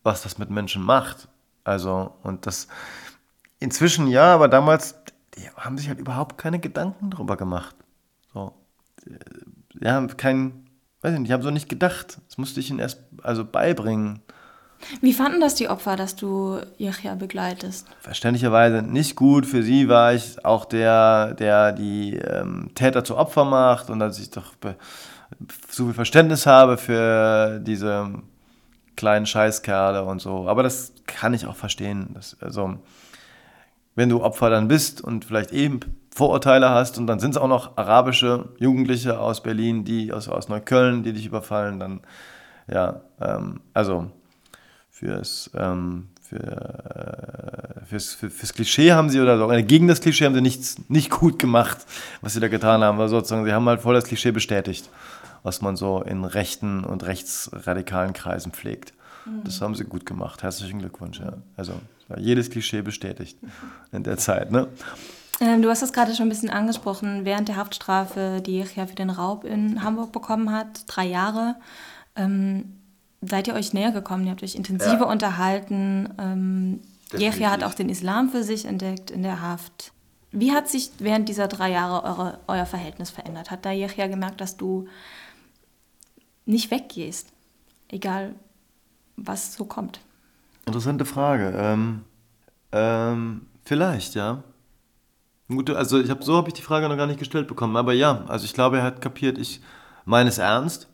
was 0.04 0.22
das 0.22 0.38
mit 0.38 0.48
Menschen 0.48 0.82
macht. 0.82 1.28
Also, 1.64 2.14
und 2.22 2.46
das 2.46 2.66
inzwischen 3.60 4.06
ja, 4.06 4.32
aber 4.32 4.48
damals, 4.48 4.94
die 5.36 5.50
haben 5.50 5.76
sich 5.76 5.88
halt 5.88 5.98
überhaupt 5.98 6.38
keine 6.38 6.60
Gedanken 6.60 7.10
darüber 7.10 7.36
gemacht. 7.36 7.76
So. 8.32 8.54
Die 9.04 9.86
haben 9.86 10.16
kein, 10.16 10.67
weiß 11.02 11.14
ich 11.14 11.20
nicht, 11.20 11.28
ich 11.28 11.32
habe 11.32 11.42
so 11.42 11.50
nicht 11.50 11.68
gedacht. 11.68 12.18
Das 12.28 12.38
musste 12.38 12.60
ich 12.60 12.70
ihnen 12.70 12.78
erst 12.78 13.00
also 13.22 13.44
beibringen. 13.44 14.20
Wie 15.00 15.12
fanden 15.12 15.40
das 15.40 15.54
die 15.54 15.68
Opfer, 15.68 15.96
dass 15.96 16.14
du 16.14 16.60
Yachia 16.76 17.14
begleitest? 17.14 17.86
Verständlicherweise 18.00 18.82
nicht 18.82 19.16
gut. 19.16 19.44
Für 19.44 19.62
sie 19.62 19.88
war 19.88 20.14
ich 20.14 20.44
auch 20.44 20.64
der, 20.64 21.34
der 21.34 21.72
die 21.72 22.14
ähm, 22.14 22.70
Täter 22.74 23.04
zu 23.04 23.16
Opfer 23.16 23.44
macht 23.44 23.90
und 23.90 23.98
dass 23.98 24.18
ich 24.18 24.30
doch 24.30 24.54
so 25.68 25.86
viel 25.86 25.94
Verständnis 25.94 26.46
habe 26.46 26.78
für 26.78 27.60
diese 27.60 28.08
kleinen 28.96 29.26
Scheißkerle 29.26 30.04
und 30.04 30.20
so. 30.20 30.48
Aber 30.48 30.62
das 30.62 30.92
kann 31.06 31.34
ich 31.34 31.46
auch 31.46 31.56
verstehen. 31.56 32.10
Das, 32.14 32.36
also, 32.40 32.78
wenn 33.94 34.08
du 34.08 34.22
Opfer 34.22 34.50
dann 34.50 34.68
bist 34.68 35.00
und 35.00 35.24
vielleicht 35.24 35.52
eben 35.52 35.80
Vorurteile 36.10 36.70
hast 36.70 36.98
und 36.98 37.06
dann 37.06 37.20
sind 37.20 37.32
es 37.32 37.36
auch 37.36 37.48
noch 37.48 37.76
arabische 37.76 38.48
Jugendliche 38.58 39.18
aus 39.18 39.42
Berlin, 39.42 39.84
die 39.84 40.12
aus, 40.12 40.28
aus 40.28 40.48
Neukölln, 40.48 41.02
die 41.02 41.12
dich 41.12 41.26
überfallen, 41.26 41.78
dann 41.78 42.00
ja, 42.70 43.00
ähm, 43.20 43.60
also 43.74 44.10
fürs, 44.90 45.50
ähm, 45.54 46.08
für, 46.20 46.36
äh, 46.36 47.84
fürs, 47.86 48.14
für, 48.14 48.30
fürs 48.30 48.52
Klischee 48.52 48.92
haben 48.92 49.10
sie 49.10 49.20
oder 49.20 49.38
so, 49.38 49.48
gegen 49.64 49.88
das 49.88 50.00
Klischee 50.00 50.26
haben 50.26 50.34
sie 50.34 50.40
nichts 50.40 50.76
nicht 50.88 51.10
gut 51.10 51.38
gemacht, 51.38 51.78
was 52.20 52.34
sie 52.34 52.40
da 52.40 52.48
getan 52.48 52.82
haben, 52.82 52.98
weil 52.98 53.08
sozusagen 53.08 53.44
sie 53.44 53.52
haben 53.52 53.68
halt 53.68 53.80
voll 53.80 53.94
das 53.94 54.04
Klischee 54.04 54.32
bestätigt. 54.32 54.90
was 55.42 55.62
man 55.62 55.76
so 55.76 56.02
in 56.02 56.24
rechten 56.24 56.84
und 56.84 57.04
rechtsradikalen 57.04 58.12
Kreisen 58.12 58.52
pflegt. 58.52 58.92
Mhm. 59.24 59.44
Das 59.44 59.60
haben 59.60 59.74
sie 59.74 59.84
gut 59.84 60.06
gemacht. 60.06 60.42
Herzlichen 60.42 60.80
Glückwunsch. 60.80 61.20
Ja. 61.20 61.34
Also 61.56 61.74
jedes 62.16 62.50
Klischee 62.50 62.82
bestätigt 62.82 63.38
in 63.92 64.02
der 64.02 64.16
Zeit. 64.16 64.50
Ne? 64.50 64.68
Ähm, 65.40 65.62
du 65.62 65.70
hast 65.70 65.82
das 65.82 65.92
gerade 65.92 66.14
schon 66.14 66.26
ein 66.26 66.30
bisschen 66.30 66.50
angesprochen. 66.50 67.24
Während 67.24 67.48
der 67.48 67.56
Haftstrafe, 67.56 68.42
die 68.44 68.58
Yechia 68.58 68.86
für 68.86 68.94
den 68.94 69.10
Raub 69.10 69.44
in 69.44 69.82
Hamburg 69.82 70.12
bekommen 70.12 70.50
hat, 70.52 70.84
drei 70.86 71.06
Jahre, 71.06 71.56
ähm, 72.16 72.76
seid 73.20 73.48
ihr 73.48 73.54
euch 73.54 73.72
näher 73.72 73.92
gekommen. 73.92 74.24
Ihr 74.24 74.32
habt 74.32 74.42
euch 74.42 74.56
intensiver 74.56 75.06
ja. 75.06 75.10
unterhalten. 75.10 76.12
Ähm, 76.18 76.80
Yechia 77.12 77.50
hat 77.50 77.64
auch 77.64 77.74
den 77.74 77.88
Islam 77.88 78.30
für 78.30 78.42
sich 78.42 78.64
entdeckt 78.64 79.10
in 79.10 79.22
der 79.22 79.40
Haft. 79.40 79.92
Wie 80.30 80.52
hat 80.52 80.68
sich 80.68 80.90
während 80.98 81.28
dieser 81.28 81.48
drei 81.48 81.70
Jahre 81.70 82.04
eure, 82.04 82.38
euer 82.48 82.66
Verhältnis 82.66 83.10
verändert? 83.10 83.50
Hat 83.50 83.64
da 83.64 83.70
Yechia 83.70 84.08
gemerkt, 84.08 84.40
dass 84.40 84.56
du 84.56 84.86
nicht 86.44 86.70
weggehst, 86.70 87.32
egal 87.88 88.34
was 89.16 89.54
so 89.54 89.64
kommt? 89.64 90.00
Interessante 90.66 91.04
Frage. 91.04 91.54
Ähm, 91.56 92.04
ähm, 92.72 93.46
vielleicht, 93.64 94.14
ja. 94.14 94.42
Gut, 95.48 95.70
also 95.70 95.98
ich 95.98 96.10
habe 96.10 96.22
so 96.22 96.36
habe 96.36 96.48
ich 96.48 96.54
die 96.54 96.62
Frage 96.62 96.88
noch 96.88 96.96
gar 96.96 97.06
nicht 97.06 97.18
gestellt 97.18 97.48
bekommen, 97.48 97.76
aber 97.76 97.94
ja, 97.94 98.24
also 98.28 98.44
ich 98.44 98.52
glaube, 98.52 98.78
er 98.78 98.82
hat 98.82 99.00
kapiert, 99.00 99.38
ich 99.38 99.60
meine 100.04 100.28
es 100.28 100.36
ernst 100.36 100.88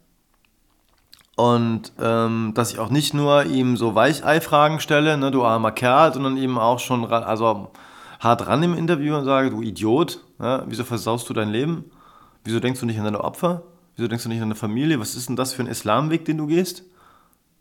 und 1.37 1.93
ähm, 2.01 2.53
dass 2.55 2.73
ich 2.73 2.79
auch 2.79 2.91
nicht 2.91 3.15
nur 3.15 3.45
ihm 3.45 3.77
so 3.77 3.97
Weichei-Fragen 3.97 4.79
stelle, 4.79 5.17
ne, 5.17 5.33
du 5.33 5.45
armer 5.45 5.73
Kerl, 5.73 6.15
sondern 6.15 6.37
ihm 6.37 6.59
auch 6.59 6.79
schon 6.79 7.05
also 7.07 7.73
hart 8.21 8.47
ran 8.47 8.63
im 8.63 8.75
Interview 8.75 9.17
und 9.17 9.25
sage, 9.25 9.51
du 9.51 9.61
Idiot, 9.61 10.21
ja, 10.41 10.63
wieso 10.67 10.85
versaust 10.85 11.29
du 11.29 11.35
dein 11.35 11.51
Leben? 11.51 11.91
Wieso 12.45 12.61
denkst 12.61 12.79
du 12.79 12.87
nicht 12.87 12.99
an 12.99 13.05
deine 13.05 13.25
Opfer? 13.25 13.63
Wieso 13.97 14.07
denkst 14.07 14.23
du 14.23 14.29
nicht 14.29 14.39
an 14.41 14.49
deine 14.49 14.55
Familie? 14.55 15.01
Was 15.01 15.17
ist 15.17 15.29
denn 15.29 15.37
das 15.37 15.53
für 15.53 15.63
ein 15.63 15.69
Islamweg, 15.69 16.25
den 16.25 16.39
du 16.39 16.47
gehst? 16.47 16.85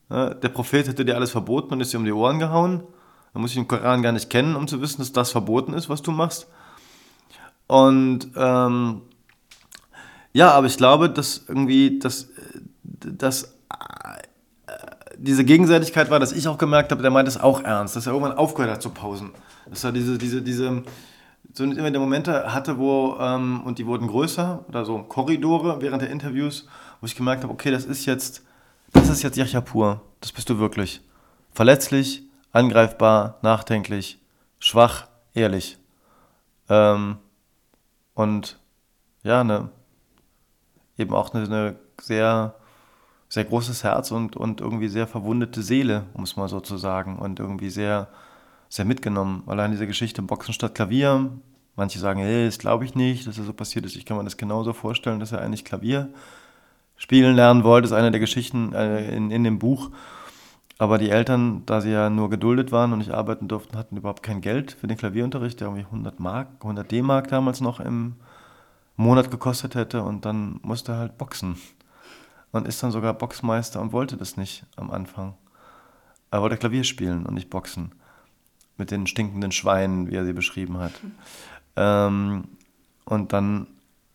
Ja, 0.10 0.34
der 0.36 0.50
Prophet 0.50 0.88
hätte 0.88 1.06
dir 1.06 1.16
alles 1.16 1.32
verboten 1.32 1.74
und 1.74 1.82
ist 1.82 1.92
dir 1.94 1.98
um 1.98 2.06
die 2.06 2.12
Ohren 2.12 2.38
gehauen. 2.38 2.84
Da 3.34 3.40
muss 3.40 3.52
ich 3.52 3.58
den 3.58 3.68
Koran 3.68 4.04
gar 4.04 4.12
nicht 4.12 4.30
kennen, 4.30 4.56
um 4.56 4.68
zu 4.68 4.82
wissen, 4.82 5.00
dass 5.00 5.12
das 5.12 5.32
verboten 5.32 5.74
ist, 5.74 5.90
was 5.90 6.04
du 6.04 6.12
machst. 6.12 6.48
Und 7.74 8.28
ähm, 8.36 9.02
ja, 10.32 10.52
aber 10.52 10.68
ich 10.68 10.78
glaube, 10.78 11.10
dass 11.10 11.46
irgendwie, 11.48 11.98
dass, 11.98 12.30
dass 12.84 13.46
äh, 13.46 13.48
diese 15.18 15.44
Gegenseitigkeit 15.44 16.12
war, 16.12 16.20
dass 16.20 16.34
ich 16.34 16.48
auch 16.48 16.60
gemerkt 16.60 16.92
habe, 16.92 17.02
der 17.02 17.10
meint 17.10 17.28
es 17.28 17.40
auch 17.40 17.64
ernst, 17.64 17.96
dass 17.96 18.06
er 18.06 18.14
irgendwann 18.14 18.38
aufgehört 18.38 18.72
hat 18.72 18.84
zu 18.84 18.92
pausen. 18.92 19.32
Dass 19.68 19.84
er 19.84 19.92
diese, 19.92 20.20
diese, 20.20 20.44
diese, 20.44 20.84
so 21.52 21.64
immer 21.64 21.90
die 21.90 21.98
Momente 21.98 22.54
hatte, 22.54 22.78
wo, 22.78 23.18
ähm, 23.20 23.64
und 23.66 23.80
die 23.80 23.88
wurden 23.88 24.08
größer, 24.08 24.66
oder 24.68 24.86
so 24.86 25.00
Korridore 25.00 25.82
während 25.82 26.04
der 26.04 26.12
Interviews, 26.12 26.68
wo 27.02 27.08
ich 27.08 27.16
gemerkt 27.16 27.42
habe, 27.42 27.54
okay, 27.54 27.72
das 27.72 27.86
ist 27.86 28.06
jetzt, 28.06 28.44
das 28.92 29.10
ist 29.10 29.24
jetzt 29.24 29.36
Yachya 29.36 29.64
das 30.22 30.32
bist 30.32 30.48
du 30.48 30.60
wirklich. 30.60 31.02
Verletzlich, 31.52 32.22
angreifbar, 32.52 33.40
nachdenklich, 33.42 34.20
schwach, 34.60 35.08
ehrlich. 35.34 35.80
Ähm, 36.70 37.18
und 38.14 38.60
ja, 39.24 39.42
eine, 39.42 39.70
eben 40.98 41.14
auch 41.14 41.34
eine, 41.34 41.46
eine 41.46 41.76
sehr, 42.00 42.56
sehr 43.30 43.46
großes 43.46 43.84
Herz 43.84 44.12
und, 44.12 44.36
und 44.36 44.62
irgendwie 44.62 44.90
sehr 44.90 45.08
verwundete 45.08 45.64
Seele, 45.64 46.06
um 46.14 46.24
es 46.24 46.36
mal 46.36 46.48
so 46.50 46.60
zu 46.60 46.78
sagen. 46.78 47.18
Und 47.18 47.40
irgendwie 47.40 47.70
sehr, 47.70 48.10
sehr 48.70 48.86
mitgenommen. 48.86 49.44
Allein 49.48 49.72
diese 49.72 49.88
Geschichte 49.88 50.22
Boxen 50.22 50.54
statt 50.54 50.76
Klavier. 50.76 51.32
Manche 51.76 51.98
sagen, 51.98 52.20
hey, 52.20 52.46
das 52.46 52.60
glaube 52.60 52.86
ich 52.86 52.94
nicht, 52.94 53.26
dass 53.26 53.38
das 53.38 53.48
so 53.48 53.54
passiert 53.54 53.86
ist. 53.86 53.96
Ich 53.96 54.06
kann 54.06 54.18
mir 54.18 54.24
das 54.24 54.38
genauso 54.38 54.74
vorstellen, 54.74 55.20
dass 55.20 55.32
er 55.32 55.42
eigentlich 55.42 55.66
Klavier 55.66 56.10
spielen 56.98 57.36
lernen 57.36 57.64
wollte. 57.64 57.84
Das 57.84 57.92
ist 57.92 57.98
eine 57.98 58.12
der 58.12 58.20
Geschichten 58.20 58.74
äh, 58.74 59.16
in, 59.16 59.32
in 59.32 59.44
dem 59.44 59.58
Buch. 59.58 59.90
Aber 60.80 60.98
die 60.98 61.12
Eltern, 61.12 61.64
da 61.66 61.82
sie 61.82 61.92
ja 61.92 62.10
nur 62.10 62.30
geduldet 62.30 62.72
waren 62.72 62.94
und 62.94 63.00
nicht 63.00 63.12
arbeiten 63.12 63.48
durften, 63.48 63.78
hatten 63.78 63.98
überhaupt 63.98 64.24
kein 64.24 64.42
Geld 64.42 64.72
für 64.72 64.88
den 64.88 64.98
Klavierunterricht, 64.98 65.60
der 65.60 65.68
irgendwie 65.68 65.86
100 65.86 66.20
Mark, 66.20 66.48
100 66.62 66.92
D-Mark 66.92 67.28
damals 67.28 67.62
noch 67.62 67.80
im 67.80 68.16
Monat 68.96 69.30
gekostet 69.30 69.76
hätte 69.76 70.04
und 70.04 70.26
dann 70.26 70.60
musste 70.64 70.94
er 70.94 70.98
halt 71.00 71.18
boxen. 71.18 71.58
Und 72.52 72.68
ist 72.68 72.84
dann 72.84 72.92
sogar 72.92 73.14
Boxmeister 73.14 73.82
und 73.82 73.94
wollte 73.94 74.16
das 74.16 74.38
nicht 74.38 74.66
am 74.76 74.92
Anfang. 74.92 75.36
Er 76.30 76.42
wollte 76.42 76.58
Klavier 76.58 76.84
spielen 76.84 77.26
und 77.26 77.34
nicht 77.34 77.50
boxen. 77.50 77.94
Mit 78.78 78.92
den 78.92 79.08
stinkenden 79.08 79.52
Schweinen, 79.52 80.08
wie 80.10 80.16
er 80.16 80.26
sie 80.26 80.34
beschrieben 80.34 80.78
hat. 80.80 80.94
Ähm, 81.76 82.50
und 83.04 83.34
dann 83.34 83.66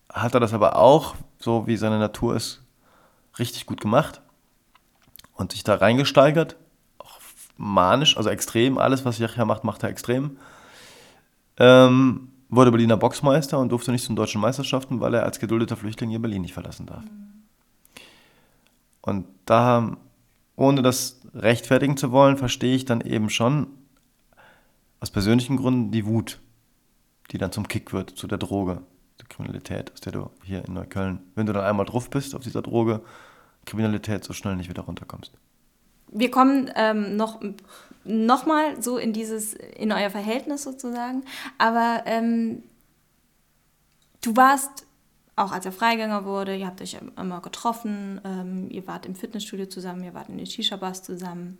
hat 0.09 0.33
er 0.33 0.39
das 0.39 0.53
aber 0.53 0.77
auch, 0.77 1.15
so 1.39 1.67
wie 1.67 1.75
seine 1.75 1.99
Natur 1.99 2.37
ist, 2.37 2.63
richtig 3.37 3.65
gut 3.65 3.81
gemacht 3.81 4.21
und 5.39 5.53
sich 5.53 5.63
da 5.63 5.75
reingesteigert. 5.75 6.57
Auch 6.97 7.19
manisch, 7.57 8.17
also 8.17 8.29
extrem. 8.29 8.77
Alles, 8.77 9.05
was 9.05 9.17
Yachya 9.17 9.45
macht, 9.45 9.63
macht 9.63 9.83
er 9.83 9.89
extrem. 9.89 10.37
Ähm, 11.57 12.29
wurde 12.49 12.71
Berliner 12.71 12.97
Boxmeister 12.97 13.57
und 13.57 13.69
durfte 13.69 13.91
nicht 13.91 14.03
zu 14.03 14.09
den 14.09 14.17
deutschen 14.17 14.41
Meisterschaften, 14.41 14.99
weil 14.99 15.13
er 15.13 15.23
als 15.23 15.39
geduldeter 15.39 15.77
Flüchtling 15.77 16.09
hier 16.09 16.21
Berlin 16.21 16.41
nicht 16.41 16.53
verlassen 16.53 16.85
darf. 16.85 17.03
Und 19.01 19.27
da, 19.45 19.95
ohne 20.57 20.81
das 20.81 21.21
rechtfertigen 21.33 21.95
zu 21.95 22.11
wollen, 22.11 22.35
verstehe 22.35 22.75
ich 22.75 22.83
dann 22.83 22.99
eben 22.99 23.29
schon 23.29 23.67
aus 24.99 25.09
persönlichen 25.09 25.55
Gründen 25.55 25.91
die 25.91 26.05
Wut, 26.05 26.39
die 27.31 27.37
dann 27.37 27.53
zum 27.53 27.67
Kick 27.67 27.93
wird, 27.93 28.09
zu 28.09 28.27
der 28.27 28.39
Droge, 28.39 28.81
der 29.21 29.27
Kriminalität, 29.29 29.93
aus 29.93 30.01
der 30.01 30.11
du 30.11 30.31
hier 30.43 30.65
in 30.65 30.73
Neukölln, 30.73 31.19
wenn 31.35 31.45
du 31.45 31.53
dann 31.53 31.63
einmal 31.63 31.85
drauf 31.85 32.09
bist 32.09 32.35
auf 32.35 32.43
dieser 32.43 32.61
Droge, 32.61 33.01
Kriminalität 33.65 34.23
so 34.23 34.33
schnell 34.33 34.55
nicht 34.55 34.69
wieder 34.69 34.83
runterkommst. 34.83 35.31
Wir 36.11 36.31
kommen 36.31 36.71
ähm, 36.75 37.15
noch, 37.15 37.39
noch 38.03 38.45
mal 38.45 38.81
so 38.81 38.97
in 38.97 39.13
dieses, 39.13 39.53
in 39.53 39.91
euer 39.91 40.09
Verhältnis 40.09 40.63
sozusagen, 40.63 41.23
aber 41.57 42.03
ähm, 42.05 42.63
du 44.21 44.35
warst, 44.35 44.87
auch 45.35 45.51
als 45.51 45.65
er 45.65 45.71
Freigänger 45.71 46.25
wurde, 46.25 46.55
ihr 46.55 46.65
habt 46.65 46.81
euch 46.81 46.97
immer 47.17 47.41
getroffen, 47.41 48.19
ähm, 48.25 48.67
ihr 48.71 48.87
wart 48.87 49.05
im 49.05 49.15
Fitnessstudio 49.15 49.67
zusammen, 49.67 50.03
ihr 50.03 50.13
wart 50.13 50.29
in 50.29 50.37
den 50.37 50.47
Shisha-Bars 50.47 51.03
zusammen. 51.03 51.59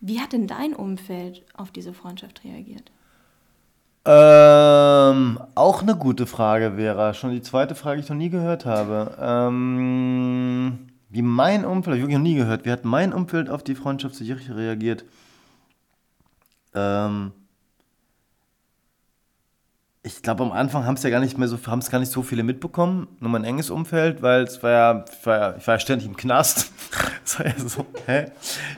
Wie 0.00 0.20
hat 0.20 0.32
denn 0.32 0.46
dein 0.46 0.74
Umfeld 0.74 1.44
auf 1.54 1.72
diese 1.72 1.92
Freundschaft 1.92 2.44
reagiert? 2.44 2.92
Ähm, 4.04 5.38
auch 5.54 5.82
eine 5.82 5.96
gute 5.96 6.26
Frage, 6.26 6.74
Vera. 6.76 7.12
Schon 7.12 7.32
die 7.32 7.42
zweite 7.42 7.74
Frage, 7.74 7.96
die 7.96 8.04
ich 8.04 8.08
noch 8.08 8.16
nie 8.16 8.30
gehört 8.30 8.64
habe. 8.64 9.16
Ähm, 9.20 10.87
wie 11.10 11.22
mein 11.22 11.64
Umfeld, 11.64 11.86
habe 11.86 11.96
ich 11.96 12.02
wirklich 12.02 12.18
noch 12.18 12.22
nie 12.22 12.34
gehört, 12.34 12.64
wie 12.64 12.70
hat 12.70 12.84
mein 12.84 13.12
Umfeld 13.12 13.48
auf 13.48 13.62
die 13.62 13.74
Freundschaft 13.74 14.14
zu 14.14 14.24
Kirche 14.24 14.56
reagiert? 14.56 15.04
Ähm, 16.74 17.32
ich 20.02 20.22
glaube, 20.22 20.42
am 20.42 20.52
Anfang 20.52 20.84
haben 20.86 20.94
es 20.94 21.02
ja 21.02 21.10
gar 21.10 21.20
nicht 21.20 21.38
mehr 21.38 21.48
so, 21.48 21.58
haben 21.66 21.80
es 21.80 21.90
gar 21.90 21.98
nicht 21.98 22.12
so 22.12 22.22
viele 22.22 22.42
mitbekommen, 22.42 23.08
nur 23.20 23.30
mein 23.30 23.44
enges 23.44 23.70
Umfeld, 23.70 24.22
weil 24.22 24.42
es 24.42 24.62
war 24.62 24.70
ja, 24.70 25.04
ich 25.10 25.26
war 25.26 25.38
ja, 25.38 25.56
ich 25.56 25.66
war 25.66 25.74
ja 25.74 25.80
ständig 25.80 26.06
im 26.08 26.16
Knast. 26.16 26.72
Das 27.28 27.38
war 27.40 27.46
ja 27.46 27.58
so, 27.58 27.84
hä? 28.06 28.30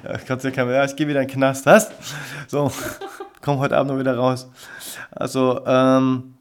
Ja, 0.03 0.19
kannst 0.27 0.45
ja 0.45 0.51
keiner, 0.51 0.73
ja, 0.73 0.85
ich 0.85 0.97
gehe 0.97 1.07
wieder 1.07 1.23
in 1.23 1.29
den 1.29 1.33
Knast, 1.33 1.67
was? 1.67 1.93
So, 2.49 2.73
komm 3.41 3.61
heute 3.61 3.77
Abend 3.77 3.93
noch 3.93 4.01
wieder 4.01 4.17
raus. 4.17 4.51
Also, 5.13 5.65
ähm, 5.65 6.35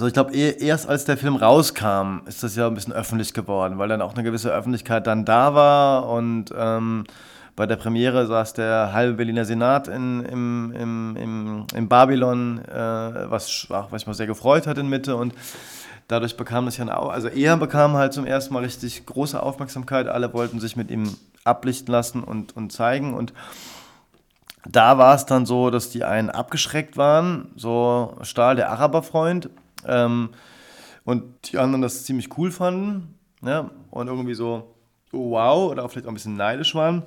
also 0.00 0.08
ich 0.08 0.14
glaube, 0.14 0.32
eh, 0.32 0.64
erst 0.64 0.88
als 0.88 1.04
der 1.04 1.18
Film 1.18 1.36
rauskam, 1.36 2.20
ist 2.24 2.42
das 2.42 2.56
ja 2.56 2.66
ein 2.66 2.72
bisschen 2.72 2.94
öffentlich 2.94 3.34
geworden, 3.34 3.76
weil 3.76 3.86
dann 3.90 4.00
auch 4.00 4.14
eine 4.14 4.22
gewisse 4.22 4.50
Öffentlichkeit 4.50 5.06
dann 5.06 5.26
da 5.26 5.54
war 5.54 6.08
und 6.08 6.46
ähm, 6.56 7.04
bei 7.54 7.66
der 7.66 7.76
Premiere 7.76 8.26
saß 8.26 8.54
der 8.54 8.94
halbe 8.94 9.18
Berliner 9.18 9.44
Senat 9.44 9.88
in, 9.88 10.24
im, 10.24 10.72
im, 10.74 11.16
im, 11.16 11.66
in 11.74 11.88
Babylon, 11.90 12.64
äh, 12.64 13.30
was, 13.30 13.66
was 13.68 13.92
mich 13.92 14.06
mal 14.06 14.14
sehr 14.14 14.26
gefreut 14.26 14.66
hat 14.66 14.78
in 14.78 14.88
Mitte 14.88 15.16
und 15.16 15.34
dadurch 16.08 16.34
bekam 16.34 16.64
das 16.64 16.78
ja 16.78 16.96
auch, 16.96 17.10
also 17.10 17.28
er 17.28 17.58
bekam 17.58 17.92
halt 17.92 18.14
zum 18.14 18.24
ersten 18.24 18.54
Mal 18.54 18.64
richtig 18.64 19.04
große 19.04 19.42
Aufmerksamkeit, 19.42 20.08
alle 20.08 20.32
wollten 20.32 20.60
sich 20.60 20.76
mit 20.76 20.90
ihm 20.90 21.14
ablichten 21.44 21.92
lassen 21.92 22.24
und, 22.24 22.56
und 22.56 22.72
zeigen 22.72 23.12
und 23.12 23.34
da 24.66 24.96
war 24.96 25.14
es 25.14 25.26
dann 25.26 25.44
so, 25.44 25.68
dass 25.68 25.90
die 25.90 26.04
einen 26.04 26.30
abgeschreckt 26.30 26.96
waren, 26.96 27.50
so 27.56 28.16
Stahl, 28.22 28.56
der 28.56 28.70
Araberfreund, 28.70 29.50
ähm, 29.86 30.30
und 31.04 31.50
die 31.50 31.58
anderen 31.58 31.82
das 31.82 32.04
ziemlich 32.04 32.36
cool 32.38 32.50
fanden 32.50 33.18
ja, 33.42 33.70
und 33.90 34.08
irgendwie 34.08 34.34
so, 34.34 34.74
oh, 35.12 35.30
wow, 35.30 35.70
oder 35.70 35.88
vielleicht 35.88 36.06
auch 36.06 36.10
ein 36.10 36.14
bisschen 36.14 36.36
neidisch 36.36 36.74
waren. 36.74 37.06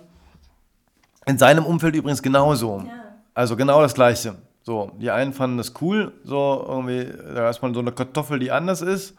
In 1.25 1.37
seinem 1.37 1.65
Umfeld 1.65 1.95
übrigens 1.95 2.21
genauso. 2.21 2.83
Ja. 2.85 3.15
Also 3.33 3.55
genau 3.55 3.81
das 3.81 3.93
Gleiche. 3.93 4.35
So, 4.63 4.91
die 4.99 5.11
einen 5.11 5.33
fanden 5.33 5.57
das 5.57 5.73
cool, 5.81 6.13
so 6.23 6.65
irgendwie, 6.67 7.05
da 7.33 7.49
ist 7.49 7.61
mal 7.61 7.73
so 7.73 7.81
eine 7.81 7.91
Kartoffel, 7.91 8.39
die 8.39 8.51
anders 8.51 8.81
ist 8.81 9.15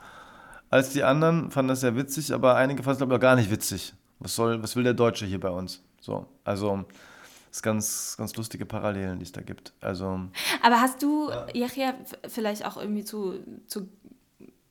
als 0.74 0.90
die 0.90 1.04
anderen, 1.04 1.52
fanden 1.52 1.68
das 1.68 1.80
sehr 1.80 1.94
witzig, 1.94 2.32
aber 2.34 2.56
einige 2.56 2.82
fanden 2.82 2.96
es 2.96 3.02
aber 3.02 3.20
gar 3.20 3.36
nicht 3.36 3.48
witzig. 3.48 3.94
Was 4.18 4.34
soll, 4.34 4.60
was 4.60 4.74
will 4.74 4.82
der 4.82 4.94
Deutsche 4.94 5.24
hier 5.24 5.38
bei 5.38 5.50
uns? 5.50 5.84
So, 6.00 6.26
also 6.42 6.84
es 7.54 7.62
ganz, 7.62 8.16
ganz 8.18 8.34
lustige 8.34 8.66
Parallelen, 8.66 9.18
die 9.18 9.24
es 9.24 9.32
da 9.32 9.40
gibt. 9.40 9.72
Also, 9.80 10.20
Aber 10.62 10.80
hast 10.80 11.02
du, 11.02 11.30
ja. 11.30 11.46
Yachia, 11.54 11.94
vielleicht 12.26 12.66
auch 12.66 12.76
irgendwie 12.76 13.04
zu, 13.04 13.34
zu 13.68 13.88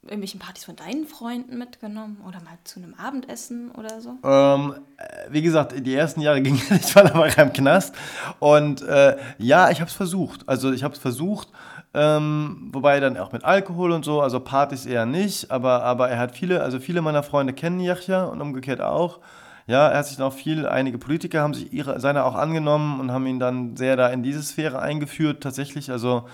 irgendwelchen 0.04 0.42
Partys 0.42 0.66
von 0.66 0.76
deinen 0.76 1.08
Freunden 1.08 1.58
mitgenommen 1.58 2.18
oder 2.28 2.42
mal 2.42 2.58
zu 2.66 2.82
einem 2.82 2.94
Abendessen 2.96 3.72
oder 3.72 4.02
so? 4.02 4.18
Ähm, 4.24 4.76
äh, 4.98 5.32
wie 5.32 5.42
gesagt, 5.42 5.74
die 5.78 5.96
ersten 5.96 6.20
Jahre 6.20 6.42
ging 6.42 6.56
es 6.56 6.70
nicht, 6.70 6.94
weil 6.96 7.06
er 7.06 7.16
war 7.16 7.38
im 7.38 7.54
Knast. 7.54 7.96
Und 8.40 8.82
äh, 8.82 9.18
ja, 9.38 9.70
ich 9.70 9.80
habe 9.80 9.90
es 9.90 9.96
versucht. 9.96 10.48
Also 10.50 10.74
ich 10.74 10.84
habe 10.84 10.94
es 10.94 11.00
versucht, 11.00 11.48
ähm, 11.94 12.70
wobei 12.74 13.00
dann 13.00 13.16
auch 13.16 13.32
mit 13.32 13.46
Alkohol 13.46 13.94
und 13.94 14.04
so, 14.04 14.20
also 14.20 14.42
Partys 14.42 14.86
eher 14.86 15.06
nicht, 15.06 15.52
aber, 15.52 15.84
aber 15.84 16.10
er 16.10 16.18
hat 16.20 16.36
viele, 16.36 16.62
also 16.62 16.80
viele 16.82 17.02
meiner 17.02 17.24
Freunde 17.24 17.54
kennen 17.54 17.80
Yachya 17.80 18.26
und 18.26 18.42
umgekehrt 18.42 18.82
auch. 18.82 19.20
Ja, 19.66 19.88
er 19.88 20.00
hat 20.00 20.08
sich 20.08 20.18
dann 20.18 20.28
auch 20.28 20.34
viel, 20.34 20.68
einige 20.68 20.98
Politiker 20.98 21.42
haben 21.42 21.54
sich 21.54 21.72
ihre, 21.72 22.00
seine 22.00 22.26
auch 22.26 22.36
angenommen 22.36 23.00
und 23.00 23.12
haben 23.12 23.26
ihn 23.28 23.40
dann 23.40 23.78
sehr 23.78 23.96
da 23.96 24.10
in 24.10 24.22
diese 24.22 24.44
Sphäre 24.44 24.80
eingeführt, 24.80 25.42
tatsächlich. 25.42 25.90
Also 25.90 26.26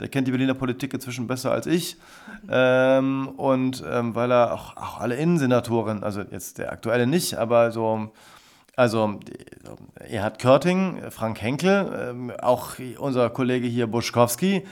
der 0.00 0.08
kennt 0.08 0.26
die 0.26 0.32
Berliner 0.32 0.54
Politik 0.54 0.94
inzwischen 0.94 1.26
besser 1.26 1.50
als 1.50 1.66
ich. 1.66 1.96
Ähm, 2.48 3.28
und 3.36 3.84
ähm, 3.90 4.14
weil 4.14 4.30
er 4.30 4.54
auch, 4.54 4.76
auch 4.76 5.00
alle 5.00 5.16
Innensenatoren, 5.16 6.02
also 6.02 6.22
jetzt 6.30 6.58
der 6.58 6.72
aktuelle 6.72 7.06
nicht, 7.06 7.34
aber 7.34 7.72
so, 7.72 8.10
also 8.76 9.18
Erhard 10.08 10.38
Körting, 10.38 11.02
Frank 11.10 11.42
Henkel, 11.42 12.10
ähm, 12.10 12.32
auch 12.40 12.76
unser 12.98 13.28
Kollege 13.30 13.66
hier 13.66 13.86
Buschkowski, 13.86 14.64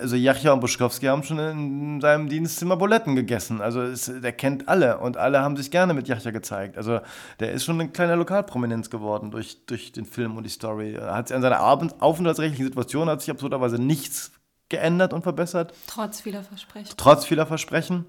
also 0.00 0.16
Jachja 0.16 0.52
und 0.52 0.60
Buschkowski 0.60 1.06
haben 1.06 1.22
schon 1.22 1.38
in 1.38 2.00
seinem 2.00 2.28
Dienstzimmer 2.28 2.76
Buletten 2.76 3.16
gegessen. 3.16 3.60
Also 3.60 3.82
es, 3.82 4.06
der 4.06 4.32
kennt 4.32 4.68
alle 4.68 4.98
und 4.98 5.16
alle 5.16 5.40
haben 5.40 5.56
sich 5.56 5.70
gerne 5.70 5.94
mit 5.94 6.08
Jachja 6.08 6.30
gezeigt. 6.30 6.76
Also 6.76 7.00
der 7.40 7.52
ist 7.52 7.64
schon 7.64 7.80
eine 7.80 7.90
kleine 7.90 8.14
Lokalprominenz 8.16 8.90
geworden 8.90 9.30
durch, 9.30 9.64
durch 9.66 9.92
den 9.92 10.04
Film 10.04 10.36
und 10.36 10.44
die 10.44 10.50
Story. 10.50 10.94
Er 10.94 11.14
hat 11.14 11.28
sich 11.28 11.36
an 11.36 11.42
seiner 11.42 11.62
aufenthaltsrechtlichen 11.62 12.66
Situation 12.66 13.08
hat 13.08 13.20
sich 13.20 13.30
absurderweise 13.30 13.78
nichts 13.78 14.32
geändert 14.68 15.12
und 15.12 15.22
verbessert. 15.22 15.74
Trotz 15.86 16.20
vieler 16.20 16.42
Versprechen. 16.42 16.94
Trotz 16.96 17.24
vieler 17.26 17.46
Versprechen. 17.46 18.06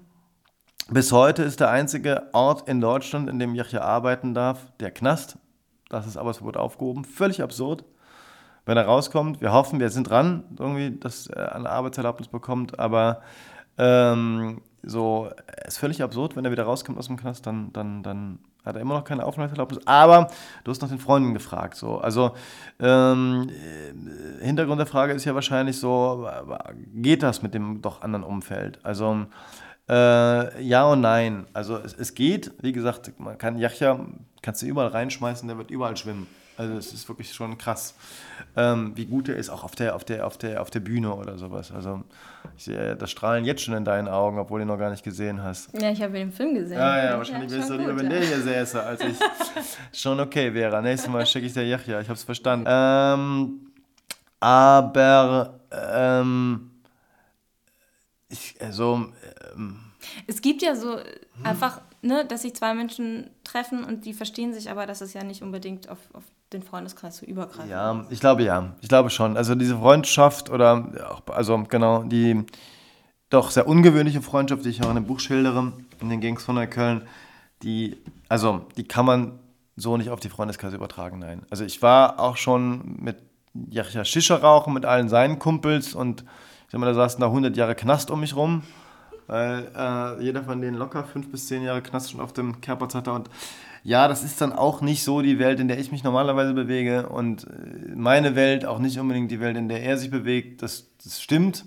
Bis 0.90 1.12
heute 1.12 1.42
ist 1.42 1.60
der 1.60 1.70
einzige 1.70 2.28
Ort 2.32 2.68
in 2.68 2.80
Deutschland, 2.80 3.30
in 3.30 3.38
dem 3.38 3.54
Jachja 3.54 3.80
arbeiten 3.80 4.34
darf, 4.34 4.66
der 4.80 4.90
Knast. 4.90 5.38
Das 5.88 6.06
ist 6.06 6.16
Arbeitsverbot 6.16 6.56
aufgehoben. 6.56 7.04
Völlig 7.04 7.42
absurd 7.42 7.84
wenn 8.66 8.76
er 8.76 8.86
rauskommt. 8.86 9.40
Wir 9.40 9.52
hoffen, 9.52 9.80
wir 9.80 9.90
sind 9.90 10.08
dran, 10.08 10.44
irgendwie, 10.58 10.98
dass 10.98 11.26
er 11.26 11.54
eine 11.54 11.70
Arbeitserlaubnis 11.70 12.28
bekommt, 12.28 12.78
aber 12.78 13.20
ähm, 13.78 14.60
so, 14.82 15.30
ist 15.66 15.78
völlig 15.78 16.02
absurd, 16.02 16.36
wenn 16.36 16.44
er 16.44 16.50
wieder 16.50 16.64
rauskommt 16.64 16.98
aus 16.98 17.06
dem 17.06 17.16
Knast, 17.16 17.46
dann, 17.46 17.72
dann, 17.72 18.02
dann 18.02 18.38
hat 18.64 18.76
er 18.76 18.82
immer 18.82 18.94
noch 18.94 19.04
keine 19.04 19.24
Aufenthaltserlaubnis. 19.24 19.80
Aber 19.86 20.28
du 20.64 20.70
hast 20.70 20.80
nach 20.82 20.88
den 20.88 20.98
Freunden 20.98 21.34
gefragt. 21.34 21.76
So. 21.76 21.98
Also 21.98 22.32
ähm, 22.80 23.50
Hintergrund 24.40 24.78
der 24.78 24.86
Frage 24.86 25.12
ist 25.12 25.24
ja 25.24 25.34
wahrscheinlich 25.34 25.78
so, 25.78 26.28
geht 26.94 27.22
das 27.22 27.42
mit 27.42 27.54
dem 27.54 27.82
doch 27.82 28.02
anderen 28.02 28.24
Umfeld? 28.24 28.78
Also 28.82 29.26
äh, 29.88 30.62
ja 30.62 30.84
und 30.84 31.02
nein. 31.02 31.46
Also 31.52 31.76
es, 31.76 31.94
es 31.94 32.14
geht, 32.14 32.52
wie 32.62 32.72
gesagt, 32.72 33.18
man 33.18 33.36
kann 33.36 33.58
Yachja, 33.58 34.00
kannst 34.40 34.62
du 34.62 34.66
überall 34.66 34.88
reinschmeißen, 34.88 35.46
der 35.46 35.58
wird 35.58 35.70
überall 35.70 35.96
schwimmen. 35.96 36.26
Also 36.56 36.74
es 36.74 36.92
ist 36.92 37.08
wirklich 37.08 37.32
schon 37.32 37.58
krass, 37.58 37.94
ähm, 38.56 38.92
wie 38.94 39.06
gut 39.06 39.28
er 39.28 39.36
ist, 39.36 39.50
auch 39.50 39.64
auf 39.64 39.74
der, 39.74 39.96
auf, 39.96 40.04
der, 40.04 40.26
auf, 40.26 40.38
der, 40.38 40.62
auf 40.62 40.70
der 40.70 40.80
Bühne 40.80 41.12
oder 41.14 41.36
sowas. 41.36 41.72
Also 41.72 42.04
ich 42.56 42.64
sehe 42.64 42.94
das 42.94 43.10
Strahlen 43.10 43.44
jetzt 43.44 43.62
schon 43.62 43.74
in 43.74 43.84
deinen 43.84 44.06
Augen, 44.06 44.38
obwohl 44.38 44.60
du 44.60 44.64
ihn 44.64 44.68
noch 44.68 44.78
gar 44.78 44.90
nicht 44.90 45.02
gesehen 45.02 45.42
hast. 45.42 45.72
Ja, 45.80 45.90
ich 45.90 46.00
habe 46.00 46.18
im 46.18 46.30
Film 46.30 46.54
gesehen. 46.54 46.78
Ja, 46.78 47.04
ja, 47.04 47.18
wahrscheinlich 47.18 47.50
ja, 47.50 47.58
wärst 47.58 47.70
du 47.70 47.74
lieber, 47.74 47.96
wenn 47.96 48.08
der 48.08 48.20
hier 48.20 48.40
säße, 48.40 48.82
als 48.82 49.00
ich. 49.00 49.16
schon 49.92 50.20
okay, 50.20 50.52
Vera. 50.52 50.80
Nächstes 50.80 51.10
Mal 51.10 51.26
schicke 51.26 51.46
ich 51.46 51.52
dir 51.52 51.66
Yachja, 51.66 52.00
ich 52.00 52.08
habe 52.08 52.16
es 52.16 52.24
verstanden. 52.24 52.66
Ähm, 52.68 53.72
aber 54.38 55.60
ähm, 55.72 56.70
ich, 58.28 58.56
also 58.60 59.06
ähm, 59.56 59.80
es 60.26 60.40
gibt 60.40 60.62
ja 60.62 60.76
so 60.76 60.98
einfach, 61.42 61.80
ne, 62.04 62.24
dass 62.24 62.42
sich 62.42 62.54
zwei 62.54 62.74
Menschen 62.74 63.30
treffen 63.42 63.82
und 63.82 64.04
die 64.04 64.12
verstehen 64.12 64.52
sich, 64.52 64.70
aber 64.70 64.86
das 64.86 65.00
ist 65.00 65.14
ja 65.14 65.24
nicht 65.24 65.42
unbedingt 65.42 65.88
auf, 65.88 65.98
auf 66.12 66.24
den 66.52 66.62
Freundeskreis 66.62 67.16
so 67.16 67.26
übergreifend. 67.26 67.70
Ja, 67.70 68.04
ich 68.10 68.20
glaube 68.20 68.42
ja. 68.44 68.74
Ich 68.80 68.88
glaube 68.88 69.10
schon. 69.10 69.36
Also 69.36 69.54
diese 69.54 69.78
Freundschaft 69.78 70.50
oder, 70.50 71.16
also 71.26 71.64
genau, 71.68 72.04
die 72.04 72.44
doch 73.30 73.50
sehr 73.50 73.66
ungewöhnliche 73.66 74.22
Freundschaft, 74.22 74.64
die 74.64 74.68
ich 74.68 74.84
auch 74.84 74.90
in 74.90 74.96
dem 74.96 75.06
Buch 75.06 75.18
schildere, 75.18 75.72
in 76.00 76.10
den 76.10 76.20
Gangs 76.20 76.44
von 76.44 76.54
Neukölln, 76.54 77.02
die, 77.62 77.96
also 78.28 78.66
die 78.76 78.84
kann 78.84 79.06
man 79.06 79.38
so 79.76 79.96
nicht 79.96 80.10
auf 80.10 80.20
die 80.20 80.28
Freundeskreise 80.28 80.76
übertragen, 80.76 81.18
nein. 81.18 81.42
Also 81.50 81.64
ich 81.64 81.82
war 81.82 82.20
auch 82.20 82.36
schon 82.36 82.96
mit 83.00 83.16
Jachja 83.70 84.04
Shisha 84.04 84.36
rauchen, 84.36 84.74
mit 84.74 84.84
allen 84.84 85.08
seinen 85.08 85.38
Kumpels 85.38 85.94
und 85.94 86.20
ich 86.20 86.72
sag 86.72 86.80
mal, 86.80 86.86
da 86.86 86.94
saßen 86.94 87.20
da 87.20 87.26
100 87.26 87.56
Jahre 87.56 87.74
Knast 87.74 88.10
um 88.10 88.20
mich 88.20 88.36
rum, 88.36 88.62
weil 89.26 89.70
äh, 89.76 90.22
jeder 90.22 90.44
von 90.44 90.60
denen 90.60 90.76
locker 90.76 91.04
fünf 91.04 91.30
bis 91.30 91.48
zehn 91.48 91.62
Jahre 91.62 91.82
Knast 91.82 92.10
schon 92.10 92.20
auf 92.20 92.32
dem 92.32 92.60
Kerbholz 92.60 92.94
hatte 92.94 93.12
und 93.12 93.28
ja, 93.84 94.08
das 94.08 94.24
ist 94.24 94.40
dann 94.40 94.54
auch 94.54 94.80
nicht 94.80 95.04
so 95.04 95.20
die 95.20 95.38
Welt, 95.38 95.60
in 95.60 95.68
der 95.68 95.78
ich 95.78 95.92
mich 95.92 96.02
normalerweise 96.02 96.54
bewege 96.54 97.06
und 97.08 97.44
äh, 97.44 97.94
meine 97.94 98.34
Welt 98.34 98.64
auch 98.64 98.78
nicht 98.78 98.98
unbedingt 98.98 99.30
die 99.30 99.40
Welt, 99.40 99.58
in 99.58 99.68
der 99.68 99.82
er 99.82 99.98
sich 99.98 100.10
bewegt. 100.10 100.62
Das, 100.62 100.86
das 101.04 101.20
stimmt. 101.20 101.66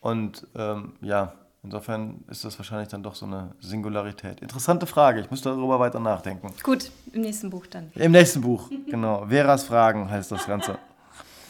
Und 0.00 0.46
ähm, 0.56 0.94
ja, 1.02 1.34
insofern 1.62 2.24
ist 2.30 2.46
das 2.46 2.58
wahrscheinlich 2.58 2.88
dann 2.88 3.02
doch 3.02 3.14
so 3.14 3.26
eine 3.26 3.50
Singularität. 3.60 4.40
Interessante 4.40 4.86
Frage, 4.86 5.20
ich 5.20 5.30
muss 5.30 5.42
darüber 5.42 5.78
weiter 5.78 6.00
nachdenken. 6.00 6.54
Gut, 6.62 6.90
im 7.12 7.20
nächsten 7.20 7.50
Buch 7.50 7.66
dann. 7.66 7.92
Im 7.94 8.12
nächsten 8.12 8.40
Buch, 8.40 8.70
genau. 8.90 9.26
Veras 9.28 9.64
Fragen 9.64 10.08
heißt 10.10 10.32
das 10.32 10.46
Ganze. 10.46 10.78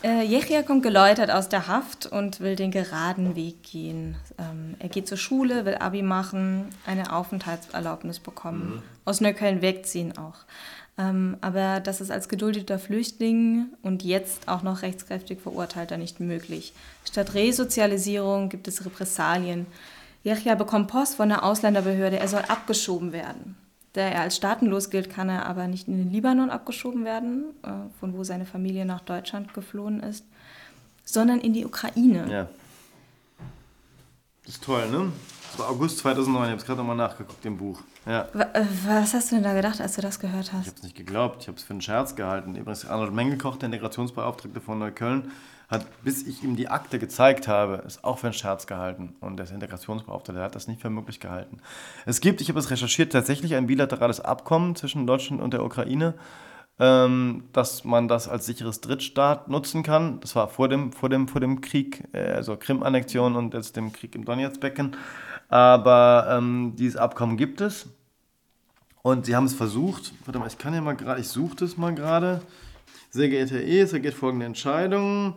Äh, 0.02 0.22
Jechia 0.22 0.62
kommt 0.62 0.84
geläutert 0.84 1.30
aus 1.30 1.48
der 1.48 1.66
Haft 1.66 2.06
und 2.06 2.40
will 2.40 2.54
den 2.54 2.70
geraden 2.70 3.34
Weg 3.34 3.64
gehen. 3.64 4.16
Ähm, 4.38 4.76
er 4.78 4.88
geht 4.88 5.08
zur 5.08 5.18
Schule, 5.18 5.64
will 5.64 5.76
Abi 5.76 6.02
machen, 6.02 6.66
eine 6.86 7.12
Aufenthaltserlaubnis 7.12 8.20
bekommen, 8.20 8.76
mhm. 8.76 8.82
aus 9.04 9.20
Neukölln 9.20 9.60
wegziehen 9.60 10.16
auch. 10.16 10.36
Ähm, 10.98 11.36
aber 11.40 11.80
das 11.80 12.00
ist 12.00 12.12
als 12.12 12.28
geduldeter 12.28 12.78
Flüchtling 12.78 13.66
und 13.82 14.04
jetzt 14.04 14.48
auch 14.48 14.62
noch 14.62 14.82
rechtskräftig 14.82 15.40
Verurteilter 15.40 15.96
nicht 15.96 16.20
möglich. 16.20 16.72
Statt 17.04 17.34
Resozialisierung 17.34 18.48
gibt 18.50 18.68
es 18.68 18.84
Repressalien. 18.84 19.66
Jechia 20.22 20.54
bekommt 20.54 20.88
Post 20.88 21.16
von 21.16 21.28
der 21.28 21.42
Ausländerbehörde, 21.42 22.18
er 22.18 22.28
soll 22.28 22.42
abgeschoben 22.46 23.12
werden. 23.12 23.56
Da 23.94 24.02
er 24.02 24.20
als 24.20 24.36
staatenlos 24.36 24.90
gilt, 24.90 25.10
kann 25.10 25.28
er 25.28 25.46
aber 25.46 25.66
nicht 25.66 25.88
in 25.88 25.96
den 25.96 26.12
Libanon 26.12 26.50
abgeschoben 26.50 27.04
werden, 27.04 27.44
äh, 27.62 27.70
von 27.98 28.16
wo 28.16 28.22
seine 28.24 28.44
Familie 28.44 28.84
nach 28.84 29.00
Deutschland 29.00 29.54
geflohen 29.54 30.00
ist, 30.00 30.24
sondern 31.04 31.40
in 31.40 31.52
die 31.52 31.64
Ukraine. 31.64 32.26
Ja. 32.30 32.48
Das 34.44 34.54
ist 34.54 34.64
toll, 34.64 34.88
ne? 34.90 35.12
Das 35.50 35.58
war 35.58 35.70
August 35.70 35.98
2009, 35.98 36.42
ich 36.42 36.50
habe 36.50 36.60
es 36.60 36.66
gerade 36.66 36.78
nochmal 36.78 36.96
nachgeguckt 36.96 37.44
im 37.46 37.56
Buch. 37.56 37.80
Ja. 38.06 38.28
Äh, 38.52 38.64
was 38.86 39.14
hast 39.14 39.30
du 39.30 39.36
denn 39.36 39.44
da 39.44 39.54
gedacht, 39.54 39.80
als 39.80 39.94
du 39.94 40.02
das 40.02 40.20
gehört 40.20 40.52
hast? 40.52 40.62
Ich 40.62 40.68
habe 40.68 40.76
es 40.76 40.82
nicht 40.82 40.96
geglaubt, 40.96 41.42
ich 41.42 41.48
habe 41.48 41.56
es 41.56 41.64
für 41.64 41.72
einen 41.72 41.80
Scherz 41.80 42.14
gehalten. 42.14 42.54
Übrigens, 42.56 42.86
Arnold 42.86 43.12
Mengelkoch, 43.12 43.56
der 43.56 43.66
Integrationsbeauftragte 43.66 44.60
von 44.60 44.78
Neukölln, 44.78 45.30
hat, 45.68 45.86
bis 46.02 46.26
ich 46.26 46.42
ihm 46.42 46.56
die 46.56 46.68
Akte 46.68 46.98
gezeigt 46.98 47.46
habe, 47.46 47.82
es 47.86 48.02
auch 48.02 48.18
für 48.18 48.28
einen 48.28 48.34
Scherz 48.34 48.66
gehalten. 48.66 49.14
Und 49.20 49.36
der 49.36 49.50
Integrationsbeauftragte, 49.50 50.42
hat 50.42 50.54
das 50.54 50.66
nicht 50.66 50.80
für 50.80 50.90
möglich 50.90 51.20
gehalten. 51.20 51.58
Es 52.06 52.20
gibt, 52.20 52.40
ich 52.40 52.48
habe 52.48 52.58
es 52.58 52.70
recherchiert, 52.70 53.12
tatsächlich 53.12 53.54
ein 53.54 53.66
bilaterales 53.66 54.20
Abkommen 54.20 54.74
zwischen 54.76 55.06
Deutschland 55.06 55.42
und 55.42 55.52
der 55.52 55.62
Ukraine, 55.62 56.14
ähm, 56.78 57.44
dass 57.52 57.84
man 57.84 58.08
das 58.08 58.28
als 58.28 58.46
sicheres 58.46 58.80
Drittstaat 58.80 59.48
nutzen 59.48 59.82
kann. 59.82 60.20
Das 60.20 60.34
war 60.34 60.48
vor 60.48 60.68
dem, 60.68 60.92
vor 60.92 61.10
dem, 61.10 61.28
vor 61.28 61.40
dem 61.40 61.60
Krieg, 61.60 62.04
äh, 62.12 62.32
also 62.32 62.56
Krim-Annexion 62.56 63.36
und 63.36 63.52
jetzt 63.52 63.76
dem 63.76 63.92
Krieg 63.92 64.14
im 64.14 64.24
Donetsk-Becken. 64.24 64.96
Aber 65.48 66.28
ähm, 66.30 66.74
dieses 66.76 66.96
Abkommen 66.96 67.36
gibt 67.36 67.60
es. 67.60 67.88
Und 69.02 69.26
sie 69.26 69.36
haben 69.36 69.44
es 69.44 69.54
versucht. 69.54 70.12
Warte 70.24 70.38
mal, 70.38 70.46
ich 70.46 70.58
kann 70.58 70.72
ja 70.72 70.80
mal 70.80 70.96
gerade, 70.96 71.20
ich 71.20 71.28
suche 71.28 71.56
das 71.56 71.76
mal 71.76 71.94
gerade. 71.94 72.40
Sehr 73.10 73.28
geehrter 73.28 73.60
E, 73.60 73.80
es 73.80 73.92
ergeht 73.92 74.14
folgende 74.14 74.46
Entscheidung. 74.46 75.34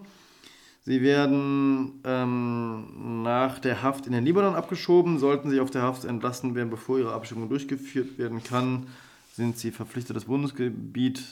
Sie 0.84 1.04
werden 1.04 2.02
ähm, 2.06 3.22
nach 3.22 3.60
der 3.60 3.84
Haft 3.84 4.08
in 4.08 4.13
den 4.13 4.26
Libanon 4.26 4.56
abgeschoben. 4.56 5.20
Sollten 5.20 5.52
Sie 5.52 5.60
auf 5.60 5.70
der 5.70 5.84
Haft 5.84 6.06
entlassen 6.06 6.56
werden, 6.56 6.72
bevor 6.72 6.98
Ihre 6.98 7.13
Abschiebung 7.13 7.50
durchgeführt 7.50 8.17
werden 8.17 8.44
kann, 8.44 8.88
sind 9.34 9.60
Sie 9.60 9.72
verpflichtet, 9.72 10.15
das 10.15 10.26
Bundesgebiet 10.26 11.24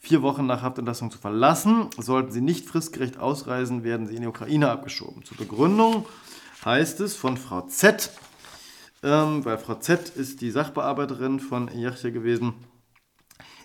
vier 0.00 0.22
Wochen 0.22 0.46
nach 0.46 0.62
Haftentlassung 0.62 1.12
zu 1.12 1.18
verlassen. 1.18 1.90
Sollten 1.96 2.32
Sie 2.32 2.40
nicht 2.40 2.66
fristgerecht 2.66 3.18
ausreisen, 3.18 3.84
werden 3.84 4.08
Sie 4.08 4.16
in 4.16 4.22
die 4.22 4.28
Ukraine 4.28 4.70
abgeschoben. 4.70 5.24
Zur 5.24 5.36
Begründung 5.36 6.04
heißt 6.64 7.00
es 7.00 7.14
von 7.14 7.36
Frau 7.36 7.62
Z, 7.62 8.10
ähm, 9.04 9.44
weil 9.44 9.58
Frau 9.58 9.76
Z 9.76 10.08
ist 10.10 10.40
die 10.40 10.50
Sachbearbeiterin 10.50 11.38
von 11.38 11.68
Yachya 11.72 12.10
gewesen, 12.10 12.54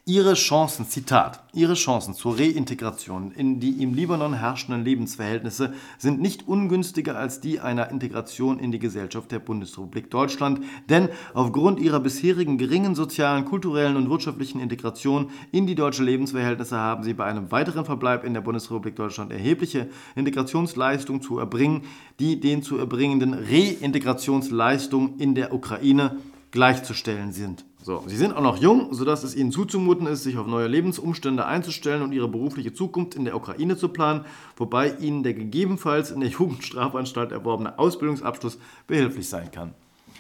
Ihre 0.08 0.34
Chancen, 0.34 0.88
Zitat, 0.88 1.44
Ihre 1.54 1.76
Chancen 1.76 2.16
zur 2.16 2.40
Reintegration 2.40 3.32
in 3.32 3.60
die 3.60 3.84
im 3.84 3.94
Libanon 3.94 4.34
herrschenden 4.34 4.84
Lebensverhältnisse 4.84 5.76
sind 6.00 6.20
nicht 6.20 6.48
ungünstiger 6.48 7.16
als 7.16 7.40
die 7.40 7.60
einer 7.60 7.92
Integration 7.92 8.58
in 8.58 8.72
die 8.72 8.80
Gesellschaft 8.80 9.32
der 9.32 9.38
Bundesrepublik 9.38 10.10
Deutschland, 10.10 10.62
denn 10.90 11.10
aufgrund 11.36 11.80
ihrer 11.80 12.00
bisherigen 12.00 12.58
geringen 12.58 12.96
sozialen, 12.96 13.46
kulturellen 13.46 13.96
und 13.96 14.10
wirtschaftlichen 14.10 14.60
Integration 14.60 15.30
in 15.52 15.68
die 15.68 15.76
deutsche 15.76 16.04
Lebensverhältnisse 16.04 16.78
haben 16.78 17.04
sie 17.04 17.14
bei 17.14 17.26
einem 17.26 17.52
weiteren 17.52 17.86
Verbleib 17.86 18.24
in 18.24 18.34
der 18.34 18.42
Bundesrepublik 18.42 18.96
Deutschland 18.96 19.32
erhebliche 19.32 19.88
Integrationsleistungen 20.16 21.22
zu 21.22 21.38
erbringen, 21.38 21.84
die 22.20 22.40
den 22.40 22.64
zu 22.64 22.80
erbringenden 22.80 23.36
Reintegrationsleistungen 23.36 25.20
in 25.20 25.36
der 25.36 25.54
Ukraine 25.54 26.18
gleichzustellen 26.50 27.34
sind. 27.34 27.66
So, 27.84 28.04
sie 28.06 28.16
sind 28.16 28.34
auch 28.34 28.42
noch 28.42 28.58
jung, 28.58 28.94
sodass 28.94 29.24
es 29.24 29.36
ihnen 29.36 29.52
zuzumuten 29.52 30.06
ist, 30.06 30.24
sich 30.24 30.38
auf 30.38 30.46
neue 30.46 30.68
Lebensumstände 30.68 31.46
einzustellen 31.46 32.04
und 32.04 32.12
ihre 32.12 32.28
berufliche 32.28 32.74
Zukunft 32.74 33.16
in 33.16 33.26
der 33.26 33.36
Ukraine 33.36 33.76
zu 33.76 33.90
planen, 33.90 34.26
wobei 34.56 34.96
ihnen 34.98 35.24
der 35.24 35.34
gegebenenfalls 35.34 36.12
in 36.12 36.20
der 36.20 36.30
Jugendstrafanstalt 36.40 37.32
erworbene 37.32 37.80
Ausbildungsabschluss 37.80 38.60
behilflich 38.86 39.28
sein 39.28 39.52
kann. 39.52 39.74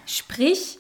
Sprich, 0.08 0.80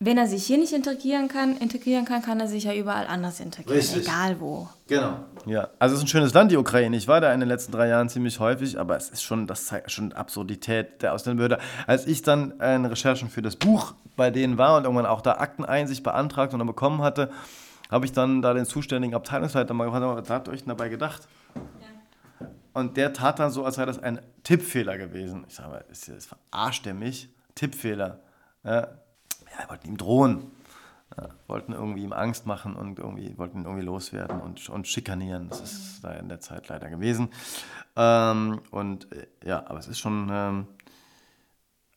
wenn 0.00 0.16
er 0.16 0.28
sich 0.28 0.46
hier 0.46 0.58
nicht 0.58 0.72
integrieren 0.72 1.26
kann, 1.26 1.56
integrieren 1.56 2.04
kann, 2.04 2.22
kann 2.22 2.38
er 2.38 2.46
sich 2.46 2.64
ja 2.64 2.74
überall 2.74 3.08
anders 3.08 3.40
integrieren, 3.40 3.80
Richtig. 3.80 4.06
egal 4.06 4.38
wo. 4.38 4.68
Genau. 4.86 5.24
Ja, 5.44 5.70
also 5.80 5.94
es 5.94 6.00
ist 6.00 6.04
ein 6.04 6.08
schönes 6.08 6.32
Land, 6.34 6.52
die 6.52 6.56
Ukraine. 6.56 6.96
Ich 6.96 7.08
war 7.08 7.20
da 7.20 7.32
in 7.32 7.40
den 7.40 7.48
letzten 7.48 7.72
drei 7.72 7.88
Jahren 7.88 8.08
ziemlich 8.08 8.38
häufig, 8.38 8.78
aber 8.78 8.96
es 8.96 9.10
ist 9.10 9.22
schon, 9.22 9.48
das 9.48 9.66
zeigt 9.66 9.90
schon 9.90 10.12
Absurdität 10.12 11.02
der 11.02 11.14
Ausländerbehörde. 11.14 11.58
Als 11.88 12.06
ich 12.06 12.22
dann 12.22 12.60
in 12.60 12.84
Recherchen 12.84 13.28
für 13.28 13.42
das 13.42 13.56
Buch 13.56 13.94
bei 14.16 14.30
denen 14.30 14.56
war 14.56 14.76
und 14.76 14.84
irgendwann 14.84 15.06
auch 15.06 15.20
da 15.20 15.38
Akteneinsicht 15.38 16.04
beantragt 16.04 16.52
und 16.52 16.60
dann 16.60 16.68
bekommen 16.68 17.02
hatte, 17.02 17.32
habe 17.90 18.06
ich 18.06 18.12
dann 18.12 18.40
da 18.40 18.54
den 18.54 18.66
zuständigen 18.66 19.16
Abteilungsleiter 19.16 19.74
mal 19.74 19.86
gefragt, 19.86 20.04
was 20.04 20.30
habt 20.30 20.48
ihr 20.48 20.52
euch 20.52 20.60
denn 20.60 20.68
dabei 20.68 20.90
gedacht? 20.90 21.26
Und 22.72 22.96
der 22.96 23.12
tat 23.12 23.40
dann 23.40 23.50
so, 23.50 23.64
als 23.64 23.74
sei 23.74 23.86
das 23.86 24.00
ein 24.00 24.20
Tippfehler 24.44 24.96
gewesen. 24.96 25.44
Ich 25.48 25.56
sage 25.56 25.70
mal, 25.70 25.84
das, 25.88 26.02
das 26.02 26.26
verarscht 26.26 26.86
er 26.86 26.94
mich? 26.94 27.30
Tippfehler. 27.56 28.20
Ja, 28.62 28.88
ja, 29.58 29.68
wollten 29.68 29.88
ihm 29.88 29.96
drohen. 29.96 30.50
Ja, 31.16 31.30
wollten 31.46 31.72
irgendwie 31.72 32.02
ihm 32.02 32.12
Angst 32.12 32.44
machen 32.44 32.76
und 32.76 32.98
irgendwie 32.98 33.36
wollten 33.38 33.60
ihn 33.60 33.64
irgendwie 33.64 33.84
loswerden 33.84 34.40
und, 34.40 34.68
und 34.68 34.86
schikanieren. 34.86 35.48
Das 35.48 35.60
ist 35.62 36.04
da 36.04 36.12
in 36.12 36.28
der 36.28 36.40
Zeit 36.40 36.68
leider 36.68 36.90
gewesen. 36.90 37.30
Ähm, 37.96 38.60
und 38.70 39.10
äh, 39.12 39.26
ja, 39.42 39.64
aber 39.66 39.78
es 39.78 39.88
ist 39.88 39.98
schon, 39.98 40.28
ähm, 40.30 40.66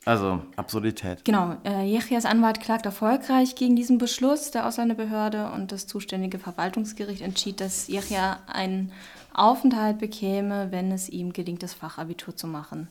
also 0.06 0.42
Absurdität. 0.56 1.26
Genau, 1.26 1.58
äh, 1.66 1.84
Jechias 1.84 2.26
Anwalt 2.26 2.62
klagt 2.62 2.86
erfolgreich 2.86 3.56
gegen 3.56 3.76
diesen 3.76 3.98
Beschluss 3.98 4.50
der 4.50 4.66
Ausländerbehörde 4.66 5.52
und 5.52 5.72
das 5.74 5.88
zuständige 5.88 6.40
Verwaltungsgericht 6.40 7.22
entschied, 7.22 7.60
dass 7.60 7.88
Jechia 7.88 8.40
einen 8.48 8.94
Aufenthalt 9.34 10.00
bekäme, 10.00 10.72
wenn 10.72 10.92
es 10.92 11.10
ihm 11.10 11.34
gelingt, 11.34 11.64
das 11.64 11.74
Fachabitur 11.74 12.36
zu 12.36 12.48
machen. 12.48 12.88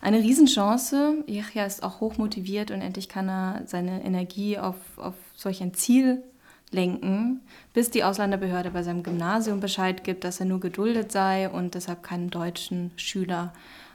Eine 0.00 0.18
Riesenchance. 0.18 1.24
Jechia 1.26 1.64
ist 1.64 1.82
auch 1.82 2.00
hochmotiviert 2.00 2.70
und 2.70 2.80
endlich 2.80 3.08
kann 3.08 3.28
er 3.28 3.62
seine 3.66 4.04
Energie 4.04 4.58
auf, 4.58 4.76
auf 4.96 5.14
solch 5.34 5.62
ein 5.62 5.74
Ziel 5.74 6.22
lenken, 6.70 7.40
bis 7.72 7.90
die 7.90 8.04
Ausländerbehörde 8.04 8.70
bei 8.70 8.82
seinem 8.82 9.02
Gymnasium 9.02 9.60
Bescheid 9.60 10.04
gibt, 10.04 10.24
dass 10.24 10.40
er 10.40 10.46
nur 10.46 10.60
geduldet 10.60 11.12
sei 11.12 11.48
und 11.48 11.74
deshalb 11.74 12.02
keinem 12.02 12.30
deutschen 12.30 12.90
Schüler 12.96 13.52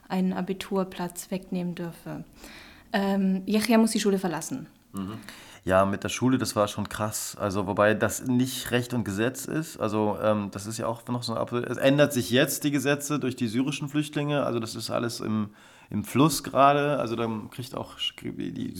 einen 0.07 0.33
Abiturplatz 0.33 1.31
wegnehmen 1.31 1.75
dürfe. 1.75 2.23
Ähm, 2.93 3.43
Jechia 3.45 3.77
muss 3.77 3.91
die 3.91 3.99
Schule 3.99 4.19
verlassen. 4.19 4.67
Ja, 5.63 5.85
mit 5.85 6.03
der 6.03 6.09
Schule, 6.09 6.37
das 6.37 6.55
war 6.55 6.67
schon 6.67 6.89
krass. 6.89 7.37
Also, 7.39 7.67
wobei 7.67 7.93
das 7.93 8.25
nicht 8.25 8.71
Recht 8.71 8.93
und 8.93 9.03
Gesetz 9.03 9.45
ist. 9.45 9.79
Also, 9.79 10.17
ähm, 10.21 10.49
das 10.51 10.65
ist 10.65 10.77
ja 10.79 10.87
auch 10.87 11.07
noch 11.07 11.23
so 11.23 11.35
ein 11.35 11.63
Es 11.63 11.77
ändert 11.77 12.13
sich 12.13 12.31
jetzt 12.31 12.63
die 12.63 12.71
Gesetze 12.71 13.19
durch 13.19 13.35
die 13.35 13.47
syrischen 13.47 13.87
Flüchtlinge. 13.87 14.43
Also, 14.43 14.59
das 14.59 14.75
ist 14.75 14.89
alles 14.89 15.19
im, 15.19 15.51
im 15.91 16.03
Fluss 16.03 16.43
gerade. 16.43 16.97
Also, 16.99 17.15
dann 17.15 17.49
kriegt 17.49 17.75
auch 17.75 17.95
die, 18.23 18.73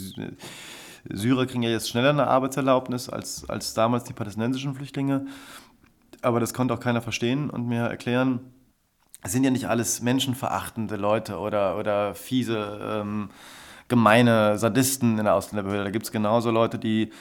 Syrer 1.10 1.46
kriegen 1.46 1.64
ja 1.64 1.70
jetzt 1.70 1.90
schneller 1.90 2.10
eine 2.10 2.28
Arbeitserlaubnis 2.28 3.10
als, 3.10 3.50
als 3.50 3.74
damals 3.74 4.04
die 4.04 4.14
palästinensischen 4.14 4.76
Flüchtlinge. 4.76 5.26
Aber 6.22 6.40
das 6.40 6.54
konnte 6.54 6.74
auch 6.74 6.80
keiner 6.80 7.02
verstehen 7.02 7.50
und 7.50 7.68
mir 7.68 7.82
erklären. 7.82 8.40
Es 9.24 9.32
sind 9.32 9.44
ja 9.44 9.52
nicht 9.52 9.68
alles 9.68 10.02
menschenverachtende 10.02 10.96
Leute 10.96 11.38
oder, 11.38 11.78
oder 11.78 12.16
fiese, 12.16 12.80
ähm, 12.82 13.30
gemeine 13.88 14.58
Sadisten 14.58 15.18
in 15.18 15.26
der 15.26 15.36
Ausländerbehörde. 15.36 15.84
Da 15.86 15.92
gibt 15.92 16.06
es 16.06 16.12
genauso 16.12 16.50
Leute, 16.50 16.80
die 16.80 17.12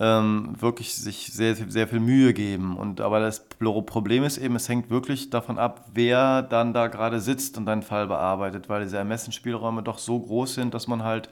ähm, 0.00 0.54
wirklich 0.58 0.94
sich 0.94 1.32
sehr, 1.32 1.54
sehr 1.54 1.86
viel 1.88 2.00
Mühe 2.00 2.32
geben. 2.34 2.76
Und, 2.76 3.00
aber 3.00 3.20
das 3.20 3.46
Problem 3.48 4.24
ist 4.24 4.38
eben, 4.38 4.56
es 4.56 4.68
hängt 4.68 4.90
wirklich 4.90 5.30
davon 5.30 5.58
ab, 5.58 5.86
wer 5.94 6.42
dann 6.42 6.72
da 6.72 6.88
gerade 6.88 7.20
sitzt 7.20 7.58
und 7.58 7.66
deinen 7.66 7.82
Fall 7.82 8.06
bearbeitet, 8.06 8.68
weil 8.68 8.82
diese 8.82 8.98
Ermessensspielräume 8.98 9.82
doch 9.82 9.98
so 9.98 10.18
groß 10.18 10.54
sind, 10.54 10.74
dass 10.74 10.88
man 10.88 11.04
halt 11.04 11.28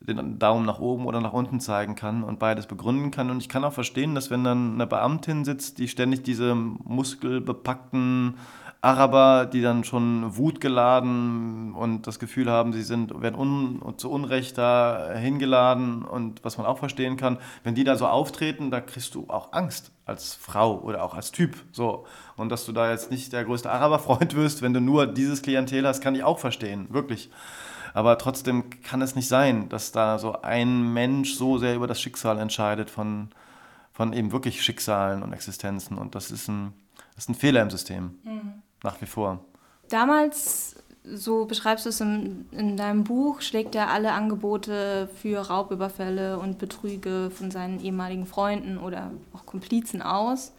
den 0.00 0.38
Daumen 0.38 0.66
nach 0.66 0.80
oben 0.80 1.06
oder 1.06 1.20
nach 1.20 1.32
unten 1.32 1.60
zeigen 1.60 1.94
kann 1.94 2.24
und 2.24 2.38
beides 2.38 2.66
begründen 2.66 3.10
kann. 3.10 3.30
Und 3.30 3.38
ich 3.38 3.48
kann 3.48 3.64
auch 3.64 3.72
verstehen, 3.72 4.14
dass 4.14 4.30
wenn 4.30 4.44
dann 4.44 4.74
eine 4.74 4.86
Beamtin 4.86 5.44
sitzt, 5.44 5.78
die 5.78 5.88
ständig 5.88 6.22
diese 6.22 6.54
muskelbepackten 6.54 8.34
Araber, 8.84 9.46
die 9.46 9.62
dann 9.62 9.84
schon 9.84 10.36
wutgeladen 10.36 11.72
und 11.72 12.08
das 12.08 12.18
Gefühl 12.18 12.50
haben, 12.50 12.72
sie 12.72 12.82
sind, 12.82 13.22
werden 13.22 13.38
un, 13.38 13.80
zu 13.96 14.10
Unrecht 14.10 14.58
da 14.58 15.12
hingeladen 15.14 16.02
und 16.04 16.44
was 16.44 16.58
man 16.58 16.66
auch 16.66 16.78
verstehen 16.78 17.16
kann, 17.16 17.38
wenn 17.62 17.76
die 17.76 17.84
da 17.84 17.94
so 17.94 18.08
auftreten, 18.08 18.72
da 18.72 18.80
kriegst 18.80 19.14
du 19.14 19.26
auch 19.28 19.52
Angst 19.52 19.92
als 20.04 20.34
Frau 20.34 20.80
oder 20.80 21.04
auch 21.04 21.14
als 21.14 21.30
Typ. 21.30 21.54
So. 21.70 22.06
Und 22.36 22.48
dass 22.48 22.66
du 22.66 22.72
da 22.72 22.90
jetzt 22.90 23.12
nicht 23.12 23.32
der 23.32 23.44
größte 23.44 23.70
Araberfreund 23.70 24.34
wirst, 24.34 24.62
wenn 24.62 24.74
du 24.74 24.80
nur 24.80 25.06
dieses 25.06 25.42
Klientel 25.42 25.86
hast, 25.86 26.00
kann 26.00 26.16
ich 26.16 26.24
auch 26.24 26.40
verstehen, 26.40 26.88
wirklich. 26.90 27.30
Aber 27.94 28.18
trotzdem 28.18 28.68
kann 28.82 29.00
es 29.00 29.14
nicht 29.14 29.28
sein, 29.28 29.68
dass 29.68 29.92
da 29.92 30.18
so 30.18 30.42
ein 30.42 30.92
Mensch 30.92 31.34
so 31.34 31.56
sehr 31.56 31.76
über 31.76 31.86
das 31.86 32.00
Schicksal 32.00 32.40
entscheidet 32.40 32.90
von, 32.90 33.28
von 33.92 34.12
eben 34.12 34.32
wirklich 34.32 34.64
Schicksalen 34.64 35.22
und 35.22 35.32
Existenzen. 35.32 35.98
Und 35.98 36.16
das 36.16 36.32
ist 36.32 36.48
ein, 36.48 36.72
das 37.14 37.24
ist 37.24 37.28
ein 37.28 37.34
Fehler 37.36 37.62
im 37.62 37.70
System. 37.70 38.16
Nach 38.82 39.00
wie 39.00 39.06
vor. 39.06 39.40
Damals, 39.88 40.76
so 41.04 41.44
beschreibst 41.44 41.84
du 41.84 41.90
es 41.90 42.00
in, 42.00 42.46
in 42.52 42.76
deinem 42.76 43.04
Buch, 43.04 43.40
schlägt 43.40 43.74
er 43.74 43.90
alle 43.90 44.12
Angebote 44.12 45.08
für 45.20 45.38
Raubüberfälle 45.38 46.38
und 46.38 46.58
Betrüge 46.58 47.30
von 47.30 47.50
seinen 47.50 47.80
ehemaligen 47.80 48.26
Freunden 48.26 48.78
oder 48.78 49.10
auch 49.32 49.46
Komplizen 49.46 50.02
aus. 50.02 50.52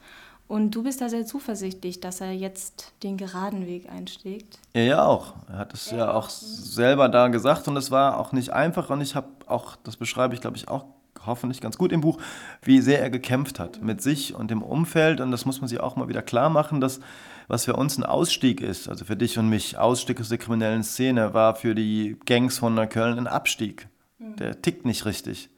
Und 0.47 0.71
du 0.71 0.83
bist 0.83 1.01
da 1.01 1.09
sehr 1.09 1.25
zuversichtlich, 1.25 1.99
dass 1.99 2.21
er 2.21 2.31
jetzt 2.31 2.93
den 3.01 3.17
geraden 3.17 3.65
Weg 3.65 3.89
einschlägt. 3.89 4.59
Er 4.73 4.85
ja 4.85 5.05
auch. 5.05 5.33
Er 5.47 5.57
hat 5.57 5.73
es 5.73 5.89
ja 5.89 6.13
auch 6.13 6.29
selber 6.29 7.09
da 7.09 7.29
gesagt 7.29 7.67
und 7.67 7.77
es 7.77 7.91
war 7.91 8.19
auch 8.19 8.33
nicht 8.33 8.51
einfach 8.51 8.89
und 8.89 9.01
ich 9.01 9.15
habe 9.15 9.27
auch, 9.47 9.77
das 9.83 9.95
beschreibe 9.95 10.35
ich 10.35 10.41
glaube 10.41 10.57
ich 10.57 10.67
auch 10.67 10.85
hoffentlich 11.25 11.61
ganz 11.61 11.77
gut 11.77 11.91
im 11.91 12.01
Buch, 12.01 12.19
wie 12.61 12.81
sehr 12.81 13.01
er 13.01 13.09
gekämpft 13.09 13.57
hat 13.59 13.81
mit 13.81 14.01
sich 14.01 14.35
und 14.35 14.51
dem 14.51 14.61
Umfeld 14.61 15.21
und 15.21 15.31
das 15.31 15.45
muss 15.45 15.61
man 15.61 15.69
sich 15.69 15.79
auch 15.79 15.95
mal 15.95 16.09
wieder 16.09 16.21
klar 16.21 16.49
machen, 16.49 16.81
dass 16.81 16.99
was 17.47 17.65
für 17.65 17.75
uns 17.75 17.97
ein 17.97 18.03
Ausstieg 18.03 18.61
ist, 18.61 18.87
also 18.87 19.05
für 19.05 19.15
dich 19.15 19.37
und 19.37 19.49
mich, 19.49 19.77
Ausstieg 19.77 20.19
aus 20.19 20.29
der 20.29 20.37
kriminellen 20.37 20.83
Szene, 20.83 21.33
war 21.33 21.55
für 21.55 21.75
die 21.75 22.17
Gangs 22.25 22.57
von 22.57 22.73
Neukölln 22.73 23.17
ein 23.17 23.27
Abstieg. 23.27 23.87
Der 24.19 24.61
tickt 24.61 24.85
nicht 24.85 25.05
richtig. 25.05 25.49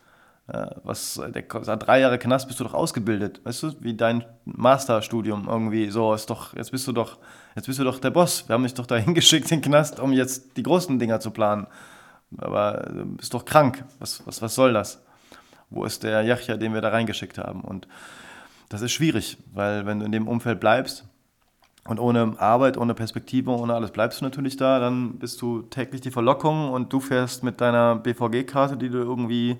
Äh, 0.48 0.67
Was, 0.84 1.19
der, 1.34 1.43
seit 1.62 1.88
drei 1.88 2.00
Jahre 2.00 2.19
Knast 2.19 2.48
bist 2.48 2.60
du 2.60 2.63
doch 2.63 2.74
ausgebildet, 2.74 3.41
weißt 3.43 3.63
du, 3.63 3.71
wie 3.80 3.95
dein 3.95 4.26
Masterstudium 4.45 5.48
irgendwie 5.48 5.89
so 5.89 6.13
ist 6.13 6.30
doch, 6.30 6.56
jetzt 6.56 6.71
bist 6.71 6.88
du 6.88 6.91
doch, 6.91 7.17
jetzt 7.56 7.65
bist 7.65 7.80
du 7.80 7.84
doch 7.84 8.00
der 8.00 8.12
Boss. 8.12 8.48
Wir 8.48 8.54
haben 8.54 8.63
dich 8.63 8.74
doch 8.74 8.86
dahin 8.86 9.13
geschickt 9.15 9.52
in 9.52 9.62
den 9.62 9.69
Knast, 9.69 10.00
um 10.00 10.13
jetzt 10.13 10.58
die 10.58 10.63
großen 10.63 11.00
Dinger 11.00 11.19
zu 11.19 11.32
planen. 11.32 11.67
Aber 12.38 12.89
du 12.93 13.06
bist 13.06 13.34
doch 13.34 13.45
krank. 13.45 13.86
Was, 14.00 14.26
was, 14.28 14.41
was 14.41 14.56
soll 14.56 14.74
das? 14.74 15.04
Wo 15.69 15.84
ist 15.84 16.04
der 16.04 16.21
Yachja, 16.24 16.58
den 16.58 16.74
wir 16.74 16.82
da 16.82 16.89
reingeschickt 16.89 17.38
haben? 17.38 17.62
Und 17.62 17.88
das 18.69 18.82
ist 18.82 18.91
schwierig, 18.91 19.38
weil 19.54 19.86
wenn 19.86 20.00
du 20.00 20.06
in 20.06 20.12
dem 20.12 20.28
Umfeld 20.28 20.60
bleibst 20.60 21.06
und 21.88 22.00
ohne 22.00 22.34
Arbeit, 22.39 22.78
ohne 22.78 22.93
Perspektive, 22.93 23.52
ohne 23.52 23.76
alles 23.76 23.91
bleibst 23.91 24.19
du 24.19 24.26
natürlich 24.26 24.58
da, 24.58 24.80
dann 24.80 25.19
bist 25.19 25.41
du 25.41 25.62
täglich 25.62 26.02
die 26.02 26.12
Verlockung 26.12 26.71
und 26.71 26.91
du 26.91 27.00
fährst 27.00 27.43
mit 27.43 27.62
deiner 27.62 27.95
BVG-Karte, 27.95 28.76
die 28.76 28.89
du 28.89 28.98
irgendwie 28.98 29.58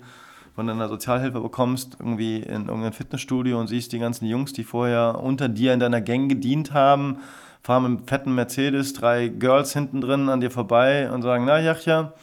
von 0.56 0.68
deiner 0.68 0.88
Sozialhilfe 0.88 1.42
bekommst, 1.42 1.98
irgendwie 2.00 2.38
in 2.38 2.68
irgendein 2.68 2.94
Fitnessstudio 2.94 3.60
und 3.60 3.68
siehst 3.68 3.92
die 3.92 4.00
ganzen 4.00 4.26
Jungs, 4.26 4.54
die 4.54 4.64
vorher 4.64 5.20
unter 5.22 5.50
dir 5.50 5.74
in 5.74 5.80
deiner 5.80 6.02
Gang 6.02 6.30
gedient 6.30 6.74
haben, 6.74 7.20
fahren 7.62 7.84
mit 7.84 8.00
einem 8.00 8.08
fetten 8.08 8.36
Mercedes, 8.36 8.94
drei 8.94 9.28
Girls 9.28 9.74
hinten 9.74 10.02
drin 10.02 10.30
an 10.30 10.40
dir 10.40 10.52
vorbei 10.52 11.12
und 11.12 11.22
sagen, 11.22 11.46
na 11.46 11.60
Jachja, 11.60 12.14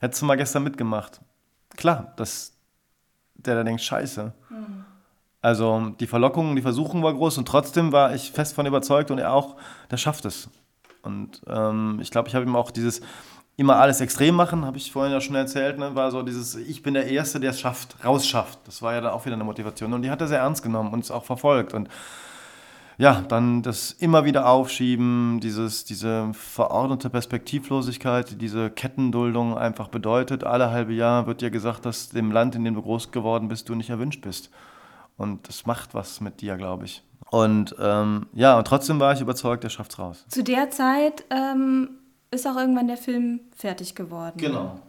hättest 0.00 0.22
du 0.22 0.26
mal 0.26 0.36
gestern 0.36 0.64
mitgemacht. 0.64 1.20
Klar, 1.76 2.12
dass 2.16 2.52
der 3.34 3.54
da 3.54 3.64
denkt, 3.64 3.82
scheiße. 3.82 4.32
Also 5.42 5.90
die 6.00 6.06
Verlockung, 6.06 6.56
die 6.56 6.62
Versuchung 6.62 7.02
war 7.02 7.14
groß 7.14 7.38
und 7.38 7.46
trotzdem 7.46 7.92
war 7.92 8.14
ich 8.14 8.32
fest 8.32 8.54
von 8.54 8.66
überzeugt 8.66 9.10
und 9.10 9.18
er 9.18 9.32
auch, 9.32 9.56
der 9.90 9.96
schafft 9.96 10.24
es. 10.24 10.48
Und 11.02 11.40
ähm, 11.48 11.98
ich 12.02 12.10
glaube, 12.10 12.28
ich 12.28 12.34
habe 12.34 12.44
ihm 12.44 12.56
auch 12.56 12.70
dieses, 12.70 13.00
immer 13.56 13.76
alles 13.76 14.00
extrem 14.00 14.34
machen, 14.34 14.64
habe 14.64 14.76
ich 14.76 14.92
vorhin 14.92 15.12
ja 15.12 15.20
schon 15.20 15.34
erzählt, 15.34 15.78
ne, 15.78 15.94
war 15.94 16.10
so 16.10 16.22
dieses, 16.22 16.56
ich 16.56 16.82
bin 16.82 16.94
der 16.94 17.06
Erste, 17.06 17.40
der 17.40 17.50
es 17.50 17.60
schafft, 17.60 18.04
rausschafft. 18.04 18.58
Das 18.66 18.82
war 18.82 18.94
ja 18.94 19.00
dann 19.00 19.12
auch 19.12 19.24
wieder 19.24 19.34
eine 19.34 19.44
Motivation. 19.44 19.92
Und 19.94 20.02
die 20.02 20.10
hat 20.10 20.20
er 20.20 20.28
sehr 20.28 20.40
ernst 20.40 20.62
genommen 20.62 20.92
und 20.92 21.04
es 21.04 21.10
auch 21.10 21.24
verfolgt. 21.24 21.72
Und 21.72 21.88
ja, 22.98 23.22
dann 23.28 23.62
das 23.62 23.92
immer 23.92 24.24
wieder 24.24 24.46
aufschieben, 24.46 25.40
dieses, 25.40 25.84
diese 25.84 26.30
verordnete 26.32 27.10
Perspektivlosigkeit, 27.10 28.30
die 28.30 28.36
diese 28.36 28.70
Kettenduldung 28.70 29.56
einfach 29.56 29.88
bedeutet. 29.88 30.44
Alle 30.44 30.70
halbe 30.70 30.92
Jahr 30.92 31.26
wird 31.26 31.40
dir 31.40 31.50
gesagt, 31.50 31.86
dass 31.86 32.10
dem 32.10 32.32
Land, 32.32 32.54
in 32.54 32.64
dem 32.64 32.74
du 32.74 32.82
groß 32.82 33.10
geworden 33.10 33.48
bist, 33.48 33.68
du 33.68 33.74
nicht 33.74 33.90
erwünscht 33.90 34.22
bist. 34.22 34.50
Und 35.16 35.48
das 35.48 35.66
macht 35.66 35.94
was 35.94 36.20
mit 36.20 36.40
dir, 36.40 36.56
glaube 36.56 36.84
ich. 36.84 37.02
Und 37.30 37.74
ähm, 37.80 38.26
ja, 38.34 38.56
und 38.58 38.66
trotzdem 38.66 39.00
war 39.00 39.12
ich 39.12 39.20
überzeugt, 39.20 39.64
er 39.64 39.70
schafft's 39.70 39.98
raus. 39.98 40.24
Zu 40.28 40.44
der 40.44 40.70
Zeit 40.70 41.24
ähm, 41.30 41.90
ist 42.30 42.46
auch 42.46 42.56
irgendwann 42.56 42.86
der 42.86 42.96
Film 42.96 43.40
fertig 43.56 43.94
geworden. 43.94 44.36
Genau. 44.36 44.80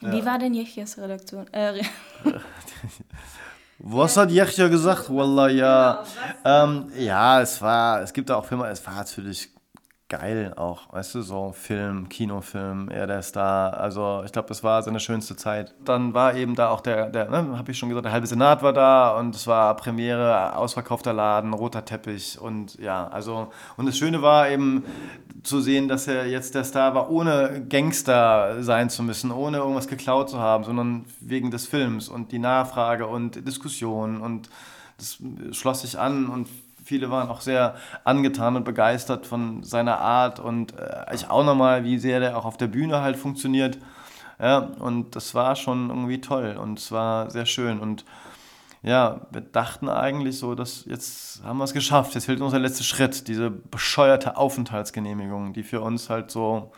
Wie 0.00 0.18
Ja. 0.18 0.24
war 0.24 0.38
denn 0.38 0.54
Jechias 0.54 0.96
Redaktion? 0.98 1.46
Äh, 1.52 1.82
Was 3.78 4.16
hat 4.16 4.30
Yachya 4.30 4.68
gesagt? 4.68 5.10
Wallah, 5.10 5.48
ja. 5.48 6.04
Ähm, 6.44 6.90
ja, 6.96 7.40
es 7.40 7.60
war, 7.60 8.00
es 8.02 8.12
gibt 8.12 8.30
auch 8.30 8.44
Filme, 8.44 8.68
es 8.68 8.84
war 8.86 8.94
natürlich 8.94 9.50
geil 10.12 10.52
auch, 10.56 10.92
weißt 10.92 11.14
du, 11.14 11.22
so 11.22 11.52
Film, 11.52 12.10
Kinofilm, 12.10 12.90
er 12.90 13.06
der 13.06 13.22
Star. 13.22 13.78
Also 13.78 14.22
ich 14.26 14.32
glaube, 14.32 14.46
das 14.46 14.62
war 14.62 14.82
seine 14.82 15.00
schönste 15.00 15.36
Zeit. 15.36 15.74
Dann 15.86 16.12
war 16.12 16.36
eben 16.36 16.54
da 16.54 16.68
auch 16.68 16.82
der, 16.82 17.08
der 17.08 17.30
ne, 17.30 17.56
habe 17.56 17.70
ich 17.70 17.78
schon 17.78 17.88
gesagt, 17.88 18.04
der 18.04 18.12
halbe 18.12 18.26
Senat 18.26 18.62
war 18.62 18.74
da 18.74 19.18
und 19.18 19.34
es 19.34 19.46
war 19.46 19.74
Premiere, 19.74 20.54
ausverkaufter 20.54 21.14
Laden, 21.14 21.54
roter 21.54 21.86
Teppich 21.86 22.38
und 22.38 22.78
ja, 22.78 23.08
also 23.08 23.50
und 23.78 23.86
das 23.86 23.96
Schöne 23.96 24.20
war 24.20 24.50
eben 24.50 24.84
zu 25.44 25.62
sehen, 25.62 25.88
dass 25.88 26.06
er 26.06 26.26
jetzt 26.26 26.54
der 26.54 26.64
Star 26.64 26.94
war, 26.94 27.10
ohne 27.10 27.64
Gangster 27.66 28.62
sein 28.62 28.90
zu 28.90 29.02
müssen, 29.02 29.30
ohne 29.30 29.56
irgendwas 29.58 29.88
geklaut 29.88 30.28
zu 30.28 30.38
haben, 30.38 30.64
sondern 30.64 31.06
wegen 31.20 31.50
des 31.50 31.66
Films 31.66 32.10
und 32.10 32.32
die 32.32 32.38
Nachfrage 32.38 33.06
und 33.06 33.48
Diskussion 33.48 34.20
und 34.20 34.50
das 34.98 35.18
schloss 35.52 35.80
sich 35.80 35.98
an 35.98 36.26
und 36.26 36.48
viele 36.82 37.10
waren 37.10 37.28
auch 37.28 37.40
sehr 37.40 37.74
angetan 38.04 38.56
und 38.56 38.64
begeistert 38.64 39.26
von 39.26 39.62
seiner 39.62 39.98
Art 39.98 40.40
und 40.40 40.78
äh, 40.78 41.14
ich 41.14 41.28
auch 41.30 41.44
nochmal, 41.44 41.84
wie 41.84 41.98
sehr 41.98 42.20
der 42.20 42.36
auch 42.36 42.44
auf 42.44 42.56
der 42.56 42.66
Bühne 42.66 43.00
halt 43.00 43.16
funktioniert. 43.16 43.78
Ja, 44.40 44.58
und 44.58 45.14
das 45.14 45.34
war 45.34 45.54
schon 45.54 45.90
irgendwie 45.90 46.20
toll 46.20 46.56
und 46.60 46.78
es 46.78 46.90
war 46.90 47.30
sehr 47.30 47.46
schön 47.46 47.78
und 47.78 48.04
ja, 48.82 49.20
wir 49.30 49.42
dachten 49.42 49.88
eigentlich 49.88 50.38
so, 50.38 50.56
dass 50.56 50.84
jetzt 50.86 51.44
haben 51.44 51.58
wir 51.58 51.64
es 51.64 51.72
geschafft, 51.72 52.14
jetzt 52.14 52.24
fehlt 52.24 52.40
uns 52.40 52.50
der 52.50 52.60
letzte 52.60 52.82
Schritt, 52.82 53.28
diese 53.28 53.50
bescheuerte 53.50 54.36
Aufenthaltsgenehmigung, 54.36 55.52
die 55.52 55.62
für 55.62 55.80
uns 55.80 56.10
halt 56.10 56.32
so 56.32 56.72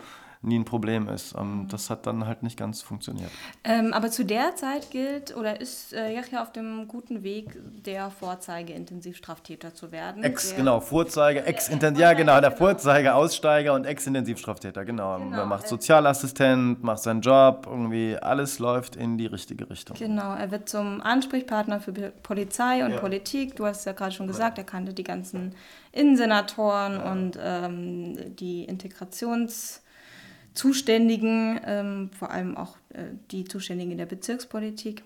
nie 0.45 0.59
ein 0.59 0.65
Problem 0.65 1.09
ist. 1.09 1.35
Ähm, 1.37 1.67
das 1.71 1.91
hat 1.91 2.07
dann 2.07 2.27
halt 2.27 2.43
nicht 2.43 2.59
ganz 2.59 2.83
funktioniert. 2.83 3.31
ähm, 3.65 3.93
aber 3.93 4.11
zu 4.11 4.25
der 4.25 4.57
Zeit 4.57 4.91
gilt 4.91 5.37
oder 5.37 5.61
ist 5.61 5.93
äh, 5.93 6.15
Yachya 6.15 6.43
auf 6.43 6.53
dem 6.53 6.89
guten 6.89 7.23
Weg, 7.23 7.59
der 7.85 8.11
Vorzeige-Intensivstraftäter 8.11 9.75
zu 9.75 9.93
werden. 9.93 10.23
Ex, 10.23 10.49
der, 10.49 10.59
genau, 10.59 10.81
Vorzeige, 10.81 11.45
ex 11.45 11.71
ja 11.97 12.13
genau, 12.13 12.41
der 12.41 12.53
Vorzeige, 12.53 13.15
Aussteiger 13.15 13.75
und 13.75 13.85
Ex-Intensivstraftäter, 13.85 14.85
genau. 14.85 15.19
Genau, 15.19 15.39
Er 15.39 15.47
macht 15.47 15.65
äh, 15.65 15.69
Sozialassistent, 15.69 16.83
macht 16.83 17.03
seinen 17.03 17.21
Job, 17.21 17.67
irgendwie 17.69 18.17
alles 18.17 18.59
läuft 18.59 18.97
in 18.97 19.19
die 19.19 19.27
richtige 19.27 19.69
Richtung. 19.69 19.97
Genau, 19.97 20.35
er 20.35 20.51
wird 20.51 20.69
zum 20.69 21.01
Ansprechpartner 21.01 21.81
für 21.81 21.93
Polizei 21.93 22.85
und 22.85 22.93
Ja. 22.93 22.99
Politik. 22.99 23.57
Du 23.57 23.67
hast 23.67 23.85
ja 23.85 23.93
gerade 23.93 24.13
schon 24.13 24.27
gesagt, 24.27 24.59
er 24.59 24.65
kannte 24.65 24.93
die 24.95 25.05
ganzen 25.05 25.55
Innensenatoren 25.93 26.99
und 27.01 27.39
ähm, 27.41 28.37
die 28.37 28.65
Integrationszuständigen, 30.55 31.61
ähm, 31.67 32.11
vor 32.17 32.31
allem 32.31 32.57
auch 32.57 32.77
äh, 32.91 33.05
die 33.31 33.45
Zuständigen 33.45 33.93
in 33.93 33.99
der 33.99 34.07
Bezirkspolitik. 34.07 35.03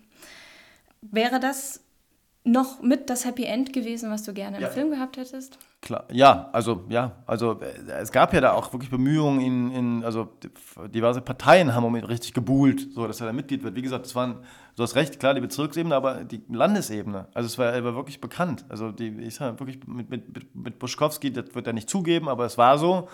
Wäre 1.00 1.40
das 1.40 1.80
noch 2.44 2.80
mit 2.82 3.10
das 3.10 3.24
Happy 3.24 3.44
End 3.44 3.72
gewesen, 3.72 4.10
was 4.10 4.22
du 4.22 4.32
gerne 4.32 4.60
Ja. 4.60 4.68
im 4.68 4.72
Film 4.72 4.90
gehabt 4.90 5.16
hättest? 5.16 5.58
Klar, 5.80 6.04
ja, 6.10 6.48
also 6.52 6.84
ja, 6.88 7.12
also 7.26 7.60
äh, 7.60 7.90
es 8.00 8.10
gab 8.10 8.32
ja 8.32 8.40
da 8.40 8.52
auch 8.52 8.72
wirklich 8.72 8.90
Bemühungen 8.90 9.40
in, 9.40 9.70
in 9.72 10.04
also 10.04 10.28
diverse 10.92 11.20
Parteien 11.20 11.74
haben 11.74 11.84
um 11.84 11.94
ihn 11.96 12.04
richtig 12.04 12.34
gebuhlt, 12.34 12.92
so 12.94 13.06
dass 13.06 13.20
er 13.20 13.26
da 13.26 13.32
Mitglied 13.32 13.62
wird. 13.62 13.74
Wie 13.74 13.82
gesagt, 13.82 14.06
es 14.06 14.14
waren, 14.14 14.38
du 14.78 14.84
hast 14.84 14.94
recht, 14.94 15.18
klar 15.20 15.34
die 15.34 15.40
Bezirksebene, 15.40 15.94
aber 15.94 16.24
die 16.24 16.42
Landesebene. 16.48 17.26
Also 17.34 17.46
es 17.46 17.58
war, 17.58 17.72
war 17.84 17.94
wirklich 17.94 18.20
bekannt. 18.20 18.64
Also 18.68 18.92
die, 18.92 19.08
ich 19.20 19.34
sag 19.34 19.58
wirklich 19.60 19.86
mit, 19.86 20.08
mit, 20.08 20.54
mit- 20.54 20.78
Buschkowski, 20.78 21.32
das 21.32 21.54
wird 21.54 21.66
er 21.66 21.72
nicht 21.72 21.90
zugeben, 21.90 22.28
aber 22.28 22.44
es 22.46 22.56
war 22.56 22.78
so. 22.78 23.08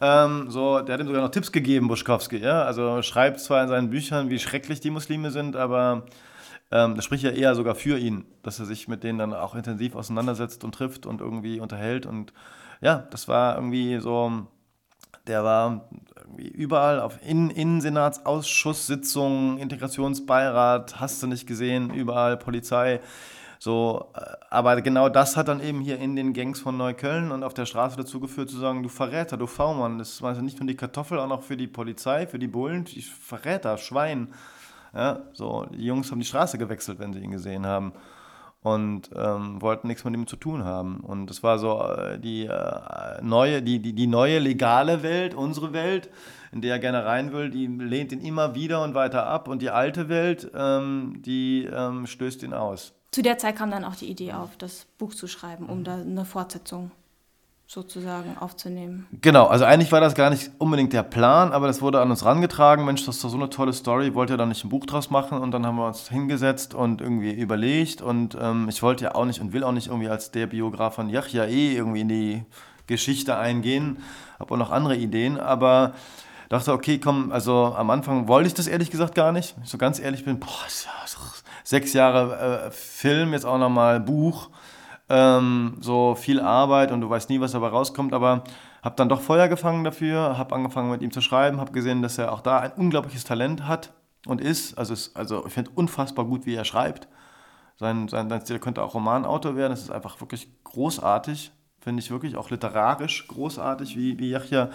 Ähm, 0.00 0.50
so, 0.50 0.80
der 0.80 0.94
hat 0.94 1.00
ihm 1.00 1.06
sogar 1.06 1.22
noch 1.22 1.30
Tipps 1.30 1.50
gegeben, 1.50 1.88
Buschkowski. 1.88 2.36
Ja, 2.38 2.62
also 2.62 3.02
schreibt 3.02 3.40
zwar 3.40 3.62
in 3.62 3.68
seinen 3.68 3.90
Büchern, 3.90 4.30
wie 4.30 4.38
schrecklich 4.38 4.80
die 4.80 4.90
Muslime 4.90 5.30
sind, 5.30 5.56
aber 5.56 6.04
ähm, 6.70 6.94
das 6.94 7.04
spricht 7.04 7.24
ja 7.24 7.30
eher 7.30 7.54
sogar 7.54 7.74
für 7.74 7.98
ihn, 7.98 8.26
dass 8.42 8.58
er 8.58 8.66
sich 8.66 8.88
mit 8.88 9.02
denen 9.02 9.18
dann 9.18 9.32
auch 9.32 9.54
intensiv 9.54 9.94
auseinandersetzt 9.94 10.62
und 10.64 10.74
trifft 10.74 11.06
und 11.06 11.20
irgendwie 11.20 11.60
unterhält. 11.60 12.04
Und 12.04 12.32
ja, 12.80 13.06
das 13.10 13.28
war 13.28 13.54
irgendwie 13.54 13.98
so, 14.00 14.46
der 15.26 15.44
war 15.44 15.88
überall 16.36 17.00
auf 17.00 17.18
in, 17.26 17.50
Innensenatsausschusssitzungen, 17.50 19.58
Integrationsbeirat, 19.58 21.00
hast 21.00 21.22
du 21.22 21.26
nicht 21.26 21.46
gesehen, 21.46 21.92
überall 21.92 22.36
Polizei. 22.36 23.00
So, 23.58 24.12
äh, 24.14 24.20
aber 24.50 24.80
genau 24.82 25.08
das 25.08 25.36
hat 25.36 25.48
dann 25.48 25.60
eben 25.60 25.80
hier 25.80 25.98
in 25.98 26.14
den 26.14 26.32
Gangs 26.32 26.60
von 26.60 26.76
Neukölln 26.76 27.32
und 27.32 27.42
auf 27.42 27.54
der 27.54 27.66
Straße 27.66 27.96
dazu 27.96 28.20
geführt, 28.20 28.50
zu 28.50 28.58
sagen, 28.58 28.82
du 28.82 28.88
Verräter, 28.88 29.36
du 29.36 29.46
V-Mann, 29.46 29.98
das 29.98 30.22
war 30.22 30.30
also 30.30 30.42
nicht 30.42 30.60
nur 30.60 30.68
die 30.68 30.76
Kartoffel, 30.76 31.18
auch 31.18 31.26
noch 31.26 31.42
für 31.42 31.56
die 31.56 31.66
Polizei, 31.66 32.26
für 32.26 32.38
die 32.38 32.46
Bullen, 32.46 32.84
die 32.84 33.02
Verräter, 33.02 33.76
Schwein. 33.78 34.28
Ja, 34.94 35.22
so, 35.32 35.66
die 35.66 35.84
Jungs 35.84 36.10
haben 36.10 36.20
die 36.20 36.26
Straße 36.26 36.56
gewechselt, 36.56 36.98
wenn 36.98 37.12
sie 37.12 37.20
ihn 37.20 37.32
gesehen 37.32 37.66
haben. 37.66 37.92
Und 38.60 39.10
ähm, 39.14 39.62
wollten 39.62 39.86
nichts 39.86 40.04
mit 40.04 40.14
ihm 40.14 40.26
zu 40.26 40.36
tun 40.36 40.64
haben. 40.64 40.98
Und 41.00 41.28
das 41.28 41.42
war 41.42 41.58
so 41.58 41.80
äh, 41.80 42.18
die, 42.18 42.46
äh, 42.46 43.22
neue, 43.22 43.62
die, 43.62 43.78
die, 43.78 43.92
die 43.92 44.06
neue 44.08 44.40
legale 44.40 45.02
Welt, 45.02 45.34
unsere 45.34 45.72
Welt, 45.72 46.10
in 46.50 46.60
der 46.60 46.72
er 46.72 46.78
gerne 46.80 47.04
rein 47.04 47.32
will, 47.32 47.50
die 47.50 47.66
lehnt 47.66 48.10
ihn 48.10 48.20
immer 48.20 48.54
wieder 48.54 48.82
und 48.82 48.94
weiter 48.94 49.26
ab. 49.26 49.46
Und 49.46 49.62
die 49.62 49.70
alte 49.70 50.08
Welt, 50.08 50.50
ähm, 50.54 51.22
die 51.24 51.68
ähm, 51.72 52.06
stößt 52.06 52.42
ihn 52.42 52.52
aus. 52.52 52.94
Zu 53.12 53.22
der 53.22 53.38
Zeit 53.38 53.56
kam 53.56 53.70
dann 53.70 53.84
auch 53.84 53.96
die 53.96 54.10
Idee 54.10 54.32
auf, 54.32 54.56
das 54.56 54.86
Buch 54.98 55.14
zu 55.14 55.28
schreiben, 55.28 55.66
um 55.66 55.84
da 55.84 55.94
eine 55.94 56.24
Fortsetzung 56.24 56.90
sozusagen 57.70 58.38
aufzunehmen. 58.38 59.06
Genau, 59.20 59.46
also 59.46 59.66
eigentlich 59.66 59.92
war 59.92 60.00
das 60.00 60.14
gar 60.14 60.30
nicht 60.30 60.50
unbedingt 60.56 60.94
der 60.94 61.02
Plan, 61.02 61.52
aber 61.52 61.66
das 61.66 61.82
wurde 61.82 62.00
an 62.00 62.10
uns 62.10 62.24
rangetragen. 62.24 62.86
Mensch, 62.86 63.04
das 63.04 63.16
ist 63.16 63.24
doch 63.24 63.28
so 63.28 63.36
eine 63.36 63.50
tolle 63.50 63.74
Story, 63.74 64.14
wollt 64.14 64.30
ihr 64.30 64.38
da 64.38 64.46
nicht 64.46 64.64
ein 64.64 64.70
Buch 64.70 64.86
draus 64.86 65.10
machen? 65.10 65.38
Und 65.38 65.50
dann 65.50 65.66
haben 65.66 65.76
wir 65.76 65.86
uns 65.86 66.08
hingesetzt 66.08 66.72
und 66.72 67.02
irgendwie 67.02 67.30
überlegt. 67.30 68.00
Und 68.00 68.38
ähm, 68.40 68.70
ich 68.70 68.82
wollte 68.82 69.04
ja 69.04 69.14
auch 69.14 69.26
nicht 69.26 69.42
und 69.42 69.52
will 69.52 69.64
auch 69.64 69.72
nicht 69.72 69.88
irgendwie 69.88 70.08
als 70.08 70.30
der 70.30 70.46
Biograf 70.46 70.94
von 70.94 71.10
Yachya 71.10 71.44
eh 71.44 71.76
irgendwie 71.76 72.00
in 72.00 72.08
die 72.08 72.44
Geschichte 72.86 73.36
eingehen. 73.36 73.98
Habe 74.38 74.54
auch 74.54 74.58
noch 74.58 74.70
andere 74.70 74.96
Ideen, 74.96 75.38
aber 75.38 75.92
dachte, 76.48 76.72
okay, 76.72 76.98
komm, 76.98 77.32
also 77.32 77.74
am 77.76 77.90
Anfang 77.90 78.28
wollte 78.28 78.46
ich 78.46 78.54
das 78.54 78.66
ehrlich 78.66 78.90
gesagt 78.90 79.14
gar 79.14 79.30
nicht. 79.30 79.54
Wenn 79.56 79.64
ich 79.64 79.70
so 79.70 79.76
ganz 79.76 80.00
ehrlich 80.00 80.24
bin, 80.24 80.40
boah, 80.40 80.48
sechs 81.64 81.92
Jahre 81.92 82.68
äh, 82.68 82.70
Film, 82.70 83.34
jetzt 83.34 83.44
auch 83.44 83.58
nochmal 83.58 84.00
Buch 84.00 84.48
ähm, 85.08 85.76
so 85.80 86.14
viel 86.14 86.40
Arbeit 86.40 86.92
und 86.92 87.00
du 87.00 87.08
weißt 87.08 87.30
nie, 87.30 87.40
was 87.40 87.52
dabei 87.52 87.68
rauskommt, 87.68 88.12
aber 88.12 88.44
habe 88.82 88.96
dann 88.96 89.08
doch 89.08 89.20
Feuer 89.20 89.48
gefangen 89.48 89.84
dafür, 89.84 90.38
habe 90.38 90.54
angefangen 90.54 90.90
mit 90.90 91.02
ihm 91.02 91.10
zu 91.10 91.20
schreiben, 91.20 91.60
habe 91.60 91.72
gesehen, 91.72 92.02
dass 92.02 92.18
er 92.18 92.32
auch 92.32 92.40
da 92.40 92.58
ein 92.58 92.72
unglaubliches 92.72 93.24
Talent 93.24 93.66
hat 93.66 93.92
und 94.26 94.40
ist. 94.40 94.76
Also, 94.78 94.92
es, 94.92 95.14
also 95.16 95.46
ich 95.46 95.52
finde 95.52 95.70
unfassbar 95.74 96.24
gut, 96.24 96.46
wie 96.46 96.54
er 96.54 96.64
schreibt. 96.64 97.08
Sein, 97.76 98.08
sein, 98.08 98.28
sein 98.28 98.40
Stil 98.40 98.58
könnte 98.58 98.82
auch 98.82 98.94
Romanautor 98.94 99.56
werden, 99.56 99.70
das 99.70 99.82
ist 99.82 99.90
einfach 99.90 100.20
wirklich 100.20 100.48
großartig, 100.64 101.52
finde 101.80 102.02
ich 102.02 102.10
wirklich 102.10 102.36
auch 102.36 102.50
literarisch 102.50 103.28
großartig, 103.28 103.96
wie, 103.96 104.18
wie 104.18 104.30
Yachya 104.30 104.70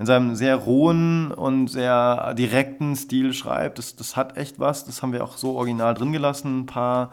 in 0.00 0.06
seinem 0.06 0.34
sehr 0.34 0.56
rohen 0.56 1.30
und 1.30 1.68
sehr 1.68 2.34
direkten 2.34 2.96
Stil 2.96 3.34
schreibt. 3.34 3.78
Das, 3.78 3.96
das 3.96 4.16
hat 4.16 4.36
echt 4.36 4.58
was, 4.58 4.84
das 4.84 5.02
haben 5.02 5.12
wir 5.12 5.22
auch 5.22 5.36
so 5.36 5.56
original 5.56 5.94
drin 5.94 6.12
gelassen, 6.12 6.60
ein 6.60 6.66
paar 6.66 7.10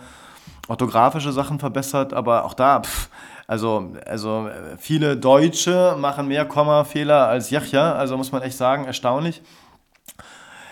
orthografische 0.67 1.31
Sachen 1.31 1.59
verbessert, 1.59 2.13
aber 2.13 2.45
auch 2.45 2.53
da, 2.53 2.81
pff, 2.81 3.09
also, 3.47 3.93
also 4.05 4.47
äh, 4.47 4.77
viele 4.77 5.15
Deutsche 5.15 5.95
machen 5.97 6.27
mehr 6.27 6.45
Kommafehler 6.45 7.27
als 7.27 7.49
Yachya, 7.49 7.93
also 7.93 8.17
muss 8.17 8.31
man 8.31 8.41
echt 8.41 8.57
sagen, 8.57 8.85
erstaunlich. 8.85 9.41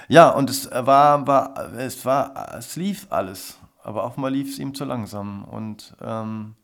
Ja, 0.07 0.29
und 0.29 0.49
es 0.49 0.69
war, 0.71 1.25
war, 1.25 1.73
es 1.77 2.05
war, 2.05 2.53
es 2.57 2.75
lief 2.75 3.07
alles, 3.09 3.57
aber 3.83 4.03
offenbar 4.03 4.29
lief 4.29 4.49
es 4.49 4.59
ihm 4.59 4.75
zu 4.75 4.85
langsam 4.85 5.45
und 5.45 5.95
ähm, 6.01 6.55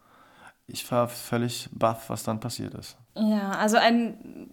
ich 0.67 0.89
war 0.91 1.07
völlig 1.07 1.69
baff, 1.71 2.09
was 2.09 2.23
dann 2.23 2.39
passiert 2.39 2.73
ist. 2.73 2.97
Ja, 3.15 3.51
also 3.51 3.77
ein, 3.77 4.51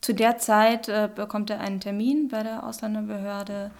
zu 0.00 0.14
der 0.14 0.38
Zeit 0.38 0.88
äh, 0.88 1.08
bekommt 1.14 1.50
er 1.50 1.60
einen 1.60 1.80
Termin 1.80 2.28
bei 2.28 2.42
der 2.42 2.64
Ausländerbehörde 2.64 3.70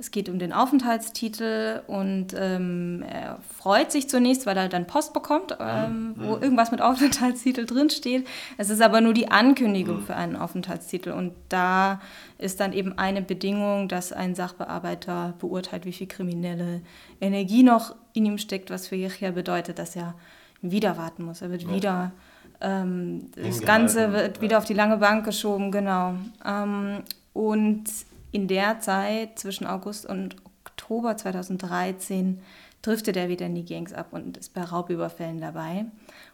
Es 0.00 0.12
geht 0.12 0.28
um 0.28 0.38
den 0.38 0.52
Aufenthaltstitel 0.52 1.82
und 1.88 2.28
ähm, 2.38 3.02
er 3.02 3.40
freut 3.58 3.90
sich 3.90 4.08
zunächst, 4.08 4.46
weil 4.46 4.56
er 4.56 4.68
dann 4.68 4.86
Post 4.86 5.12
bekommt, 5.12 5.56
ähm, 5.58 6.14
wo 6.16 6.36
irgendwas 6.36 6.70
mit 6.70 6.80
Aufenthaltstitel 6.80 7.66
drinsteht. 7.66 8.24
Es 8.58 8.70
ist 8.70 8.80
aber 8.80 9.00
nur 9.00 9.12
die 9.12 9.28
Ankündigung 9.28 10.02
für 10.02 10.14
einen 10.14 10.36
Aufenthaltstitel 10.36 11.10
und 11.10 11.32
da 11.48 12.00
ist 12.38 12.60
dann 12.60 12.72
eben 12.72 12.96
eine 12.96 13.22
Bedingung, 13.22 13.88
dass 13.88 14.12
ein 14.12 14.36
Sachbearbeiter 14.36 15.34
beurteilt, 15.40 15.84
wie 15.84 15.92
viel 15.92 16.06
kriminelle 16.06 16.80
Energie 17.20 17.64
noch 17.64 17.96
in 18.12 18.24
ihm 18.24 18.38
steckt, 18.38 18.70
was 18.70 18.86
für 18.86 18.94
Yechia 18.94 19.32
bedeutet, 19.32 19.80
dass 19.80 19.96
er 19.96 20.14
wieder 20.62 20.96
warten 20.96 21.24
muss. 21.24 21.42
Er 21.42 21.50
wird 21.50 21.62
ja. 21.62 21.74
wieder 21.74 22.12
ähm, 22.60 23.30
das 23.34 23.60
Ganze 23.60 24.12
wird 24.12 24.40
wieder 24.40 24.58
auf 24.58 24.64
die 24.64 24.74
lange 24.74 24.98
Bank 24.98 25.24
geschoben, 25.24 25.70
genau. 25.70 26.14
Ähm, 26.44 27.02
und 27.32 27.84
in 28.32 28.48
der 28.48 28.80
Zeit 28.80 29.38
zwischen 29.38 29.66
August 29.66 30.06
und 30.06 30.36
Oktober 30.64 31.16
2013 31.16 32.40
driftet 32.82 33.16
er 33.16 33.28
wieder 33.28 33.46
in 33.46 33.54
die 33.54 33.64
Gangs 33.64 33.92
ab 33.92 34.08
und 34.12 34.36
ist 34.36 34.54
bei 34.54 34.62
Raubüberfällen 34.62 35.40
dabei. 35.40 35.86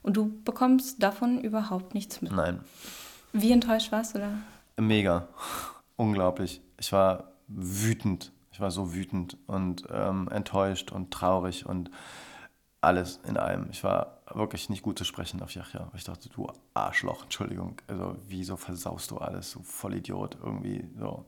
Und 0.03 0.17
du 0.17 0.33
bekommst 0.45 1.03
davon 1.03 1.41
überhaupt 1.41 1.95
nichts 1.95 2.21
mit. 2.21 2.33
Nein. 2.33 2.61
Wie 3.33 3.53
enttäuscht 3.53 3.91
warst 3.93 4.15
du 4.15 4.19
da? 4.19 4.31
Mega. 4.77 5.29
Unglaublich. 5.97 6.61
Ich 6.79 6.93
war 6.93 7.33
wütend. 7.49 8.33
Ich 8.53 8.61
war 8.61 8.71
so 8.71 8.95
wütend 8.95 9.37
und 9.47 9.85
ähm, 9.91 10.29
enttäuscht 10.31 10.93
und 10.93 11.11
traurig 11.11 11.67
und 11.67 11.91
alles 12.81 13.19
in 13.27 13.37
einem. 13.37 13.69
Ich 13.71 13.83
war 13.83 14.19
wirklich 14.33 14.69
nicht 14.69 14.83
gut 14.83 14.99
zu 14.99 15.05
sprechen 15.05 15.43
auf 15.43 15.55
Yachja. 15.55 15.91
Ich 15.97 16.05
dachte, 16.05 16.29
du 16.29 16.47
Arschloch, 16.75 17.25
Entschuldigung, 17.25 17.81
also 17.89 18.17
wieso 18.29 18.57
versaust 18.57 19.11
du 19.11 19.19
alles, 19.19 19.51
so 19.51 19.61
Vollidiot, 19.63 20.37
irgendwie 20.43 20.87
so. 20.99 21.25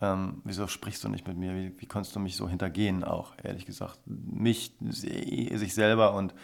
Ähm, 0.00 0.42
wieso 0.44 0.66
sprichst 0.66 1.02
du 1.02 1.08
nicht 1.08 1.26
mit 1.26 1.36
mir? 1.36 1.54
Wie, 1.54 1.72
wie 1.78 1.86
konntest 1.86 2.14
du 2.14 2.20
mich 2.20 2.36
so 2.36 2.48
hintergehen 2.48 3.02
auch, 3.04 3.32
ehrlich 3.42 3.66
gesagt? 3.66 3.98
Mich, 4.06 4.72
sich 4.80 5.74
selber 5.74 6.14
und 6.14 6.34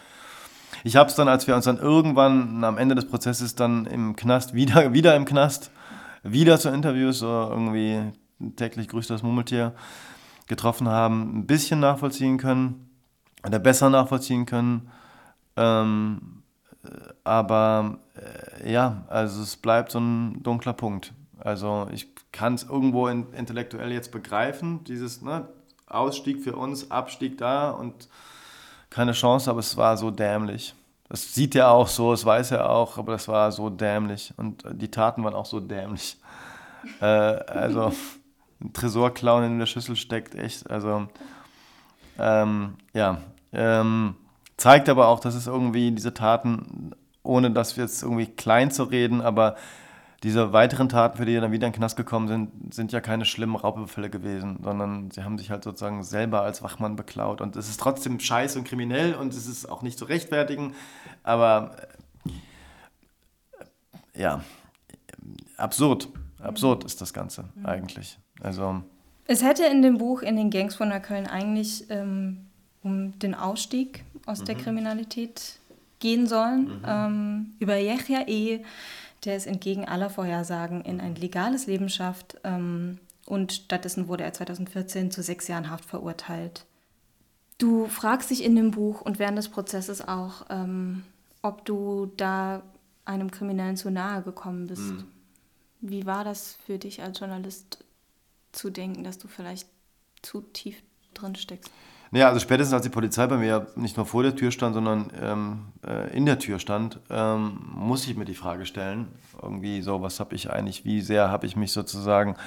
ich 0.83 0.95
habe 0.97 1.09
es 1.09 1.15
dann, 1.15 1.27
als 1.27 1.47
wir 1.47 1.55
uns 1.55 1.65
dann 1.65 1.77
irgendwann 1.77 2.63
am 2.63 2.77
Ende 2.77 2.95
des 2.95 3.07
Prozesses 3.07 3.55
dann 3.55 3.85
im 3.85 4.15
Knast, 4.15 4.53
wieder, 4.53 4.93
wieder 4.93 5.15
im 5.15 5.25
Knast, 5.25 5.71
wieder 6.23 6.59
zu 6.59 6.69
Interviews, 6.69 7.19
so 7.19 7.27
irgendwie 7.27 8.11
täglich 8.55 8.87
grüßt 8.89 9.09
das 9.09 9.23
Murmeltier, 9.23 9.73
getroffen 10.47 10.87
haben, 10.87 11.39
ein 11.39 11.47
bisschen 11.47 11.79
nachvollziehen 11.79 12.37
können 12.37 12.89
oder 13.45 13.59
besser 13.59 13.89
nachvollziehen 13.89 14.45
können. 14.45 14.89
Ähm, 15.55 16.43
äh, 16.83 16.89
aber 17.23 17.99
äh, 18.61 18.71
ja, 18.71 19.05
also 19.07 19.41
es 19.41 19.55
bleibt 19.55 19.91
so 19.91 19.99
ein 19.99 20.43
dunkler 20.43 20.73
Punkt. 20.73 21.13
Also 21.45 21.87
ich 21.91 22.07
kann 22.31 22.55
es 22.55 22.63
irgendwo 22.63 23.07
in, 23.07 23.31
intellektuell 23.33 23.91
jetzt 23.91 24.11
begreifen, 24.11 24.83
dieses 24.83 25.21
ne, 25.21 25.47
Ausstieg 25.85 26.41
für 26.41 26.55
uns, 26.55 26.89
Abstieg 26.89 27.37
da 27.37 27.69
und 27.69 28.09
keine 28.89 29.11
Chance, 29.11 29.51
aber 29.51 29.59
es 29.59 29.77
war 29.77 29.95
so 29.95 30.09
dämlich. 30.09 30.73
Das 31.07 31.35
sieht 31.35 31.53
er 31.53 31.69
auch 31.69 31.87
so, 31.87 32.09
das 32.09 32.25
weiß 32.25 32.49
er 32.49 32.67
auch, 32.71 32.97
aber 32.97 33.11
das 33.11 33.27
war 33.27 33.51
so 33.51 33.69
dämlich 33.69 34.33
und 34.37 34.63
die 34.71 34.89
Taten 34.89 35.23
waren 35.23 35.35
auch 35.35 35.45
so 35.45 35.59
dämlich. 35.59 36.17
Äh, 37.01 37.05
also 37.05 37.93
ein 38.61 38.71
Tresorclown 38.71 39.43
in 39.45 39.57
der 39.57 39.65
Schüssel 39.65 39.95
steckt, 39.95 40.35
echt. 40.35 40.69
Also 40.69 41.07
ähm, 42.19 42.75
ja, 42.93 43.21
ähm, 43.53 44.15
zeigt 44.55 44.87
aber 44.87 45.07
auch, 45.07 45.19
dass 45.19 45.33
es 45.33 45.47
irgendwie 45.47 45.89
diese 45.89 46.13
Taten, 46.13 46.91
ohne 47.23 47.49
dass 47.49 47.75
wir 47.75 47.85
jetzt 47.85 48.03
irgendwie 48.03 48.27
klein 48.27 48.69
zu 48.69 48.83
reden, 48.83 49.19
aber 49.19 49.55
diese 50.25 50.53
weiteren 50.53 50.89
Taten, 50.89 51.17
für 51.17 51.25
die 51.25 51.35
dann 51.35 51.51
wieder 51.51 51.67
in 51.67 51.71
den 51.71 51.77
Knast 51.77 51.95
gekommen 51.95 52.27
sind, 52.27 52.73
sind 52.73 52.91
ja 52.91 52.99
keine 52.99 53.25
schlimmen 53.25 53.55
Raubüberfälle 53.55 54.09
gewesen, 54.09 54.57
sondern 54.63 55.11
sie 55.11 55.23
haben 55.23 55.37
sich 55.37 55.51
halt 55.51 55.63
sozusagen 55.63 56.03
selber 56.03 56.41
als 56.41 56.63
Wachmann 56.63 56.95
beklaut. 56.95 57.41
Und 57.41 57.55
es 57.55 57.69
ist 57.69 57.79
trotzdem 57.79 58.19
scheiße 58.19 58.57
und 58.57 58.65
kriminell 58.65 59.13
und 59.13 59.35
es 59.35 59.45
ist 59.45 59.69
auch 59.69 59.83
nicht 59.83 59.99
zu 59.99 60.05
rechtfertigen, 60.05 60.73
aber 61.21 61.75
äh, 64.15 64.19
ja, 64.19 64.41
absurd. 65.57 66.09
Absurd 66.39 66.85
ist 66.85 67.01
das 67.01 67.13
Ganze 67.13 67.45
mhm. 67.53 67.67
eigentlich. 67.67 68.17
Also. 68.41 68.81
Es 69.27 69.43
hätte 69.43 69.65
in 69.65 69.83
dem 69.83 69.99
Buch 69.99 70.23
in 70.23 70.37
den 70.37 70.49
Gangs 70.49 70.73
von 70.73 70.89
Neukölln 70.89 71.27
eigentlich 71.27 71.85
ähm, 71.91 72.47
um 72.81 73.17
den 73.19 73.35
Ausstieg 73.35 74.03
aus 74.25 74.39
mhm. 74.39 74.45
der 74.45 74.55
Kriminalität 74.55 75.59
gehen 75.99 76.25
sollen. 76.25 76.63
Mhm. 76.63 76.81
Ähm, 76.83 77.45
über 77.59 77.77
Yechia 77.77 78.27
E., 78.27 78.63
der 79.25 79.35
es 79.35 79.45
entgegen 79.45 79.85
aller 79.85 80.09
Vorhersagen 80.09 80.81
in 80.81 81.01
ein 81.01 81.15
legales 81.15 81.67
Leben 81.67 81.89
schafft. 81.89 82.37
Ähm, 82.43 82.99
und 83.25 83.53
stattdessen 83.53 84.07
wurde 84.07 84.23
er 84.23 84.33
2014 84.33 85.11
zu 85.11 85.23
sechs 85.23 85.47
Jahren 85.47 85.69
Haft 85.69 85.85
verurteilt. 85.85 86.65
Du 87.57 87.87
fragst 87.87 88.29
dich 88.29 88.43
in 88.43 88.55
dem 88.55 88.71
Buch 88.71 89.01
und 89.01 89.17
während 89.17 89.37
des 89.37 89.49
Prozesses 89.49 90.07
auch, 90.07 90.45
ähm, 90.49 91.03
ob 91.41 91.65
du 91.65 92.11
da 92.17 92.63
einem 93.05 93.31
Kriminellen 93.31 93.77
zu 93.77 93.89
nahe 93.89 94.21
gekommen 94.21 94.67
bist. 94.67 94.81
Mhm. 94.81 95.05
Wie 95.81 96.05
war 96.05 96.23
das 96.23 96.57
für 96.65 96.77
dich 96.77 97.01
als 97.01 97.19
Journalist 97.19 97.83
zu 98.51 98.69
denken, 98.69 99.03
dass 99.03 99.17
du 99.17 99.27
vielleicht 99.27 99.69
zu 100.21 100.41
tief 100.41 100.81
drin 101.13 101.35
steckst? 101.35 101.71
Naja, 102.15 102.29
also 102.29 102.39
spätestens 102.39 102.73
als 102.73 102.83
die 102.83 102.89
Polizei 102.89 103.27
bei 103.27 103.35
mir 103.35 103.67
nicht 103.75 103.97
nur 103.97 104.05
vor 104.05 104.23
der 104.23 104.33
Tür 104.33 104.49
stand, 104.49 104.73
sondern 104.73 105.11
ähm, 105.21 105.59
äh, 105.85 106.15
in 106.15 106.25
der 106.25 106.39
Tür 106.39 106.59
stand, 106.59 107.01
ähm, 107.09 107.59
muss 107.75 108.07
ich 108.07 108.15
mir 108.15 108.23
die 108.23 108.35
Frage 108.35 108.65
stellen, 108.65 109.09
irgendwie 109.43 109.81
so, 109.81 110.01
was 110.01 110.21
habe 110.21 110.33
ich 110.33 110.49
eigentlich, 110.49 110.85
wie 110.85 111.01
sehr 111.01 111.29
habe 111.29 111.45
ich 111.45 111.57
mich 111.57 111.73
sozusagen 111.73 112.37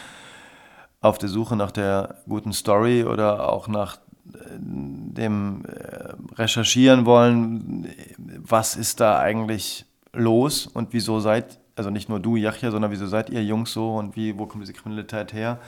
auf 1.03 1.19
der 1.19 1.29
Suche 1.29 1.55
nach 1.55 1.71
der 1.71 2.15
guten 2.27 2.55
Story 2.55 3.05
oder 3.05 3.53
auch 3.53 3.69
nach 3.69 3.97
äh, 4.33 4.39
dem 4.59 5.67
äh, 5.67 6.15
Recherchieren 6.37 7.05
wollen, 7.05 7.89
was 8.17 8.75
ist 8.75 9.01
da 9.01 9.19
eigentlich 9.19 9.85
los 10.15 10.67
und 10.67 10.95
wieso 10.95 11.21
seid, 11.21 11.59
also 11.77 11.91
nicht 11.91 12.09
nur 12.09 12.21
du, 12.21 12.37
Yachja, 12.37 12.71
sondern 12.71 12.91
wieso 12.91 13.07
seid 13.07 13.29
ihr 13.29 13.45
Jungs 13.45 13.75
so 13.75 13.97
und 13.97 14.17
wie, 14.17 14.39
wo 14.39 14.47
kommt 14.47 14.63
diese 14.63 14.73
Kriminalität 14.73 15.35
her? 15.35 15.59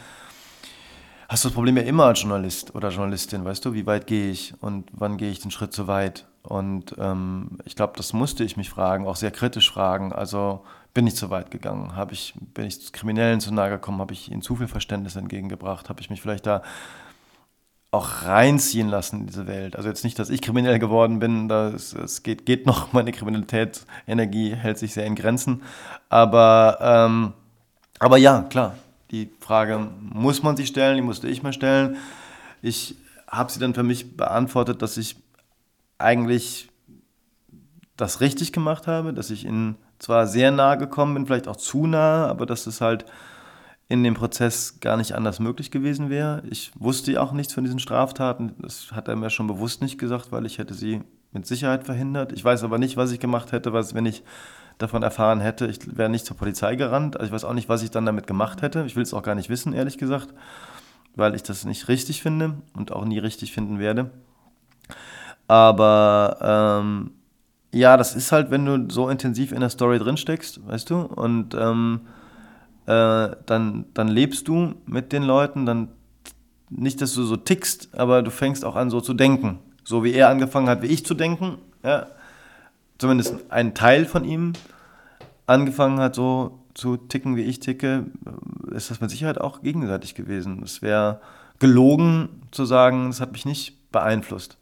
Hast 1.31 1.45
du 1.45 1.49
das 1.49 1.55
Problem 1.55 1.77
ja 1.77 1.85
immer 1.85 2.07
als 2.07 2.21
Journalist 2.21 2.75
oder 2.75 2.89
Journalistin, 2.89 3.45
weißt 3.45 3.65
du, 3.65 3.73
wie 3.73 3.87
weit 3.87 4.09
gehe 4.09 4.33
ich 4.33 4.53
und 4.61 4.91
wann 4.93 5.17
gehe 5.17 5.31
ich 5.31 5.39
den 5.39 5.53
Schritt 5.53 5.73
zu 5.73 5.87
weit? 5.87 6.27
Und 6.43 6.97
ähm, 6.99 7.59
ich 7.65 7.77
glaube, 7.77 7.93
das 7.97 8.13
musste 8.13 8.43
ich 8.43 8.57
mich 8.57 8.69
fragen, 8.69 9.07
auch 9.07 9.15
sehr 9.15 9.31
kritisch 9.31 9.71
fragen. 9.71 10.13
Also 10.13 10.65
bin 10.93 11.07
ich 11.07 11.15
zu 11.15 11.31
weit 11.31 11.53
gegangen? 11.53 11.93
Ich, 12.11 12.35
bin 12.53 12.67
ich 12.67 12.93
Kriminellen 12.93 13.39
zu 13.39 13.55
nahe 13.55 13.71
gekommen? 13.71 14.01
Habe 14.01 14.13
ich 14.13 14.33
ihnen 14.33 14.43
zu 14.43 14.57
viel 14.57 14.67
Verständnis 14.67 15.15
entgegengebracht? 15.15 15.89
Habe 15.89 16.01
ich 16.01 16.11
mich 16.11 16.21
vielleicht 16.21 16.47
da 16.47 16.63
auch 17.93 18.25
reinziehen 18.25 18.89
lassen 18.89 19.21
in 19.21 19.27
diese 19.29 19.47
Welt? 19.47 19.77
Also 19.77 19.89
jetzt 19.89 20.03
nicht, 20.03 20.19
dass 20.19 20.31
ich 20.31 20.43
kriminell 20.43 20.81
geworden 20.81 21.21
bin, 21.21 21.49
es 21.49 22.25
geht, 22.25 22.45
geht 22.45 22.67
noch, 22.67 22.93
meine 22.93 23.13
Kriminalität, 23.13 23.87
Energie 24.09 24.53
hält 24.53 24.79
sich 24.79 24.95
sehr 24.95 25.07
in 25.07 25.15
Grenzen. 25.15 25.63
Aber, 26.09 26.79
ähm, 26.81 27.35
aber 28.01 28.17
ja, 28.17 28.43
klar, 28.43 28.75
die 29.11 29.31
Frage 29.41 29.89
muss 30.01 30.43
man 30.43 30.57
sich 30.57 30.69
stellen, 30.69 30.97
die 30.97 31.03
musste 31.03 31.29
ich 31.29 31.43
mir 31.43 31.53
stellen. 31.53 31.97
Ich 32.63 32.97
habe 33.29 33.51
sie 33.51 33.61
dann 33.61 33.75
für 33.75 33.83
mich 33.83 34.17
beantwortet, 34.17 34.83
dass 34.83 34.97
ich 34.97 35.17
eigentlich 35.99 36.69
das 37.97 38.21
richtig 38.21 38.53
gemacht 38.53 38.87
habe, 38.87 39.13
dass 39.13 39.31
ich 39.31 39.45
ihnen 39.45 39.77
zwar 39.99 40.27
sehr 40.27 40.51
nahe 40.51 40.79
gekommen 40.79 41.15
bin, 41.15 41.27
vielleicht 41.27 41.49
auch 41.49 41.57
zu 41.57 41.87
nah, 41.87 42.27
aber 42.27 42.47
dass 42.47 42.67
es 42.67 42.81
halt 42.81 43.05
in 43.89 44.05
dem 44.05 44.15
Prozess 44.15 44.79
gar 44.81 44.97
nicht 44.97 45.13
anders 45.15 45.41
möglich 45.41 45.71
gewesen 45.71 46.11
wäre. 46.11 46.43
Ich 46.49 46.71
wusste 46.77 47.21
auch 47.21 47.33
nichts 47.33 47.53
von 47.53 47.65
diesen 47.65 47.81
Straftaten. 47.81 48.55
Das 48.59 48.93
hat 48.93 49.09
er 49.09 49.17
mir 49.17 49.31
schon 49.31 49.49
bewusst 49.49 49.83
nicht 49.83 49.99
gesagt, 49.99 50.31
weil 50.31 50.47
ich 50.47 50.59
hätte 50.59 50.75
sie 50.75 51.03
mit 51.33 51.47
Sicherheit 51.47 51.85
verhindert. 51.85 52.33
Ich 52.33 52.45
weiß 52.45 52.63
aber 52.63 52.79
nicht, 52.79 52.97
was 52.97 53.11
ich 53.11 53.21
gemacht 53.21 53.53
hätte, 53.53 53.73
was, 53.73 53.93
wenn 53.95 54.07
ich 54.07 54.23
davon 54.81 55.03
erfahren 55.03 55.41
hätte. 55.41 55.67
Ich 55.67 55.97
wäre 55.97 56.09
nicht 56.09 56.27
zur 56.27 56.37
Polizei 56.37 56.75
gerannt. 56.75 57.17
Also 57.17 57.27
ich 57.27 57.33
weiß 57.33 57.45
auch 57.45 57.53
nicht, 57.53 57.69
was 57.69 57.83
ich 57.83 57.91
dann 57.91 58.07
damit 58.07 58.27
gemacht 58.27 58.63
hätte. 58.63 58.85
Ich 58.87 58.97
will 58.97 59.03
es 59.03 59.15
auch 59.15 59.23
gar 59.23 59.35
nicht 59.35 59.51
wissen, 59.51 59.73
ehrlich 59.73 59.99
gesagt, 59.99 60.35
weil 61.15 61.35
ich 61.35 61.43
das 61.43 61.65
nicht 61.65 61.89
richtig 61.89 62.23
finde 62.23 62.55
und 62.75 62.93
auch 62.93 63.05
nie 63.05 63.19
richtig 63.19 63.53
finden 63.53 63.79
werde. 63.79 64.11
Aber 65.47 66.81
ähm, 66.83 67.11
ja, 67.73 67.97
das 67.97 68.15
ist 68.15 68.33
halt, 68.33 68.51
wenn 68.51 68.65
du 68.65 68.93
so 68.93 69.09
intensiv 69.09 69.53
in 69.53 69.61
der 69.61 69.71
Story 69.71 69.99
drinsteckst, 69.99 70.67
weißt 70.67 70.91
du, 70.91 71.01
und 71.01 71.55
ähm, 71.55 72.01
äh, 72.87 73.31
dann, 73.47 73.85
dann 73.93 74.09
lebst 74.09 74.49
du 74.49 74.75
mit 74.87 75.13
den 75.13 75.23
Leuten, 75.23 75.67
dann 75.67 75.89
nicht, 76.71 77.03
dass 77.03 77.15
du 77.15 77.25
so 77.25 77.37
tickst, 77.37 77.95
aber 77.99 78.23
du 78.23 78.31
fängst 78.31 78.65
auch 78.65 78.77
an, 78.77 78.91
so 78.91 79.01
zu 79.01 79.13
denken. 79.13 79.59
So 79.85 80.05
wie 80.05 80.13
er 80.13 80.29
angefangen 80.29 80.69
hat, 80.69 80.83
wie 80.83 80.87
ich 80.87 81.05
zu 81.05 81.15
denken. 81.15 81.59
Ja, 81.83 82.07
zumindest 83.01 83.35
ein 83.49 83.75
Teil 83.75 84.05
von 84.05 84.25
ihm 84.25 84.53
angefangen 85.47 85.99
hat, 85.99 86.15
so 86.15 86.61
zu 86.75 86.97
ticken, 86.97 87.35
wie 87.35 87.43
ich 87.43 87.59
ticke, 87.59 88.07
ist 88.71 88.91
das 88.91 89.01
mit 89.01 89.11
Sicherheit 89.11 89.41
auch 89.41 89.63
gegenseitig 89.63 90.15
gewesen. 90.15 90.63
Es 90.63 90.83
wäre 90.83 91.21
gelogen 91.59 92.29
zu 92.53 92.65
sagen, 92.65 93.09
es 93.09 93.21
hat 93.21 93.33
mich 93.33 93.45
nicht 93.45 93.91
beeinflusst. 93.91 94.57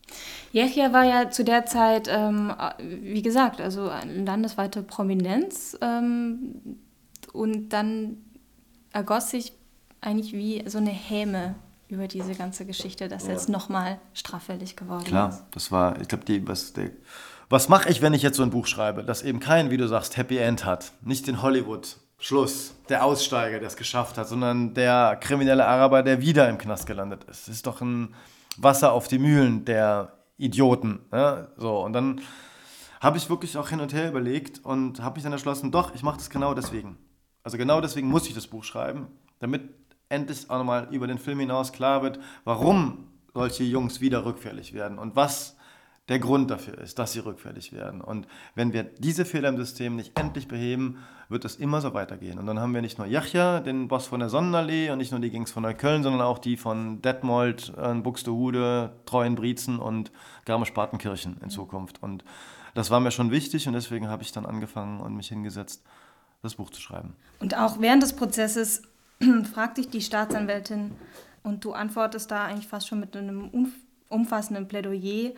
Yechia 0.53 0.93
war 0.93 1.05
ja 1.05 1.31
zu 1.31 1.45
der 1.45 1.67
Zeit, 1.67 2.09
ähm, 2.11 2.53
wie 3.03 3.23
gesagt, 3.23 3.61
also 3.61 3.91
eine 3.91 4.25
landesweite 4.25 4.83
Prominenz 4.83 5.77
ähm, 5.83 6.79
und 7.33 7.69
dann 7.71 8.17
ergoss 8.93 9.31
sich 9.31 9.53
eigentlich 10.01 10.33
wie 10.33 10.65
so 10.67 10.79
eine 10.79 10.91
Häme 10.91 11.57
über 11.89 12.09
diese 12.09 12.35
ganze 12.35 12.65
Geschichte, 12.65 13.09
dass 13.09 13.27
ja. 13.27 13.33
jetzt 13.33 13.49
nochmal 13.49 13.99
straffällig 14.15 14.77
geworden 14.77 15.05
Klar, 15.05 15.29
ist. 15.29 15.37
Klar, 15.37 15.49
das 15.51 15.73
war, 15.73 16.01
ich 16.01 16.09
glaube, 16.09 16.25
die, 16.25 16.47
was, 16.47 16.73
der, 16.73 16.91
was 17.49 17.69
mache 17.69 17.89
ich, 17.89 18.03
wenn 18.03 18.15
ich 18.15 18.23
jetzt 18.23 18.37
so 18.37 18.43
ein 18.43 18.51
Buch 18.51 18.67
schreibe, 18.67 19.05
das 19.05 19.23
eben 19.23 19.41
kein, 19.41 19.71
wie 19.71 19.77
du 19.77 19.89
sagst, 19.89 20.17
Happy 20.17 20.37
End 20.39 20.65
hat, 20.65 20.93
nicht 21.03 21.27
den 21.27 21.43
Hollywood. 21.43 21.97
Schluss, 22.21 22.75
der 22.89 23.05
Aussteiger, 23.05 23.61
der 23.61 23.69
es 23.69 23.77
geschafft 23.77 24.19
hat, 24.19 24.29
sondern 24.29 24.75
der 24.75 25.17
kriminelle 25.21 25.67
Araber, 25.67 26.03
der 26.03 26.21
wieder 26.21 26.49
im 26.49 26.59
Knast 26.59 26.87
gelandet 26.87 27.25
ist. 27.25 27.47
Das 27.47 27.55
ist 27.55 27.67
doch 27.67 27.81
ein 27.81 28.15
Wasser 28.57 28.93
auf 28.93 29.07
die 29.07 29.21
Mühlen 29.21 29.65
der 29.65 30.15
Idioten. 30.37 31.01
Ne? 31.13 31.49
So, 31.57 31.79
und 31.81 31.93
dann 31.93 32.21
habe 33.01 33.19
ich 33.19 33.31
wirklich 33.31 33.57
auch 33.57 33.69
hin 33.69 33.81
und 33.81 33.93
her 33.93 34.09
überlegt 34.09 34.65
und 34.65 35.01
habe 35.01 35.15
mich 35.15 35.23
dann 35.23 35.33
entschlossen, 35.33 35.71
doch, 35.71 35.95
ich 35.95 36.03
mache 36.03 36.17
das 36.17 36.29
genau 36.29 36.55
deswegen. 36.55 36.99
Also 37.45 37.57
genau 37.57 37.81
deswegen 37.81 38.09
muss 38.09 38.27
ich 38.27 38.35
das 38.35 38.49
Buch 38.49 38.65
schreiben, 38.65 39.07
damit 39.39 39.63
endlich 40.09 40.51
auch 40.51 40.59
nochmal 40.59 40.89
über 40.91 41.07
den 41.07 41.19
Film 41.19 41.39
hinaus 41.39 41.73
klar 41.73 42.03
wird, 42.03 42.19
warum 42.45 43.09
solche 43.33 43.63
Jungs 43.63 44.01
wieder 44.01 44.25
rückfällig 44.25 44.73
werden 44.73 44.99
und 44.99 45.15
was 45.15 45.57
der 46.09 46.19
Grund 46.19 46.51
dafür 46.51 46.79
ist, 46.79 46.99
dass 46.99 47.13
sie 47.13 47.19
rückfällig 47.19 47.73
werden. 47.73 48.01
Und 48.01 48.27
wenn 48.55 48.73
wir 48.73 48.85
diese 48.85 49.25
Fehler 49.25 49.51
im 49.51 49.59
System 49.59 49.97
nicht 49.97 50.19
endlich 50.19 50.49
beheben, 50.49 50.99
wird 51.29 51.45
es 51.45 51.57
immer 51.57 51.81
so 51.81 51.93
weitergehen. 51.93 52.39
Und 52.39 52.47
dann 52.47 52.59
haben 52.59 52.73
wir 52.73 52.81
nicht 52.81 52.99
nur 52.99 53.07
Yachja, 53.07 53.61
den 53.61 53.89
Boss 53.89 54.07
von 54.07 54.21
der 54.21 54.31
Sonnenallee, 54.31 54.91
und 54.91 54.99
nicht 54.99 55.11
nur 55.11 55.21
die 55.21 55.31
Gangs 55.31 55.51
von 55.51 55.63
Neukölln, 55.63 56.03
sondern 56.03 56.23
auch 56.23 56.39
die 56.39 56.57
von 56.57 57.03
Detmold, 57.03 57.73
äh, 57.77 57.95
Buxtehude, 57.95 58.93
Treuenbrietzen 59.05 59.79
und 59.79 60.11
Garmisch-Partenkirchen 60.47 61.39
in 61.43 61.51
Zukunft. 61.51 62.03
Und 62.03 62.25
das 62.75 62.91
war 62.91 63.01
mir 63.01 63.11
schon 63.11 63.31
wichtig 63.31 63.67
und 63.67 63.75
deswegen 63.75 64.09
habe 64.09 64.23
ich 64.23 64.33
dann 64.33 64.47
angefangen 64.47 65.01
und 65.01 65.15
mich 65.15 65.29
hingesetzt, 65.29 65.83
das 66.43 66.55
Buch 66.55 66.71
zu 66.71 66.81
schreiben. 66.81 67.15
Und 67.41 67.57
auch 67.57 67.81
während 67.81 68.03
des 68.03 68.15
Prozesses 68.15 68.83
fragt 69.53 69.79
dich 69.79 69.91
die 69.91 70.01
Staatsanwältin 70.01 70.93
und 71.43 71.65
du 71.65 71.73
antwortest 71.73 72.31
da 72.31 72.47
eigentlich 72.47 72.69
fast 72.69 72.89
schon 72.89 73.01
mit 73.01 73.17
einem 73.17 73.51
umfassenden 74.09 74.69
Plädoyer, 74.69 75.33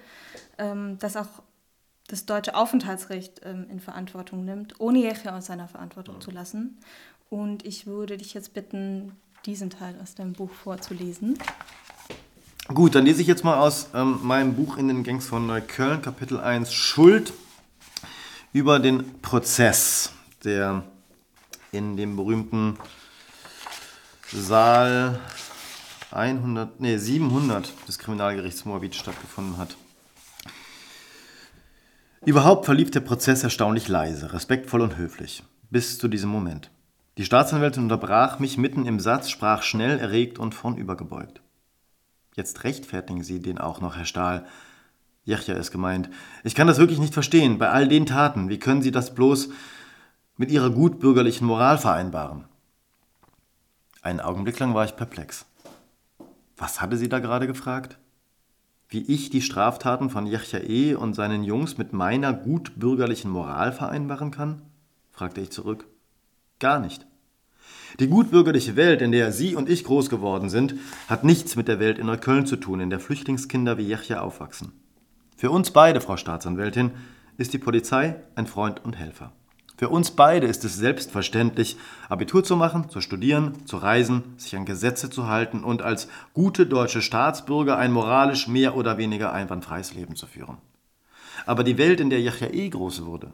ähm, 0.60 0.98
das 1.00 1.16
auch 1.16 1.42
das 2.06 2.26
deutsche 2.26 2.54
Aufenthaltsrecht 2.54 3.40
ähm, 3.44 3.66
in 3.70 3.80
Verantwortung 3.80 4.44
nimmt, 4.44 4.80
ohne 4.80 4.98
Jeche 4.98 5.32
aus 5.32 5.46
seiner 5.46 5.68
Verantwortung 5.68 6.16
mhm. 6.16 6.20
zu 6.20 6.30
lassen. 6.30 6.78
Und 7.28 7.64
ich 7.64 7.86
würde 7.86 8.16
dich 8.16 8.34
jetzt 8.34 8.52
bitten, 8.52 9.12
diesen 9.46 9.70
Teil 9.70 9.94
aus 10.02 10.14
deinem 10.14 10.32
Buch 10.32 10.50
vorzulesen. 10.50 11.38
Gut, 12.68 12.94
dann 12.94 13.04
lese 13.04 13.22
ich 13.22 13.26
jetzt 13.26 13.44
mal 13.44 13.58
aus 13.58 13.88
ähm, 13.94 14.20
meinem 14.22 14.54
Buch 14.54 14.76
in 14.76 14.88
den 14.88 15.02
Gangs 15.02 15.26
von 15.26 15.46
Neukölln, 15.46 16.02
Kapitel 16.02 16.38
1, 16.38 16.72
Schuld, 16.72 17.32
über 18.52 18.80
den 18.80 19.20
Prozess, 19.22 20.12
der 20.44 20.82
in 21.72 21.96
dem 21.96 22.16
berühmten 22.16 22.76
Saal 24.32 25.20
100, 26.10 26.80
nee, 26.80 26.96
700 26.96 27.72
des 27.86 27.98
Kriminalgerichts 27.98 28.64
Moabit 28.64 28.96
stattgefunden 28.96 29.56
hat. 29.56 29.76
Überhaupt 32.26 32.66
verlief 32.66 32.90
der 32.90 33.00
Prozess 33.00 33.42
erstaunlich 33.42 33.88
leise, 33.88 34.34
respektvoll 34.34 34.82
und 34.82 34.98
höflich. 34.98 35.42
Bis 35.70 35.98
zu 35.98 36.06
diesem 36.06 36.28
Moment. 36.28 36.70
Die 37.16 37.24
Staatsanwältin 37.24 37.84
unterbrach 37.84 38.38
mich 38.38 38.58
mitten 38.58 38.84
im 38.84 39.00
Satz, 39.00 39.30
sprach 39.30 39.62
schnell, 39.62 39.98
erregt 39.98 40.38
und 40.38 40.54
vornübergebeugt. 40.54 41.40
Jetzt 42.34 42.62
rechtfertigen 42.64 43.22
Sie 43.22 43.40
den 43.40 43.56
auch 43.56 43.80
noch, 43.80 43.96
Herr 43.96 44.04
Stahl. 44.04 44.46
Jechja 45.24 45.54
ist 45.54 45.70
gemeint. 45.70 46.10
Ich 46.44 46.54
kann 46.54 46.66
das 46.66 46.78
wirklich 46.78 46.98
nicht 46.98 47.14
verstehen. 47.14 47.58
Bei 47.58 47.70
all 47.70 47.88
den 47.88 48.04
Taten, 48.04 48.50
wie 48.50 48.58
können 48.58 48.82
Sie 48.82 48.90
das 48.90 49.14
bloß 49.14 49.48
mit 50.36 50.50
Ihrer 50.50 50.70
gutbürgerlichen 50.70 51.46
Moral 51.46 51.78
vereinbaren? 51.78 52.44
Einen 54.02 54.20
Augenblick 54.20 54.58
lang 54.58 54.74
war 54.74 54.84
ich 54.84 54.96
perplex. 54.96 55.46
Was 56.58 56.82
hatte 56.82 56.98
sie 56.98 57.08
da 57.08 57.18
gerade 57.18 57.46
gefragt? 57.46 57.98
Wie 58.92 59.02
ich 59.02 59.30
die 59.30 59.40
Straftaten 59.40 60.10
von 60.10 60.26
Yechia 60.26 60.60
E. 60.64 60.96
und 60.96 61.14
seinen 61.14 61.44
Jungs 61.44 61.78
mit 61.78 61.92
meiner 61.92 62.32
gutbürgerlichen 62.32 63.30
Moral 63.30 63.72
vereinbaren 63.72 64.32
kann? 64.32 64.62
fragte 65.12 65.40
ich 65.40 65.50
zurück. 65.50 65.86
Gar 66.58 66.80
nicht. 66.80 67.06
Die 68.00 68.08
gutbürgerliche 68.08 68.74
Welt, 68.74 69.00
in 69.00 69.12
der 69.12 69.30
Sie 69.30 69.54
und 69.54 69.68
ich 69.68 69.84
groß 69.84 70.10
geworden 70.10 70.48
sind, 70.48 70.74
hat 71.08 71.22
nichts 71.22 71.54
mit 71.54 71.68
der 71.68 71.78
Welt 71.78 72.00
in 72.00 72.06
Neukölln 72.06 72.46
zu 72.46 72.56
tun, 72.56 72.80
in 72.80 72.90
der 72.90 72.98
Flüchtlingskinder 72.98 73.78
wie 73.78 73.88
Yechia 73.88 74.22
aufwachsen. 74.22 74.72
Für 75.36 75.52
uns 75.52 75.70
beide, 75.70 76.00
Frau 76.00 76.16
Staatsanwältin, 76.16 76.90
ist 77.36 77.52
die 77.52 77.58
Polizei 77.58 78.16
ein 78.34 78.48
Freund 78.48 78.84
und 78.84 78.98
Helfer. 78.98 79.32
Für 79.80 79.88
uns 79.88 80.10
beide 80.10 80.46
ist 80.46 80.62
es 80.66 80.76
selbstverständlich, 80.76 81.78
Abitur 82.10 82.44
zu 82.44 82.54
machen, 82.54 82.90
zu 82.90 83.00
studieren, 83.00 83.64
zu 83.64 83.78
reisen, 83.78 84.34
sich 84.36 84.54
an 84.54 84.66
Gesetze 84.66 85.08
zu 85.08 85.26
halten 85.26 85.64
und 85.64 85.80
als 85.80 86.06
gute 86.34 86.66
deutsche 86.66 87.00
Staatsbürger 87.00 87.78
ein 87.78 87.90
moralisch 87.90 88.46
mehr 88.46 88.76
oder 88.76 88.98
weniger 88.98 89.32
einwandfreies 89.32 89.94
Leben 89.94 90.16
zu 90.16 90.26
führen. 90.26 90.58
Aber 91.46 91.64
die 91.64 91.78
Welt, 91.78 91.98
in 91.98 92.10
der 92.10 92.20
Yahya 92.20 92.52
eh 92.52 92.68
groß 92.68 93.06
wurde, 93.06 93.32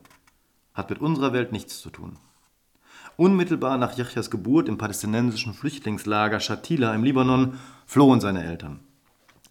hat 0.72 0.88
mit 0.88 1.00
unserer 1.00 1.32
Welt 1.32 1.50
nichts 1.50 1.80
zu 1.80 1.90
tun. 1.90 2.16
Unmittelbar 3.16 3.76
nach 3.76 3.98
Yahya's 3.98 4.30
Geburt 4.30 4.68
im 4.68 4.78
palästinensischen 4.78 5.52
Flüchtlingslager 5.52 6.38
Shatila 6.38 6.94
im 6.94 7.02
Libanon 7.02 7.58
flohen 7.86 8.20
seine 8.20 8.44
Eltern. 8.44 8.85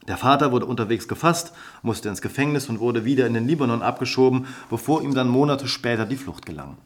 Der 0.07 0.17
Vater 0.17 0.51
wurde 0.51 0.67
unterwegs 0.67 1.07
gefasst, 1.07 1.53
musste 1.81 2.09
ins 2.09 2.21
Gefängnis 2.21 2.69
und 2.69 2.79
wurde 2.79 3.05
wieder 3.05 3.25
in 3.25 3.33
den 3.33 3.47
Libanon 3.47 3.81
abgeschoben, 3.81 4.45
bevor 4.69 5.01
ihm 5.01 5.15
dann 5.15 5.27
Monate 5.27 5.67
später 5.67 6.05
die 6.05 6.15
Flucht 6.15 6.45
gelang. 6.45 6.77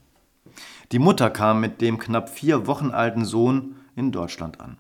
Die 0.92 1.00
Mutter 1.00 1.30
kam 1.30 1.60
mit 1.60 1.82
dem 1.82 2.00
knapp 2.00 2.30
vier 2.30 2.66
Wochen 2.66 2.92
alten 2.92 3.26
Sohn 3.26 3.76
in 3.96 4.12
Deutschland 4.12 4.62
an. 4.62 4.78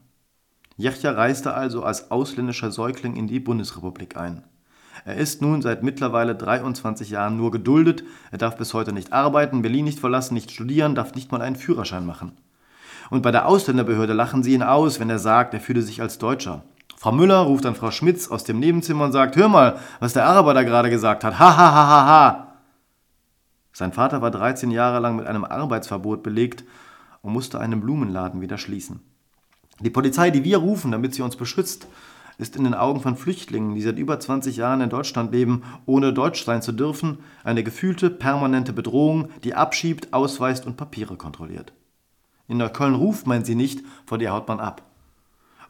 Jechja 0.77 1.11
reiste 1.11 1.53
also 1.53 1.83
als 1.83 2.09
ausländischer 2.09 2.71
Säugling 2.71 3.15
in 3.15 3.27
die 3.27 3.41
Bundesrepublik 3.41 4.15
ein. 4.15 4.43
Er 5.05 5.15
ist 5.15 5.41
nun 5.41 5.61
seit 5.61 5.83
mittlerweile 5.83 6.35
23 6.35 7.09
Jahren 7.09 7.37
nur 7.37 7.51
geduldet, 7.51 8.03
er 8.31 8.37
darf 8.37 8.57
bis 8.57 8.73
heute 8.73 8.93
nicht 8.93 9.13
arbeiten, 9.13 9.61
Berlin 9.61 9.85
nicht 9.85 9.99
verlassen, 9.99 10.33
nicht 10.33 10.51
studieren, 10.51 10.95
darf 10.95 11.15
nicht 11.15 11.31
mal 11.31 11.41
einen 11.41 11.55
Führerschein 11.55 12.05
machen. 12.05 12.33
Und 13.09 13.21
bei 13.21 13.31
der 13.31 13.47
Ausländerbehörde 13.47 14.13
lachen 14.13 14.43
sie 14.43 14.53
ihn 14.53 14.63
aus, 14.63 14.99
wenn 14.99 15.09
er 15.09 15.19
sagt, 15.19 15.53
er 15.53 15.59
fühle 15.59 15.81
sich 15.81 16.01
als 16.01 16.17
Deutscher. 16.17 16.63
Frau 16.99 17.13
Müller 17.13 17.37
ruft 17.37 17.63
dann 17.63 17.75
Frau 17.75 17.91
Schmitz 17.91 18.27
aus 18.27 18.43
dem 18.43 18.59
Nebenzimmer 18.59 19.05
und 19.05 19.13
sagt, 19.13 19.37
hör 19.37 19.47
mal, 19.47 19.79
was 20.01 20.11
der 20.11 20.25
Araber 20.25 20.53
da 20.53 20.63
gerade 20.63 20.89
gesagt 20.89 21.23
hat. 21.23 21.39
Ha, 21.39 21.55
ha, 21.55 21.71
ha, 21.71 21.87
ha, 21.87 22.05
ha. 22.05 22.57
Sein 23.71 23.93
Vater 23.93 24.21
war 24.21 24.31
13 24.31 24.69
Jahre 24.69 24.99
lang 24.99 25.15
mit 25.15 25.25
einem 25.25 25.45
Arbeitsverbot 25.45 26.23
belegt 26.23 26.65
und 27.21 27.31
musste 27.31 27.57
einen 27.61 27.79
Blumenladen 27.79 28.41
wieder 28.41 28.57
schließen. 28.57 28.99
Die 29.79 29.89
Polizei, 29.89 30.29
die 30.29 30.43
wir 30.43 30.57
rufen, 30.57 30.91
damit 30.91 31.15
sie 31.15 31.21
uns 31.21 31.37
beschützt, 31.37 31.87
ist 32.37 32.57
in 32.57 32.65
den 32.65 32.73
Augen 32.73 32.99
von 32.99 33.15
Flüchtlingen, 33.15 33.75
die 33.75 33.81
seit 33.81 33.97
über 33.97 34.19
20 34.19 34.57
Jahren 34.57 34.81
in 34.81 34.89
Deutschland 34.89 35.31
leben, 35.31 35.63
ohne 35.85 36.11
Deutsch 36.11 36.43
sein 36.43 36.61
zu 36.61 36.73
dürfen, 36.73 37.19
eine 37.45 37.63
gefühlte 37.63 38.09
permanente 38.09 38.73
Bedrohung, 38.73 39.29
die 39.45 39.55
abschiebt, 39.55 40.11
ausweist 40.11 40.67
und 40.67 40.75
Papiere 40.75 41.15
kontrolliert. 41.15 41.71
In 42.49 42.57
Neukölln 42.57 42.95
ruft 42.95 43.25
man 43.25 43.45
sie 43.45 43.55
nicht, 43.55 43.85
vor 44.05 44.17
der 44.17 44.33
haut 44.33 44.49
man 44.49 44.59
ab. 44.59 44.88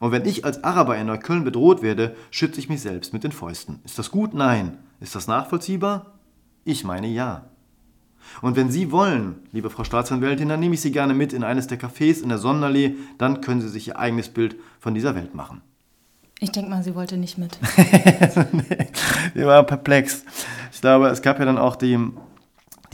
Und 0.00 0.12
wenn 0.12 0.24
ich 0.24 0.44
als 0.44 0.64
Araber 0.64 0.96
in 0.96 1.06
Neukölln 1.06 1.44
bedroht 1.44 1.82
werde, 1.82 2.16
schütze 2.30 2.58
ich 2.58 2.68
mich 2.68 2.80
selbst 2.80 3.12
mit 3.12 3.22
den 3.22 3.32
Fäusten. 3.32 3.80
Ist 3.84 3.98
das 3.98 4.10
gut? 4.10 4.34
Nein. 4.34 4.78
Ist 4.98 5.14
das 5.14 5.28
nachvollziehbar? 5.28 6.14
Ich 6.64 6.84
meine 6.84 7.06
ja. 7.06 7.44
Und 8.42 8.56
wenn 8.56 8.70
Sie 8.70 8.90
wollen, 8.90 9.36
liebe 9.52 9.70
Frau 9.70 9.84
Staatsanwältin, 9.84 10.48
dann 10.48 10.60
nehme 10.60 10.74
ich 10.74 10.80
Sie 10.80 10.92
gerne 10.92 11.14
mit 11.14 11.32
in 11.32 11.44
eines 11.44 11.66
der 11.66 11.78
Cafés 11.78 12.22
in 12.22 12.28
der 12.28 12.38
Sonnenallee, 12.38 12.96
dann 13.18 13.40
können 13.40 13.60
Sie 13.60 13.68
sich 13.68 13.88
Ihr 13.88 13.98
eigenes 13.98 14.28
Bild 14.28 14.56
von 14.78 14.94
dieser 14.94 15.14
Welt 15.14 15.34
machen. 15.34 15.62
Ich 16.42 16.50
denke 16.50 16.70
mal, 16.70 16.82
sie 16.82 16.94
wollte 16.94 17.18
nicht 17.18 17.36
mit. 17.36 17.58
sie 19.34 19.44
war 19.44 19.62
perplex. 19.64 20.24
Ich 20.72 20.80
glaube, 20.80 21.08
es 21.08 21.20
gab 21.20 21.38
ja 21.38 21.44
dann 21.44 21.58
auch 21.58 21.76
die, 21.76 21.98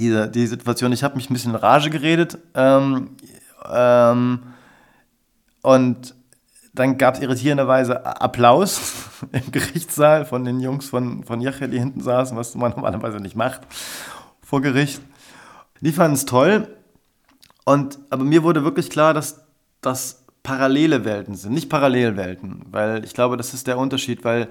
diese, 0.00 0.28
die 0.28 0.48
Situation, 0.48 0.90
ich 0.90 1.04
habe 1.04 1.14
mich 1.14 1.30
ein 1.30 1.32
bisschen 1.32 1.52
in 1.52 1.56
Rage 1.56 1.90
geredet 1.90 2.38
ähm, 2.54 3.10
ähm, 3.72 4.40
und 5.62 6.15
dann 6.76 6.98
gab 6.98 7.14
es 7.14 7.20
irritierenderweise 7.20 8.06
Applaus 8.20 8.92
im 9.32 9.50
Gerichtssaal 9.50 10.24
von 10.24 10.44
den 10.44 10.60
Jungs 10.60 10.88
von, 10.88 11.24
von 11.24 11.40
Jache, 11.40 11.68
die 11.68 11.78
hinten 11.78 12.00
saßen, 12.00 12.36
was 12.36 12.54
man 12.54 12.70
normalerweise 12.76 13.18
nicht 13.18 13.36
macht 13.36 13.62
vor 14.42 14.60
Gericht. 14.60 15.00
Die 15.80 15.92
fanden 15.92 16.14
es 16.14 16.24
toll. 16.24 16.68
Und, 17.64 17.98
aber 18.10 18.22
mir 18.22 18.44
wurde 18.44 18.62
wirklich 18.62 18.90
klar, 18.90 19.12
dass 19.12 19.44
das 19.80 20.24
parallele 20.44 21.04
Welten 21.04 21.34
sind, 21.34 21.52
nicht 21.52 21.68
Parallelwelten. 21.68 22.62
Weil 22.70 23.04
ich 23.04 23.12
glaube, 23.12 23.36
das 23.36 23.52
ist 23.52 23.66
der 23.66 23.76
Unterschied, 23.76 24.24
weil 24.24 24.48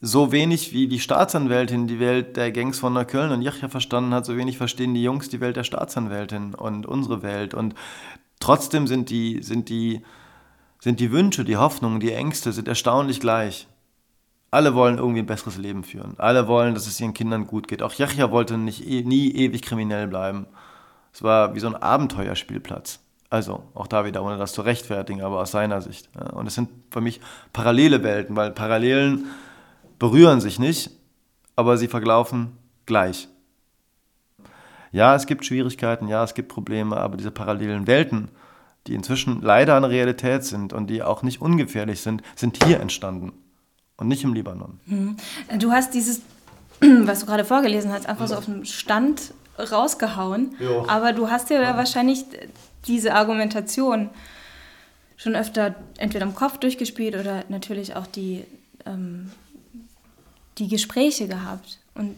so 0.00 0.32
wenig 0.32 0.72
wie 0.72 0.88
die 0.88 0.98
Staatsanwältin 0.98 1.86
die 1.86 2.00
Welt 2.00 2.36
der 2.36 2.50
Gangs 2.50 2.80
von 2.80 2.92
Neukölln 2.92 3.30
und 3.30 3.42
Jachja 3.42 3.68
verstanden 3.68 4.12
hat, 4.12 4.26
so 4.26 4.36
wenig 4.36 4.58
verstehen 4.58 4.94
die 4.94 5.02
Jungs 5.02 5.28
die 5.28 5.40
Welt 5.40 5.56
der 5.56 5.64
Staatsanwältin 5.64 6.54
und 6.54 6.84
unsere 6.84 7.22
Welt. 7.22 7.54
Und 7.54 7.74
trotzdem 8.40 8.88
sind 8.88 9.10
die, 9.10 9.42
sind 9.42 9.68
die 9.68 10.02
sind 10.86 11.00
die 11.00 11.10
Wünsche, 11.10 11.42
die 11.42 11.56
Hoffnungen, 11.56 11.98
die 11.98 12.12
Ängste 12.12 12.52
sind 12.52 12.68
erstaunlich 12.68 13.18
gleich. 13.18 13.66
Alle 14.52 14.76
wollen 14.76 14.98
irgendwie 14.98 15.18
ein 15.18 15.26
besseres 15.26 15.56
Leben 15.58 15.82
führen. 15.82 16.14
Alle 16.18 16.46
wollen, 16.46 16.74
dass 16.74 16.86
es 16.86 17.00
ihren 17.00 17.12
Kindern 17.12 17.48
gut 17.48 17.66
geht. 17.66 17.82
Auch 17.82 17.92
Jachja 17.92 18.30
wollte 18.30 18.56
nicht, 18.56 18.86
nie 18.86 19.32
ewig 19.32 19.62
kriminell 19.62 20.06
bleiben. 20.06 20.46
Es 21.12 21.24
war 21.24 21.56
wie 21.56 21.58
so 21.58 21.66
ein 21.66 21.74
Abenteuerspielplatz. 21.74 23.00
Also 23.30 23.64
auch 23.74 23.88
da 23.88 24.04
wieder, 24.04 24.22
ohne 24.22 24.36
das 24.36 24.52
zu 24.52 24.62
rechtfertigen, 24.62 25.22
aber 25.22 25.40
aus 25.40 25.50
seiner 25.50 25.82
Sicht. 25.82 26.08
Und 26.34 26.46
es 26.46 26.54
sind 26.54 26.68
für 26.92 27.00
mich 27.00 27.20
parallele 27.52 28.04
Welten, 28.04 28.36
weil 28.36 28.52
Parallelen 28.52 29.24
berühren 29.98 30.40
sich 30.40 30.60
nicht, 30.60 30.92
aber 31.56 31.78
sie 31.78 31.88
verlaufen 31.88 32.56
gleich. 32.86 33.26
Ja, 34.92 35.16
es 35.16 35.26
gibt 35.26 35.44
Schwierigkeiten, 35.44 36.06
ja, 36.06 36.22
es 36.22 36.34
gibt 36.34 36.46
Probleme, 36.48 36.96
aber 36.96 37.16
diese 37.16 37.32
parallelen 37.32 37.88
Welten, 37.88 38.30
die 38.86 38.94
inzwischen 38.94 39.42
leider 39.42 39.76
eine 39.76 39.90
Realität 39.90 40.44
sind 40.44 40.72
und 40.72 40.88
die 40.88 41.02
auch 41.02 41.22
nicht 41.22 41.40
ungefährlich 41.40 42.00
sind, 42.00 42.22
sind 42.34 42.64
hier 42.64 42.80
entstanden 42.80 43.32
und 43.96 44.08
nicht 44.08 44.24
im 44.24 44.34
Libanon. 44.34 44.80
Mhm. 44.86 45.16
Du 45.58 45.72
hast 45.72 45.94
dieses, 45.94 46.22
was 46.80 47.20
du 47.20 47.26
gerade 47.26 47.44
vorgelesen 47.44 47.92
hast, 47.92 48.08
einfach 48.08 48.28
so 48.28 48.36
auf 48.36 48.44
dem 48.44 48.64
Stand 48.64 49.32
rausgehauen, 49.58 50.54
jo. 50.60 50.86
aber 50.86 51.12
du 51.12 51.30
hast 51.30 51.50
ja, 51.50 51.60
ja 51.62 51.76
wahrscheinlich 51.76 52.24
diese 52.86 53.14
Argumentation 53.14 54.10
schon 55.16 55.34
öfter 55.34 55.74
entweder 55.96 56.26
im 56.26 56.34
Kopf 56.34 56.58
durchgespielt 56.58 57.16
oder 57.16 57.44
natürlich 57.48 57.96
auch 57.96 58.06
die, 58.06 58.44
ähm, 58.84 59.30
die 60.58 60.68
Gespräche 60.68 61.26
gehabt. 61.26 61.78
Und 61.94 62.16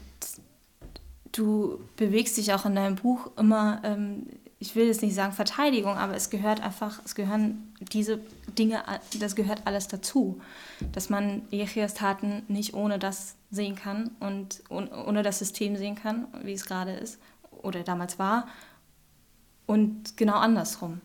du 1.32 1.78
bewegst 1.96 2.36
dich 2.36 2.52
auch 2.52 2.66
in 2.66 2.74
deinem 2.74 2.96
Buch 2.96 3.30
immer, 3.38 3.80
ähm, 3.84 4.26
ich 4.60 4.74
will 4.74 4.86
jetzt 4.86 5.02
nicht 5.02 5.14
sagen 5.14 5.32
Verteidigung, 5.32 5.96
aber 5.96 6.14
es 6.14 6.30
gehört 6.30 6.60
einfach, 6.60 7.00
es 7.04 7.14
gehören 7.14 7.72
diese 7.92 8.18
Dinge, 8.58 8.82
das 9.20 9.36
gehört 9.36 9.62
alles 9.66 9.86
dazu, 9.86 10.40
dass 10.92 11.10
man 11.10 11.42
Jechias 11.50 11.94
Taten 11.94 12.42
nicht 12.48 12.74
ohne 12.74 12.98
das 12.98 13.36
sehen 13.50 13.76
kann 13.76 14.10
und 14.18 14.62
ohne 14.68 15.22
das 15.22 15.38
System 15.38 15.76
sehen 15.76 15.94
kann, 15.94 16.26
wie 16.42 16.52
es 16.52 16.66
gerade 16.66 16.92
ist 16.92 17.18
oder 17.62 17.82
damals 17.82 18.18
war 18.18 18.48
und 19.66 20.16
genau 20.16 20.34
andersrum. 20.34 21.00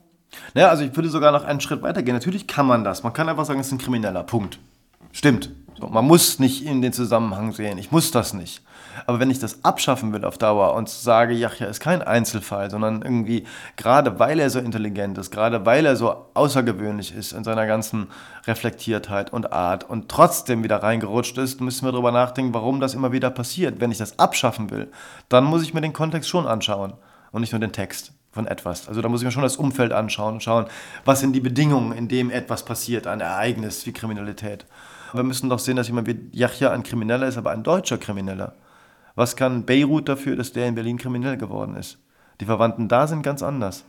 Naja, 0.56 0.70
also 0.70 0.84
ich 0.84 0.95
würde 0.95 1.10
sogar 1.10 1.32
noch 1.32 1.43
einen 1.43 1.62
Schritt 1.62 1.84
weiter 1.84 2.01
gehen. 2.01 2.16
Natürlich 2.16 2.47
kann 2.47 2.66
man 2.66 2.84
das. 2.84 3.04
Man 3.04 3.14
kann 3.14 3.30
einfach 3.30 3.45
sagen, 3.45 3.60
es 3.60 3.68
ist 3.68 3.74
ein 3.74 3.78
Krimineller. 3.78 4.24
Punkt. 4.24 4.58
Stimmt. 5.12 5.51
So, 5.80 5.88
man 5.88 6.06
muss 6.06 6.39
nicht 6.39 6.66
in 6.66 6.82
den 6.82 6.91
Zusammenhang 6.91 7.51
sehen. 7.51 7.78
Ich 7.78 7.91
muss 7.91 8.10
das 8.10 8.34
nicht. 8.34 8.64
Aber 9.06 9.20
wenn 9.20 9.30
ich 9.30 9.39
das 9.39 9.64
abschaffen 9.64 10.14
will 10.14 10.26
auf 10.26 10.38
Dauer 10.38 10.74
und 10.74 10.89
sage, 10.89 11.34
Yachya 11.34 11.68
ist 11.68 11.80
kein 11.80 12.02
Einzelfall, 12.02 12.70
sondern 12.70 13.02
irgendwie, 13.02 13.46
gerade 13.76 14.20
weil 14.20 14.39
er 14.39 14.50
so 14.50 14.60
intelligent 14.60 15.18
ist, 15.18 15.32
gerade 15.32 15.66
weil 15.66 15.86
er 15.86 15.96
so 15.96 16.28
außergewöhnlich 16.34 17.16
ist 17.16 17.34
in 17.34 17.44
seiner 17.44 17.68
ganzen 17.68 18.08
Reflektiertheit 18.46 19.32
und 19.32 19.54
Art 19.54 19.89
und 19.89 20.10
trotzdem 20.10 20.64
wieder 20.64 20.84
reingerutscht 20.84 21.38
ist, 21.38 21.62
müssen 21.62 21.86
wir 21.86 21.91
darüber 21.91 22.12
nachdenken, 22.12 22.54
warum 22.54 22.80
das 22.80 22.94
immer 22.94 23.12
wieder 23.12 23.30
passiert. 23.30 23.80
Wenn 23.80 23.91
ich 23.91 23.98
das 23.98 24.20
abschaffen 24.20 24.70
will, 24.72 24.91
dann 25.30 25.44
muss 25.44 25.64
ich 25.64 25.74
mir 25.74 25.82
den 25.82 25.94
Kontext 25.94 26.30
schon 26.30 26.48
anschauen 26.48 26.94
und 27.32 27.41
nicht 27.41 27.52
nur 27.52 27.60
den 27.60 27.72
Text 27.72 28.14
von 28.32 28.48
etwas. 28.48 28.88
Also 28.88 29.02
da 29.02 29.10
muss 29.10 29.22
ich 29.22 29.26
mir 29.26 29.32
schon 29.32 29.44
das 29.44 29.58
Umfeld 29.58 29.94
anschauen 29.94 30.36
und 30.36 30.44
schauen, 30.44 30.66
was 31.06 31.20
sind 31.20 31.34
die 31.34 31.39
Bedingungen, 31.39 31.94
in 31.94 32.08
dem 32.08 32.32
etwas 32.32 32.66
passiert, 32.66 33.08
ein 33.08 33.22
Ereignis 33.22 33.86
wie 33.86 33.94
Kriminalität. 33.94 34.66
Wir 35.14 35.24
müssen 35.24 35.50
doch 35.50 35.60
sehen, 35.60 35.76
dass 35.76 35.88
jemand 35.88 36.08
wie 36.08 36.30
Yahya 36.32 36.72
ein 36.72 36.82
Krimineller 36.82 37.28
ist, 37.28 37.38
aber 37.38 37.52
ein 37.52 37.62
deutscher 37.62 38.00
Krimineller. 38.00 38.56
Was 39.16 39.36
kann 39.36 39.66
Beirut 39.66 40.09
dafür, 40.09 40.36
dass 40.36 40.53
der 40.53 40.68
in 40.68 40.76
Berlin 40.76 40.97
kriminell 40.97 41.38
geworden 41.38 41.76
ist? 41.76 41.99
Die 42.41 42.45
Verwandten 42.45 42.88
da 42.88 43.07
sind 43.07 43.22
ganz 43.22 43.43
anders. 43.43 43.84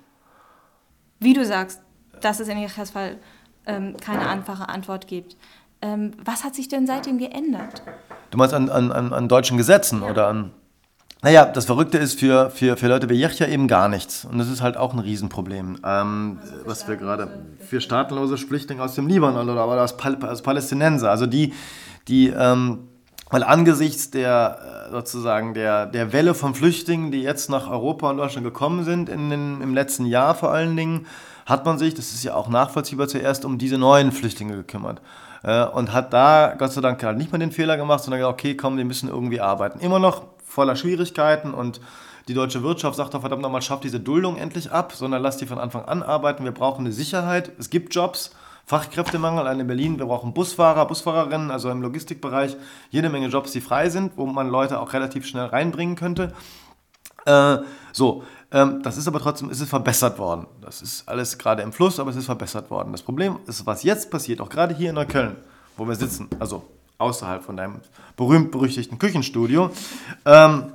Wie 1.18 1.32
du 1.32 1.44
sagst, 1.44 1.80
dass 2.20 2.40
es 2.40 2.48
in 2.48 2.58
Yahyas 2.58 2.90
Fall 2.90 3.18
ähm, 3.66 3.96
keine 4.00 4.28
einfache 4.28 4.68
Antwort 4.68 5.06
gibt. 5.06 5.36
Ähm, 5.80 6.12
was 6.24 6.44
hat 6.44 6.54
sich 6.54 6.68
denn 6.68 6.86
seitdem 6.86 7.18
geändert? 7.18 7.82
Du 8.30 8.38
meinst 8.38 8.54
an, 8.54 8.68
an, 8.68 8.90
an 8.90 9.28
deutschen 9.28 9.56
Gesetzen 9.56 10.02
ja. 10.02 10.10
oder 10.10 10.28
an 10.28 10.52
naja, 11.24 11.46
das 11.46 11.64
Verrückte 11.64 11.96
ist 11.96 12.20
für, 12.20 12.50
für, 12.50 12.76
für 12.76 12.86
Leute 12.86 13.08
wie 13.08 13.14
Yechia 13.14 13.46
eben 13.46 13.66
gar 13.66 13.88
nichts. 13.88 14.26
Und 14.26 14.36
das 14.36 14.50
ist 14.50 14.60
halt 14.60 14.76
auch 14.76 14.92
ein 14.92 14.98
Riesenproblem. 14.98 15.78
Ähm, 15.82 16.38
was 16.66 16.86
wir 16.86 16.96
gerade 16.96 17.46
für 17.60 17.80
staatenlose 17.80 18.36
Flüchtlinge 18.36 18.82
aus 18.82 18.94
dem 18.94 19.06
Libanon 19.06 19.48
oder 19.48 19.62
aber 19.62 19.82
aus, 19.82 19.96
Pal 19.96 20.22
aus 20.22 20.42
Palästinenser, 20.42 21.10
also 21.10 21.24
die, 21.24 21.54
die 22.08 22.28
ähm, 22.28 22.88
weil 23.30 23.42
angesichts 23.42 24.10
der 24.10 24.86
äh, 24.86 24.90
sozusagen 24.90 25.54
der, 25.54 25.86
der 25.86 26.12
Welle 26.12 26.34
von 26.34 26.54
Flüchtlingen, 26.54 27.10
die 27.10 27.22
jetzt 27.22 27.50
nach 27.50 27.68
Europa 27.68 28.10
und 28.10 28.18
Deutschland 28.18 28.44
gekommen 28.44 28.84
sind, 28.84 29.08
in 29.08 29.30
den, 29.30 29.60
im 29.60 29.74
letzten 29.74 30.06
Jahr 30.06 30.34
vor 30.34 30.52
allen 30.52 30.76
Dingen, 30.76 31.06
hat 31.46 31.64
man 31.64 31.78
sich, 31.78 31.94
das 31.94 32.12
ist 32.12 32.24
ja 32.24 32.34
auch 32.34 32.48
nachvollziehbar, 32.48 33.08
zuerst 33.08 33.44
um 33.44 33.58
diese 33.58 33.78
neuen 33.78 34.12
Flüchtlinge 34.12 34.56
gekümmert. 34.56 35.00
Äh, 35.42 35.64
und 35.64 35.92
hat 35.92 36.12
da 36.12 36.54
Gott 36.58 36.72
sei 36.72 36.80
Dank 36.80 37.02
halt 37.02 37.18
nicht 37.18 37.32
mal 37.32 37.38
den 37.38 37.52
Fehler 37.52 37.76
gemacht, 37.76 38.02
sondern 38.02 38.20
gesagt, 38.20 38.40
okay, 38.40 38.56
komm, 38.56 38.76
wir 38.76 38.84
müssen 38.84 39.08
irgendwie 39.08 39.40
arbeiten. 39.40 39.80
Immer 39.80 39.98
noch 39.98 40.22
voller 40.46 40.76
Schwierigkeiten 40.76 41.52
und 41.52 41.80
die 42.28 42.34
deutsche 42.34 42.62
Wirtschaft 42.62 42.96
sagt 42.96 43.12
doch 43.12 43.20
verdammt 43.20 43.42
nochmal, 43.42 43.60
schafft 43.60 43.84
diese 43.84 44.00
Duldung 44.00 44.38
endlich 44.38 44.72
ab, 44.72 44.92
sondern 44.94 45.20
lasst 45.20 45.42
die 45.42 45.46
von 45.46 45.58
Anfang 45.58 45.84
an 45.84 46.02
arbeiten. 46.02 46.44
Wir 46.44 46.52
brauchen 46.52 46.86
eine 46.86 46.92
Sicherheit. 46.92 47.52
Es 47.58 47.68
gibt 47.68 47.94
Jobs. 47.94 48.30
Fachkräftemangel 48.66 49.40
allein 49.40 49.60
in 49.60 49.66
Berlin. 49.66 49.98
Wir 49.98 50.06
brauchen 50.06 50.32
Busfahrer, 50.32 50.86
Busfahrerinnen, 50.86 51.50
also 51.50 51.70
im 51.70 51.82
Logistikbereich 51.82 52.56
jede 52.90 53.10
Menge 53.10 53.28
Jobs, 53.28 53.52
die 53.52 53.60
frei 53.60 53.90
sind, 53.90 54.16
wo 54.16 54.26
man 54.26 54.48
Leute 54.48 54.80
auch 54.80 54.92
relativ 54.92 55.26
schnell 55.26 55.46
reinbringen 55.46 55.96
könnte. 55.96 56.32
Äh, 57.26 57.58
so, 57.92 58.24
ähm, 58.52 58.82
das 58.82 58.96
ist 58.96 59.08
aber 59.08 59.20
trotzdem 59.20 59.50
ist 59.50 59.60
es 59.60 59.68
verbessert 59.68 60.18
worden. 60.18 60.46
Das 60.60 60.82
ist 60.82 61.08
alles 61.08 61.38
gerade 61.38 61.62
im 61.62 61.72
Fluss, 61.72 62.00
aber 62.00 62.10
es 62.10 62.16
ist 62.16 62.26
verbessert 62.26 62.70
worden. 62.70 62.92
Das 62.92 63.02
Problem 63.02 63.38
ist, 63.46 63.66
was 63.66 63.82
jetzt 63.82 64.10
passiert, 64.10 64.40
auch 64.40 64.48
gerade 64.48 64.74
hier 64.74 64.90
in 64.90 64.94
Neukölln, 64.94 65.36
wo 65.76 65.86
wir 65.86 65.94
sitzen, 65.94 66.28
also 66.38 66.64
außerhalb 66.98 67.42
von 67.42 67.56
deinem 67.56 67.80
berühmt-berüchtigten 68.16 68.98
Küchenstudio, 68.98 69.70
ähm, 70.24 70.72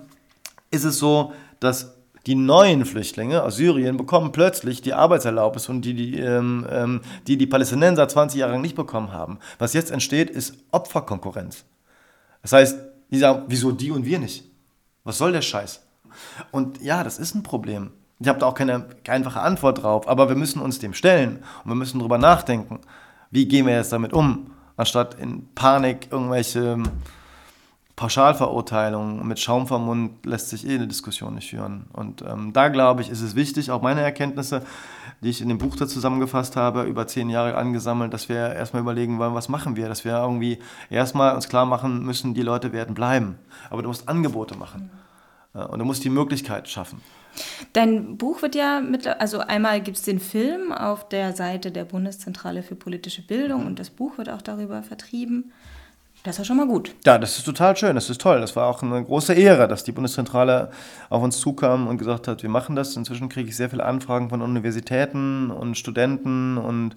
ist 0.72 0.84
es 0.84 1.00
so, 1.00 1.34
dass 1.60 1.96
die 2.26 2.36
neuen 2.36 2.86
Flüchtlinge 2.86 3.44
aus 3.44 3.56
Syrien 3.56 3.98
bekommen 3.98 4.32
plötzlich 4.32 4.82
die 4.82 4.94
Arbeitserlaubnis 4.94 5.70
die 5.70 5.94
die, 5.94 6.20
ähm, 6.20 6.66
ähm 6.70 7.02
die, 7.28 7.38
die 7.38 7.48
Palästinenser 7.48 8.08
20 8.08 8.40
Jahre 8.40 8.54
lang 8.54 8.62
nicht 8.62 8.76
bekommen 8.76 9.12
haben. 9.12 9.40
Was 9.58 9.74
jetzt 9.74 9.92
entsteht, 9.92 10.30
ist 10.30 10.56
Opferkonkurrenz. 10.72 11.66
Das 12.42 12.54
heißt, 12.54 12.80
die 13.12 13.20
sagen, 13.20 13.44
wieso 13.48 13.72
die 13.72 13.92
und 13.92 14.06
wir 14.06 14.20
nicht? 14.20 14.46
Was 15.04 15.18
soll 15.18 15.32
der 15.32 15.42
Scheiß? 15.42 15.82
Und 16.52 16.82
ja, 16.82 17.04
das 17.04 17.18
ist 17.20 17.36
ein 17.36 17.44
Problem. 17.44 17.92
Ich 18.20 18.28
habe 18.28 18.40
da 18.40 18.48
auch 18.48 18.54
keine, 18.54 18.86
keine 19.04 19.26
einfache 19.26 19.40
Antwort 19.40 19.84
drauf, 19.84 20.08
aber 20.08 20.28
wir 20.28 20.36
müssen 20.36 20.62
uns 20.62 20.80
dem 20.80 20.94
stellen 20.94 21.40
und 21.64 21.72
wir 21.72 21.76
müssen 21.76 22.00
darüber 22.00 22.18
nachdenken, 22.18 22.80
wie 23.32 23.48
gehen 23.48 23.66
wir 23.66 23.76
jetzt 23.76 23.94
damit 23.94 24.14
um 24.14 24.52
anstatt 24.80 25.16
in 25.16 25.48
Panik 25.56 26.08
irgendwelche 26.10 26.82
Pauschalverurteilungen 28.00 29.28
mit 29.28 29.42
Schaum 29.42 29.68
vom 29.68 29.86
Mund 29.86 30.26
lässt 30.26 30.50
sich 30.50 30.66
eh 30.66 30.76
eine 30.76 30.88
Diskussion 30.88 31.36
nicht 31.36 31.50
führen. 31.50 31.88
Und 31.92 32.22
ähm, 32.22 32.54
da 32.54 32.70
glaube 32.70 33.02
ich, 33.02 33.10
ist 33.10 33.20
es 33.20 33.36
wichtig, 33.36 33.72
auch 33.72 33.82
meine 33.82 34.00
Erkenntnisse, 34.00 34.62
die 35.22 35.30
ich 35.30 35.42
in 35.42 35.50
dem 35.50 35.58
Buch 35.58 35.76
da 35.76 35.86
zusammengefasst 35.86 36.56
habe, 36.56 36.84
über 36.84 37.08
zehn 37.08 37.30
Jahre 37.30 37.58
angesammelt, 37.58 38.14
dass 38.14 38.30
wir 38.30 38.54
erstmal 38.54 38.84
überlegen 38.84 39.20
wollen, 39.20 39.34
was 39.34 39.50
machen 39.50 39.76
wir, 39.76 39.90
dass 39.90 40.06
wir 40.06 40.14
irgendwie 40.14 40.60
erstmal 40.90 41.36
uns 41.36 41.50
klar 41.50 41.66
machen 41.66 42.06
müssen, 42.06 42.34
die 42.34 42.42
Leute 42.42 42.72
werden 42.72 42.96
bleiben. 42.96 43.38
Aber 43.70 43.82
du 43.82 43.90
musst 43.90 44.08
Angebote 44.08 44.56
machen. 44.56 44.90
Und 45.52 45.80
du 45.80 45.84
musst 45.84 46.06
die 46.06 46.10
Möglichkeit 46.10 46.70
schaffen. 46.70 47.02
Dein 47.74 48.16
Buch 48.18 48.42
wird 48.42 48.56
ja 48.56 48.80
mit, 48.80 49.08
also 49.08 49.40
einmal 49.40 49.82
gibt 49.82 49.98
es 49.98 50.04
den 50.04 50.20
Film 50.20 50.72
auf 50.72 51.10
der 51.10 51.34
Seite 51.34 51.72
der 51.72 51.84
Bundeszentrale 51.84 52.64
für 52.64 52.76
politische 52.76 53.24
Bildung 53.24 53.66
und 53.66 53.78
das 53.78 53.90
Buch 53.90 54.18
wird 54.18 54.30
auch 54.30 54.42
darüber 54.42 54.84
vertrieben. 54.84 55.52
Das 56.24 56.38
ist 56.38 56.48
schon 56.48 56.58
mal 56.58 56.68
gut. 56.68 56.94
Ja, 57.06 57.18
das 57.18 57.38
ist 57.38 57.46
total 57.46 57.78
schön, 57.78 57.96
das 57.96 58.10
ist 58.10 58.20
toll. 58.20 58.42
Das 58.42 58.56
war 58.56 58.68
auch 58.68 58.84
eine 58.84 59.04
große 59.04 59.34
Ehre, 59.34 59.70
dass 59.70 59.86
die 59.86 59.94
Bundeszentrale 59.94 60.70
auf 61.10 61.24
uns 61.24 61.40
zukam 61.40 61.88
und 61.88 61.98
gesagt 61.98 62.28
hat, 62.28 62.44
wir 62.44 62.50
machen 62.50 62.76
das. 62.76 62.96
Inzwischen 62.98 63.30
kriege 63.30 63.48
ich 63.48 63.56
sehr 63.56 63.70
viele 63.70 63.86
Anfragen 63.86 64.30
von 64.30 64.42
Universitäten 64.42 65.50
und 65.50 65.78
Studenten 65.78 66.58
und 66.58 66.96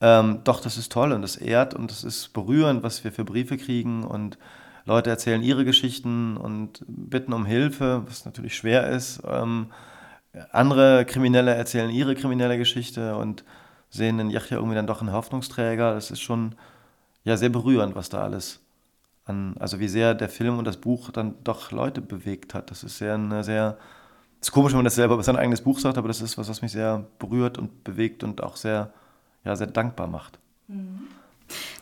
ähm, 0.00 0.40
doch, 0.44 0.60
das 0.60 0.76
ist 0.76 0.90
toll 0.90 1.12
und 1.12 1.22
das 1.22 1.36
ehrt 1.36 1.74
und 1.74 1.90
das 1.90 2.02
ist 2.02 2.32
berührend, 2.32 2.82
was 2.82 3.04
wir 3.04 3.12
für 3.12 3.24
Briefe 3.24 3.56
kriegen 3.56 4.04
und 4.04 4.36
Leute 4.84 5.10
erzählen 5.10 5.42
ihre 5.42 5.64
Geschichten 5.64 6.36
und 6.36 6.84
bitten 6.86 7.32
um 7.32 7.46
Hilfe, 7.46 8.02
was 8.06 8.24
natürlich 8.24 8.56
schwer 8.56 8.88
ist. 8.88 9.22
Ähm, 9.28 9.66
andere 10.52 11.04
Kriminelle 11.04 11.54
erzählen 11.54 11.90
ihre 11.90 12.14
kriminelle 12.14 12.58
Geschichte 12.58 13.16
und 13.16 13.44
sehen 13.90 14.18
in 14.18 14.30
Yachya 14.30 14.58
irgendwie 14.58 14.76
dann 14.76 14.86
doch 14.86 15.00
einen 15.00 15.12
Hoffnungsträger. 15.12 15.94
Das 15.94 16.10
ist 16.10 16.20
schon 16.20 16.54
ja, 17.26 17.36
sehr 17.36 17.48
berührend, 17.48 17.96
was 17.96 18.08
da 18.08 18.22
alles 18.22 18.60
an, 19.24 19.56
also 19.58 19.80
wie 19.80 19.88
sehr 19.88 20.14
der 20.14 20.28
Film 20.28 20.58
und 20.58 20.64
das 20.64 20.76
Buch 20.76 21.10
dann 21.10 21.34
doch 21.42 21.72
Leute 21.72 22.00
bewegt 22.00 22.54
hat. 22.54 22.70
Das 22.70 22.84
ist 22.84 22.98
sehr 22.98 23.14
eine 23.14 23.42
sehr, 23.42 23.76
es 24.40 24.48
ist 24.48 24.52
komisch, 24.52 24.72
wenn 24.72 24.78
man 24.78 24.84
das 24.84 24.94
selber 24.94 25.14
über 25.14 25.24
sein 25.24 25.36
eigenes 25.36 25.60
Buch 25.60 25.80
sagt, 25.80 25.98
aber 25.98 26.06
das 26.06 26.20
ist 26.20 26.38
was, 26.38 26.48
was 26.48 26.62
mich 26.62 26.70
sehr 26.70 27.04
berührt 27.18 27.58
und 27.58 27.82
bewegt 27.82 28.22
und 28.22 28.44
auch 28.44 28.54
sehr, 28.54 28.92
ja, 29.44 29.56
sehr 29.56 29.66
dankbar 29.66 30.06
macht. 30.06 30.38
Mhm. 30.68 31.08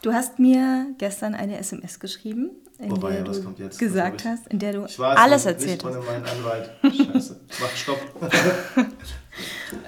Du 0.00 0.14
hast 0.14 0.38
mir 0.38 0.86
gestern 0.96 1.34
eine 1.34 1.58
SMS 1.58 2.00
geschrieben, 2.00 2.50
in 2.78 2.90
Wobei, 2.90 3.12
der 3.12 3.24
du 3.24 3.54
gesagt 3.78 4.24
hast, 4.24 4.46
in 4.48 4.58
der 4.58 4.72
du 4.72 4.82
weiß, 4.82 4.98
alles 4.98 5.46
erzählt 5.46 5.84
hast. 5.84 5.94
Meinen 5.94 6.24
Anwalt. 6.24 6.70
Scheiße, 6.82 7.40
mach 7.60 7.70
Stopp. 7.76 7.98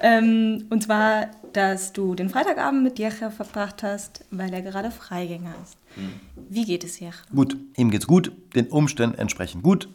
ähm, 0.01 0.65
und 0.69 0.83
zwar, 0.83 1.27
dass 1.53 1.93
du 1.93 2.15
den 2.15 2.29
Freitagabend 2.29 2.83
mit 2.83 2.99
Jecha 2.99 3.29
verbracht 3.29 3.83
hast, 3.83 4.25
weil 4.31 4.53
er 4.53 4.61
gerade 4.61 4.91
Freigänger 4.91 5.53
ist. 5.63 5.77
Hm. 5.95 6.13
Wie 6.49 6.65
geht 6.65 6.83
es 6.83 6.99
Jecha? 6.99 7.23
Gut, 7.33 7.57
ihm 7.75 7.89
geht's 7.91 8.07
gut, 8.07 8.31
den 8.55 8.67
Umständen 8.67 9.17
entsprechend 9.17 9.63
gut. 9.63 9.89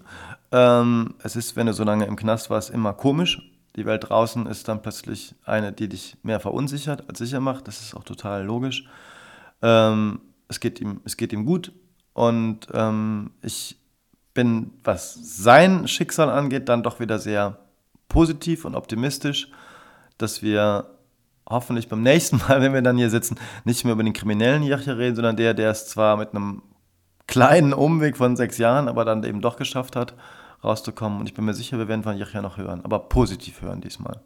Ähm, 0.51 1.15
es 1.23 1.37
ist, 1.37 1.57
wenn 1.57 1.67
du 1.67 1.73
so 1.73 1.85
lange 1.85 2.05
im 2.07 2.17
Knast 2.17 2.51
warst, 2.51 2.71
immer 2.71 2.93
komisch, 2.93 3.41
Die 3.77 3.87
Welt 3.87 4.09
draußen 4.09 4.47
ist 4.47 4.69
dann 4.69 4.83
plötzlich 4.83 5.35
eine, 5.45 5.73
die 5.73 5.89
dich 5.89 6.17
mehr 6.23 6.41
verunsichert 6.41 7.09
als 7.09 7.19
sicher 7.19 7.41
macht. 7.41 7.69
Das 7.69 7.81
ist 7.81 7.95
auch 7.95 8.05
total 8.05 8.45
logisch. 8.45 8.87
Ähm, 9.63 10.21
es, 10.49 10.61
geht 10.61 10.81
ihm, 10.81 11.01
es 11.05 11.17
geht 11.17 11.33
ihm 11.33 11.47
gut 11.47 11.73
und 12.13 12.67
ähm, 12.75 13.31
ich 13.41 13.79
bin, 14.35 14.73
was 14.85 15.15
sein 15.15 15.89
Schicksal 15.89 16.29
angeht, 16.29 16.69
dann 16.69 16.83
doch 16.83 17.01
wieder 17.01 17.19
sehr 17.19 17.59
positiv 18.09 18.65
und 18.65 18.75
optimistisch, 18.75 19.51
dass 20.19 20.43
wir 20.43 20.91
hoffentlich 21.49 21.89
beim 21.89 22.03
nächsten 22.03 22.39
Mal, 22.39 22.61
wenn 22.63 22.75
wir 22.75 22.83
dann 22.83 22.97
hier 22.97 23.11
sitzen, 23.11 23.37
nicht 23.65 23.85
mehr 23.85 23.95
über 23.95 24.05
den 24.05 24.13
kriminellen 24.13 24.63
Jachja 24.63 24.95
reden, 24.95 25.17
sondern 25.17 25.37
der, 25.37 25.55
der 25.55 25.71
es 25.71 25.87
zwar 25.89 26.17
mit 26.17 26.35
einem 26.35 26.63
kleinen 27.27 27.73
Umweg 27.73 28.17
von 28.17 28.37
sechs 28.37 28.59
Jahren, 28.59 28.89
aber 28.89 29.05
dann 29.05 29.25
eben 29.25 29.41
doch 29.41 29.57
geschafft 29.57 29.97
hat, 29.97 30.15
rauszukommen. 30.63 31.21
Und 31.21 31.29
ich 31.29 31.35
bin 31.35 31.45
mir 31.45 31.55
sicher, 31.55 31.79
wir 31.79 31.89
werden 31.89 32.03
von 32.03 32.17
Jachja 32.17 32.43
noch 32.43 32.57
hören, 32.57 32.85
aber 32.85 32.99
positiv 32.99 33.63
hören 33.63 33.81
diesmal. 33.81 34.21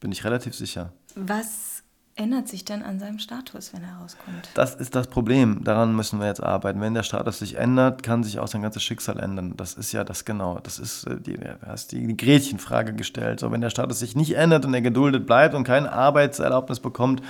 Bin 0.00 0.12
ich 0.12 0.24
relativ 0.24 0.54
sicher. 0.54 0.92
Was 1.16 1.77
ändert 2.18 2.48
sich 2.48 2.64
denn 2.64 2.82
an 2.82 2.98
seinem 2.98 3.18
Status, 3.18 3.72
wenn 3.72 3.82
er 3.84 3.96
rauskommt? 4.02 4.48
Das 4.54 4.74
ist 4.74 4.94
das 4.94 5.06
Problem. 5.06 5.62
Daran 5.62 5.94
müssen 5.94 6.18
wir 6.18 6.26
jetzt 6.26 6.42
arbeiten. 6.42 6.80
Wenn 6.80 6.94
der 6.94 7.04
Status 7.04 7.38
sich 7.38 7.56
ändert, 7.56 8.02
kann 8.02 8.24
sich 8.24 8.40
auch 8.40 8.48
sein 8.48 8.60
ganzes 8.60 8.82
Schicksal 8.82 9.20
ändern. 9.20 9.54
Das 9.56 9.74
ist 9.74 9.92
ja 9.92 10.02
das 10.04 10.24
genau. 10.24 10.58
Das 10.62 10.78
ist 10.78 11.04
äh, 11.04 11.20
die, 11.20 11.38
hast 11.64 11.92
die, 11.92 12.06
die 12.06 12.16
Gretchenfrage 12.16 12.92
gestellt. 12.92 13.40
So, 13.40 13.52
wenn 13.52 13.60
der 13.60 13.70
Status 13.70 14.00
sich 14.00 14.16
nicht 14.16 14.36
ändert 14.36 14.66
und 14.66 14.74
er 14.74 14.82
geduldet 14.82 15.26
bleibt 15.26 15.54
und 15.54 15.64
keine 15.64 15.92
Arbeitserlaubnis 15.92 16.80
bekommt 16.80 17.22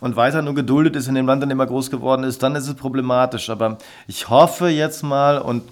und 0.00 0.16
weiter 0.16 0.42
nur 0.42 0.54
geduldet 0.54 0.96
ist 0.96 1.06
in 1.06 1.14
dem 1.14 1.26
Land, 1.26 1.42
in 1.44 1.48
dem 1.48 1.60
er 1.60 1.66
groß 1.66 1.90
geworden 1.90 2.24
ist, 2.24 2.42
dann 2.42 2.56
ist 2.56 2.66
es 2.66 2.74
problematisch. 2.74 3.50
Aber 3.50 3.78
ich 4.08 4.28
hoffe 4.28 4.68
jetzt 4.68 5.04
mal 5.04 5.38
und 5.38 5.62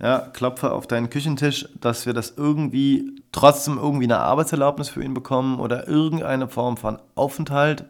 ja, 0.00 0.20
klopfe 0.20 0.72
auf 0.72 0.86
deinen 0.86 1.10
Küchentisch, 1.10 1.68
dass 1.80 2.06
wir 2.06 2.12
das 2.12 2.34
irgendwie 2.36 3.22
trotzdem 3.32 3.78
irgendwie 3.78 4.04
eine 4.04 4.18
Arbeitserlaubnis 4.18 4.88
für 4.88 5.02
ihn 5.02 5.14
bekommen 5.14 5.60
oder 5.60 5.88
irgendeine 5.88 6.48
Form 6.48 6.76
von 6.76 6.98
Aufenthalt, 7.14 7.84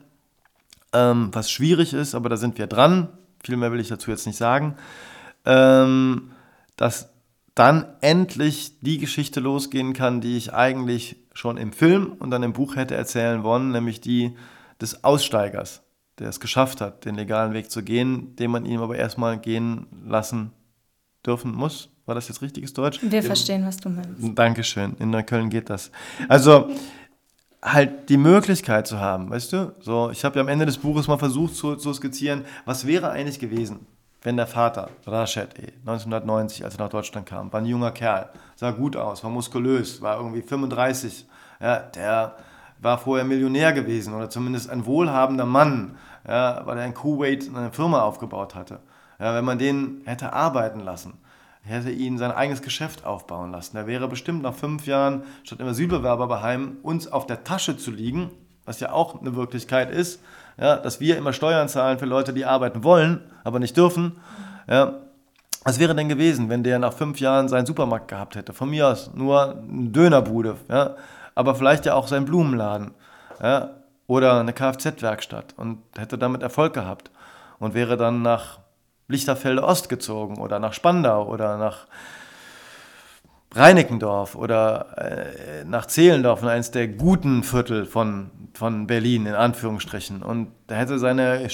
ähm, 0.92 1.30
was 1.32 1.50
schwierig 1.50 1.92
ist, 1.92 2.14
aber 2.14 2.28
da 2.28 2.36
sind 2.36 2.58
wir 2.58 2.66
dran. 2.66 3.08
Viel 3.42 3.56
mehr 3.56 3.72
will 3.72 3.80
ich 3.80 3.88
dazu 3.88 4.10
jetzt 4.10 4.26
nicht 4.26 4.38
sagen. 4.38 4.76
Ähm, 5.44 6.30
dass 6.76 7.10
dann 7.54 7.86
endlich 8.00 8.80
die 8.80 8.98
Geschichte 8.98 9.40
losgehen 9.40 9.92
kann, 9.92 10.20
die 10.20 10.36
ich 10.36 10.52
eigentlich 10.52 11.16
schon 11.34 11.56
im 11.56 11.72
Film 11.72 12.12
und 12.18 12.30
dann 12.30 12.42
im 12.42 12.52
Buch 12.52 12.76
hätte 12.76 12.94
erzählen 12.94 13.42
wollen, 13.42 13.70
nämlich 13.70 14.00
die 14.00 14.36
des 14.80 15.04
Aussteigers, 15.04 15.82
der 16.18 16.28
es 16.28 16.40
geschafft 16.40 16.80
hat, 16.80 17.04
den 17.04 17.14
legalen 17.14 17.52
Weg 17.52 17.70
zu 17.70 17.82
gehen, 17.82 18.34
den 18.36 18.50
man 18.50 18.64
ihm 18.64 18.80
aber 18.80 18.96
erstmal 18.96 19.38
gehen 19.38 19.86
lassen 20.04 20.52
dürfen 21.24 21.52
muss. 21.52 21.93
War 22.06 22.14
das 22.14 22.28
jetzt 22.28 22.42
richtiges 22.42 22.72
Deutsch? 22.72 23.00
Wir 23.02 23.20
Im, 23.20 23.24
verstehen, 23.24 23.66
was 23.66 23.78
du 23.78 23.88
meinst. 23.88 24.20
Dankeschön. 24.20 24.94
In 24.98 25.10
Neukölln 25.10 25.48
geht 25.48 25.70
das. 25.70 25.90
Also 26.28 26.70
halt 27.62 28.10
die 28.10 28.18
Möglichkeit 28.18 28.86
zu 28.86 29.00
haben, 29.00 29.30
weißt 29.30 29.52
du? 29.52 29.74
So, 29.80 30.10
ich 30.10 30.24
habe 30.24 30.36
ja 30.36 30.42
am 30.42 30.48
Ende 30.48 30.66
des 30.66 30.76
Buches 30.76 31.08
mal 31.08 31.16
versucht 31.16 31.56
zu, 31.56 31.76
zu 31.76 31.94
skizzieren, 31.94 32.44
was 32.66 32.86
wäre 32.86 33.10
eigentlich 33.10 33.38
gewesen, 33.38 33.86
wenn 34.22 34.36
der 34.36 34.46
Vater, 34.46 34.90
Rashid, 35.06 35.48
1990, 35.86 36.60
eh, 36.60 36.64
als 36.64 36.74
er 36.74 36.84
nach 36.84 36.90
Deutschland 36.90 37.26
kam, 37.26 37.52
war 37.52 37.60
ein 37.60 37.66
junger 37.66 37.90
Kerl, 37.90 38.28
sah 38.56 38.70
gut 38.70 38.96
aus, 38.96 39.24
war 39.24 39.30
muskulös, 39.30 40.02
war 40.02 40.18
irgendwie 40.18 40.42
35, 40.42 41.26
ja, 41.60 41.78
der 41.78 42.36
war 42.80 42.98
vorher 42.98 43.24
Millionär 43.24 43.72
gewesen 43.72 44.12
oder 44.12 44.28
zumindest 44.28 44.68
ein 44.68 44.84
wohlhabender 44.84 45.46
Mann, 45.46 45.96
ja, 46.28 46.62
weil 46.66 46.78
er 46.78 46.84
in 46.84 46.94
Kuwait 46.94 47.48
eine 47.54 47.72
Firma 47.72 48.02
aufgebaut 48.02 48.54
hatte. 48.54 48.80
Ja, 49.18 49.34
wenn 49.34 49.44
man 49.44 49.58
den 49.58 50.02
hätte 50.04 50.32
arbeiten 50.32 50.80
lassen, 50.80 51.14
hätte 51.64 51.90
ihn 51.90 52.18
sein 52.18 52.30
eigenes 52.30 52.62
Geschäft 52.62 53.04
aufbauen 53.04 53.50
lassen. 53.52 53.76
Er 53.76 53.86
wäre 53.86 54.08
bestimmt 54.08 54.42
nach 54.42 54.54
fünf 54.54 54.86
Jahren, 54.86 55.22
statt 55.42 55.60
im 55.60 55.66
Asylbewerber 55.66 56.26
bei 56.28 56.42
Heim, 56.42 56.76
uns 56.82 57.10
auf 57.10 57.26
der 57.26 57.44
Tasche 57.44 57.76
zu 57.76 57.90
liegen, 57.90 58.30
was 58.64 58.80
ja 58.80 58.92
auch 58.92 59.20
eine 59.20 59.34
Wirklichkeit 59.34 59.90
ist, 59.90 60.22
ja, 60.58 60.76
dass 60.76 61.00
wir 61.00 61.16
immer 61.16 61.32
Steuern 61.32 61.68
zahlen 61.68 61.98
für 61.98 62.06
Leute, 62.06 62.32
die 62.32 62.44
arbeiten 62.44 62.84
wollen, 62.84 63.20
aber 63.42 63.58
nicht 63.58 63.76
dürfen. 63.76 64.16
Ja, 64.68 65.00
was 65.64 65.78
wäre 65.78 65.94
denn 65.94 66.08
gewesen, 66.08 66.50
wenn 66.50 66.62
der 66.62 66.78
nach 66.78 66.92
fünf 66.92 67.20
Jahren 67.20 67.48
seinen 67.48 67.66
Supermarkt 67.66 68.08
gehabt 68.08 68.36
hätte? 68.36 68.52
Von 68.52 68.70
mir 68.70 68.88
aus 68.88 69.10
nur 69.14 69.56
eine 69.56 69.88
Dönerbude, 69.88 70.56
ja, 70.68 70.94
aber 71.34 71.54
vielleicht 71.54 71.86
ja 71.86 71.94
auch 71.94 72.06
seinen 72.06 72.26
Blumenladen 72.26 72.92
ja, 73.42 73.70
oder 74.06 74.40
eine 74.40 74.52
Kfz-Werkstatt 74.52 75.54
und 75.56 75.78
hätte 75.96 76.18
damit 76.18 76.42
Erfolg 76.42 76.74
gehabt 76.74 77.10
und 77.58 77.72
wäre 77.74 77.96
dann 77.96 78.20
nach 78.22 78.58
Lichterfelde 79.08 79.62
Ost 79.62 79.88
gezogen 79.88 80.38
oder 80.38 80.58
nach 80.58 80.72
Spandau 80.72 81.28
oder 81.28 81.58
nach 81.58 81.86
Reinickendorf 83.54 84.34
oder 84.34 84.98
äh, 84.98 85.64
nach 85.64 85.86
Zehlendorf, 85.86 86.42
eines 86.42 86.72
der 86.72 86.88
guten 86.88 87.44
Viertel 87.44 87.86
von, 87.86 88.30
von 88.52 88.86
Berlin, 88.86 89.26
in 89.26 89.34
Anführungsstrichen. 89.34 90.22
Und 90.22 90.48
da 90.66 90.74
hätte 90.74 90.98
seine 90.98 91.48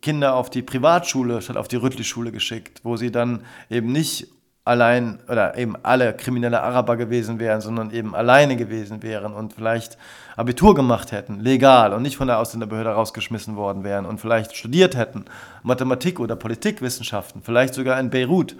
Kinder 0.00 0.34
auf 0.34 0.50
die 0.50 0.62
Privatschule 0.62 1.42
statt 1.42 1.56
auf 1.56 1.68
die 1.68 1.76
Rüttli-Schule 1.76 2.32
geschickt, 2.32 2.80
wo 2.84 2.96
sie 2.96 3.12
dann 3.12 3.44
eben 3.68 3.92
nicht 3.92 4.28
allein 4.64 5.18
oder 5.28 5.56
eben 5.58 5.74
alle 5.82 6.14
kriminelle 6.14 6.62
Araber 6.62 6.96
gewesen 6.96 7.40
wären, 7.40 7.60
sondern 7.60 7.90
eben 7.90 8.14
alleine 8.14 8.56
gewesen 8.56 9.02
wären 9.02 9.32
und 9.32 9.54
vielleicht 9.54 9.98
Abitur 10.36 10.74
gemacht 10.74 11.10
hätten, 11.10 11.40
legal 11.40 11.92
und 11.92 12.02
nicht 12.02 12.16
von 12.16 12.28
der 12.28 12.38
Ausländerbehörde 12.38 12.90
rausgeschmissen 12.90 13.56
worden 13.56 13.82
wären 13.82 14.06
und 14.06 14.18
vielleicht 14.18 14.56
studiert 14.56 14.96
hätten, 14.96 15.24
Mathematik 15.62 16.20
oder 16.20 16.36
Politikwissenschaften, 16.36 17.42
vielleicht 17.42 17.74
sogar 17.74 17.98
in 17.98 18.10
Beirut, 18.10 18.56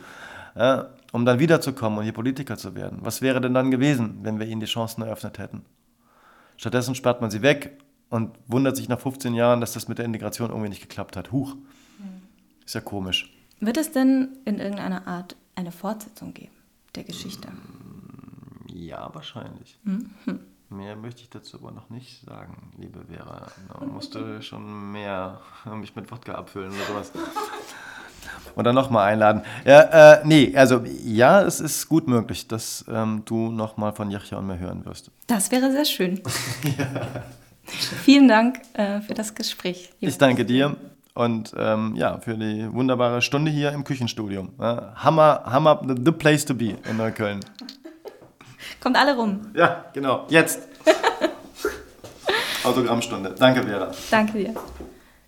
ja, 0.57 0.89
um 1.13 1.25
dann 1.25 1.39
wiederzukommen 1.39 1.99
und 1.99 2.05
hier 2.05 2.13
Politiker 2.13 2.57
zu 2.57 2.75
werden. 2.75 2.99
Was 3.03 3.23
wäre 3.23 3.41
denn 3.41 3.55
dann 3.55 3.71
gewesen, 3.71 4.19
wenn 4.23 4.41
wir 4.41 4.47
ihnen 4.47 4.61
die 4.61 4.67
Chancen 4.67 5.03
eröffnet 5.03 5.39
hätten? 5.39 5.65
Stattdessen 6.57 6.95
sperrt 6.95 7.21
man 7.21 7.31
sie 7.31 7.43
weg 7.43 7.79
und 8.09 8.37
wundert 8.47 8.77
sich 8.77 8.89
nach 8.89 9.01
15 9.01 9.35
Jahren, 9.35 9.61
dass 9.61 9.73
das 9.73 9.89
mit 9.89 9.99
der 9.99 10.05
Integration 10.05 10.51
irgendwie 10.51 10.69
nicht 10.69 10.83
geklappt 10.83 11.17
hat. 11.17 11.33
Huch, 11.33 11.55
ist 12.65 12.75
ja 12.75 12.81
komisch. 12.81 13.33
Wird 13.61 13.77
es 13.77 13.93
denn 13.93 14.39
in 14.45 14.59
irgendeiner 14.59 15.07
Art 15.07 15.37
eine 15.55 15.73
Fortsetzung 15.73 16.35
geben 16.35 16.53
der 16.95 17.05
Geschichte? 17.05 17.49
Ja, 18.73 19.11
wahrscheinlich. 19.13 19.79
Mhm. 19.85 20.11
Mehr 20.71 20.97
möchte 20.97 21.23
ich 21.23 21.31
dazu 21.31 21.59
aber 21.59 21.71
noch 21.71 21.91
nicht 21.91 22.25
sagen, 22.25 22.73
liebe 22.79 23.05
Vera. 23.05 23.47
Da 23.69 23.85
musst 23.85 24.15
du 24.15 24.43
schon 24.43 24.93
mehr 24.93 25.41
mich 25.75 25.95
mit 25.95 26.11
Wodka 26.11 26.35
abfüllen 26.35 26.73
oder 26.73 26.87
sowas. 26.87 27.13
Oder 28.55 28.73
nochmal 28.73 29.13
einladen. 29.13 29.43
Ja, 29.65 30.17
äh, 30.17 30.27
nee, 30.27 30.55
also 30.55 30.85
ja, 31.05 31.43
es 31.43 31.61
ist 31.61 31.89
gut 31.89 32.07
möglich, 32.07 32.49
dass 32.49 32.85
ähm, 32.89 33.23
du 33.25 33.51
nochmal 33.51 33.93
von 33.93 34.11
Yachja 34.11 34.39
und 34.39 34.47
mir 34.47 34.59
hören 34.59 34.85
wirst. 34.85 35.11
Das 35.27 35.51
wäre 35.51 35.73
sehr 35.73 35.87
schön. 35.87 36.21
ja. 36.79 36.87
Vielen 37.65 38.29
Dank 38.29 38.61
äh, 38.75 39.01
für 39.01 39.15
das 39.15 39.35
Gespräch. 39.35 39.91
Ich 40.01 40.19
danke 40.19 40.45
dir 40.45 40.77
und 41.15 41.53
ähm, 41.57 41.95
ja, 41.97 42.19
für 42.19 42.37
die 42.37 42.73
wunderbare 42.73 43.23
Stunde 43.23 43.51
hier 43.51 43.73
im 43.73 43.85
Küchenstudio. 43.85 44.49
Ja, 44.59 44.95
Hammer, 44.97 45.43
Hammer, 45.45 45.83
the 46.05 46.13
place 46.13 46.45
to 46.45 46.55
be 46.55 46.77
in 46.89 46.97
Neukölln. 46.97 47.41
Kommt 48.81 48.97
alle 48.97 49.17
rum. 49.17 49.41
Ja, 49.55 49.85
genau. 49.93 50.27
Jetzt. 50.29 50.69
Autogrammstunde. 52.65 53.35
Danke, 53.39 53.63
Vera. 53.63 53.91
Danke 54.11 54.39
dir. 54.39 54.55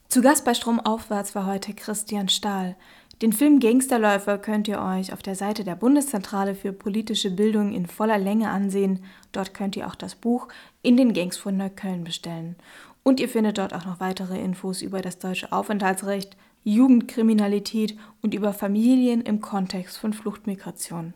Zu 0.09 0.22
Gast 0.22 0.45
bei 0.45 0.55
Stromaufwärts 0.55 1.35
war 1.35 1.47
heute 1.47 1.74
Christian 1.74 2.28
Stahl. 2.28 2.76
Den 3.22 3.32
Film 3.32 3.61
Gangsterläufer 3.61 4.39
könnt 4.39 4.66
ihr 4.66 4.80
euch 4.80 5.12
auf 5.12 5.22
der 5.22 5.35
Seite 5.35 5.64
der 5.64 5.76
Bundeszentrale 5.76 6.55
für 6.55 6.72
politische 6.72 7.30
Bildung 7.30 7.72
in 7.72 7.87
voller 7.87 8.18
Länge 8.18 8.51
ansehen. 8.51 9.05
Dort 9.32 9.55
könnt 9.55 9.76
ihr 9.76 9.87
auch 9.87 9.95
das 9.95 10.14
Buch 10.14 10.49
In 10.82 10.97
den 10.97 11.12
Gangs 11.12 11.37
von 11.37 11.57
Neukölln 11.57 12.05
bestellen. 12.05 12.57
Und 13.05 13.21
ihr 13.21 13.29
findet 13.29 13.59
dort 13.59 13.75
auch 13.75 13.85
noch 13.85 14.01
weitere 14.01 14.41
Infos 14.41 14.83
über 14.83 15.01
das 15.01 15.19
deutsche 15.19 15.53
Aufenthaltsrecht, 15.53 16.37
Jugendkriminalität 16.65 17.97
und 18.23 18.35
über 18.35 18.53
Familien 18.53 19.21
im 19.21 19.41
Kontext 19.41 19.99
von 19.99 20.15
Fluchtmigration. 20.15 21.15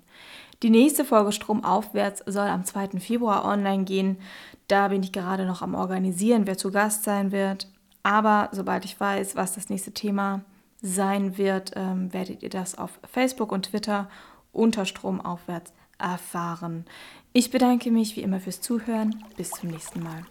Die 0.62 0.70
nächste 0.70 1.04
Folge 1.04 1.32
Stromaufwärts 1.32 2.22
soll 2.26 2.48
am 2.48 2.64
2. 2.64 3.00
Februar 3.00 3.44
online 3.44 3.84
gehen. 3.84 4.18
Da 4.68 4.88
bin 4.88 5.02
ich 5.02 5.12
gerade 5.12 5.46
noch 5.46 5.62
am 5.62 5.74
Organisieren, 5.74 6.46
wer 6.46 6.58
zu 6.58 6.70
Gast 6.70 7.04
sein 7.04 7.32
wird. 7.32 7.68
Aber 8.02 8.50
sobald 8.52 8.84
ich 8.84 9.00
weiß, 9.00 9.34
was 9.34 9.54
das 9.54 9.70
nächste 9.70 9.92
Thema 9.92 10.42
sein 10.82 11.38
wird, 11.38 11.72
ähm, 11.74 12.12
werdet 12.12 12.42
ihr 12.42 12.50
das 12.50 12.76
auf 12.76 12.98
Facebook 13.10 13.50
und 13.50 13.66
Twitter 13.66 14.10
unter 14.52 14.84
Stromaufwärts 14.84 15.72
erfahren. 15.98 16.84
Ich 17.32 17.50
bedanke 17.50 17.90
mich 17.90 18.16
wie 18.16 18.22
immer 18.22 18.40
fürs 18.40 18.60
Zuhören. 18.60 19.24
Bis 19.36 19.50
zum 19.50 19.70
nächsten 19.70 20.02
Mal. 20.02 20.24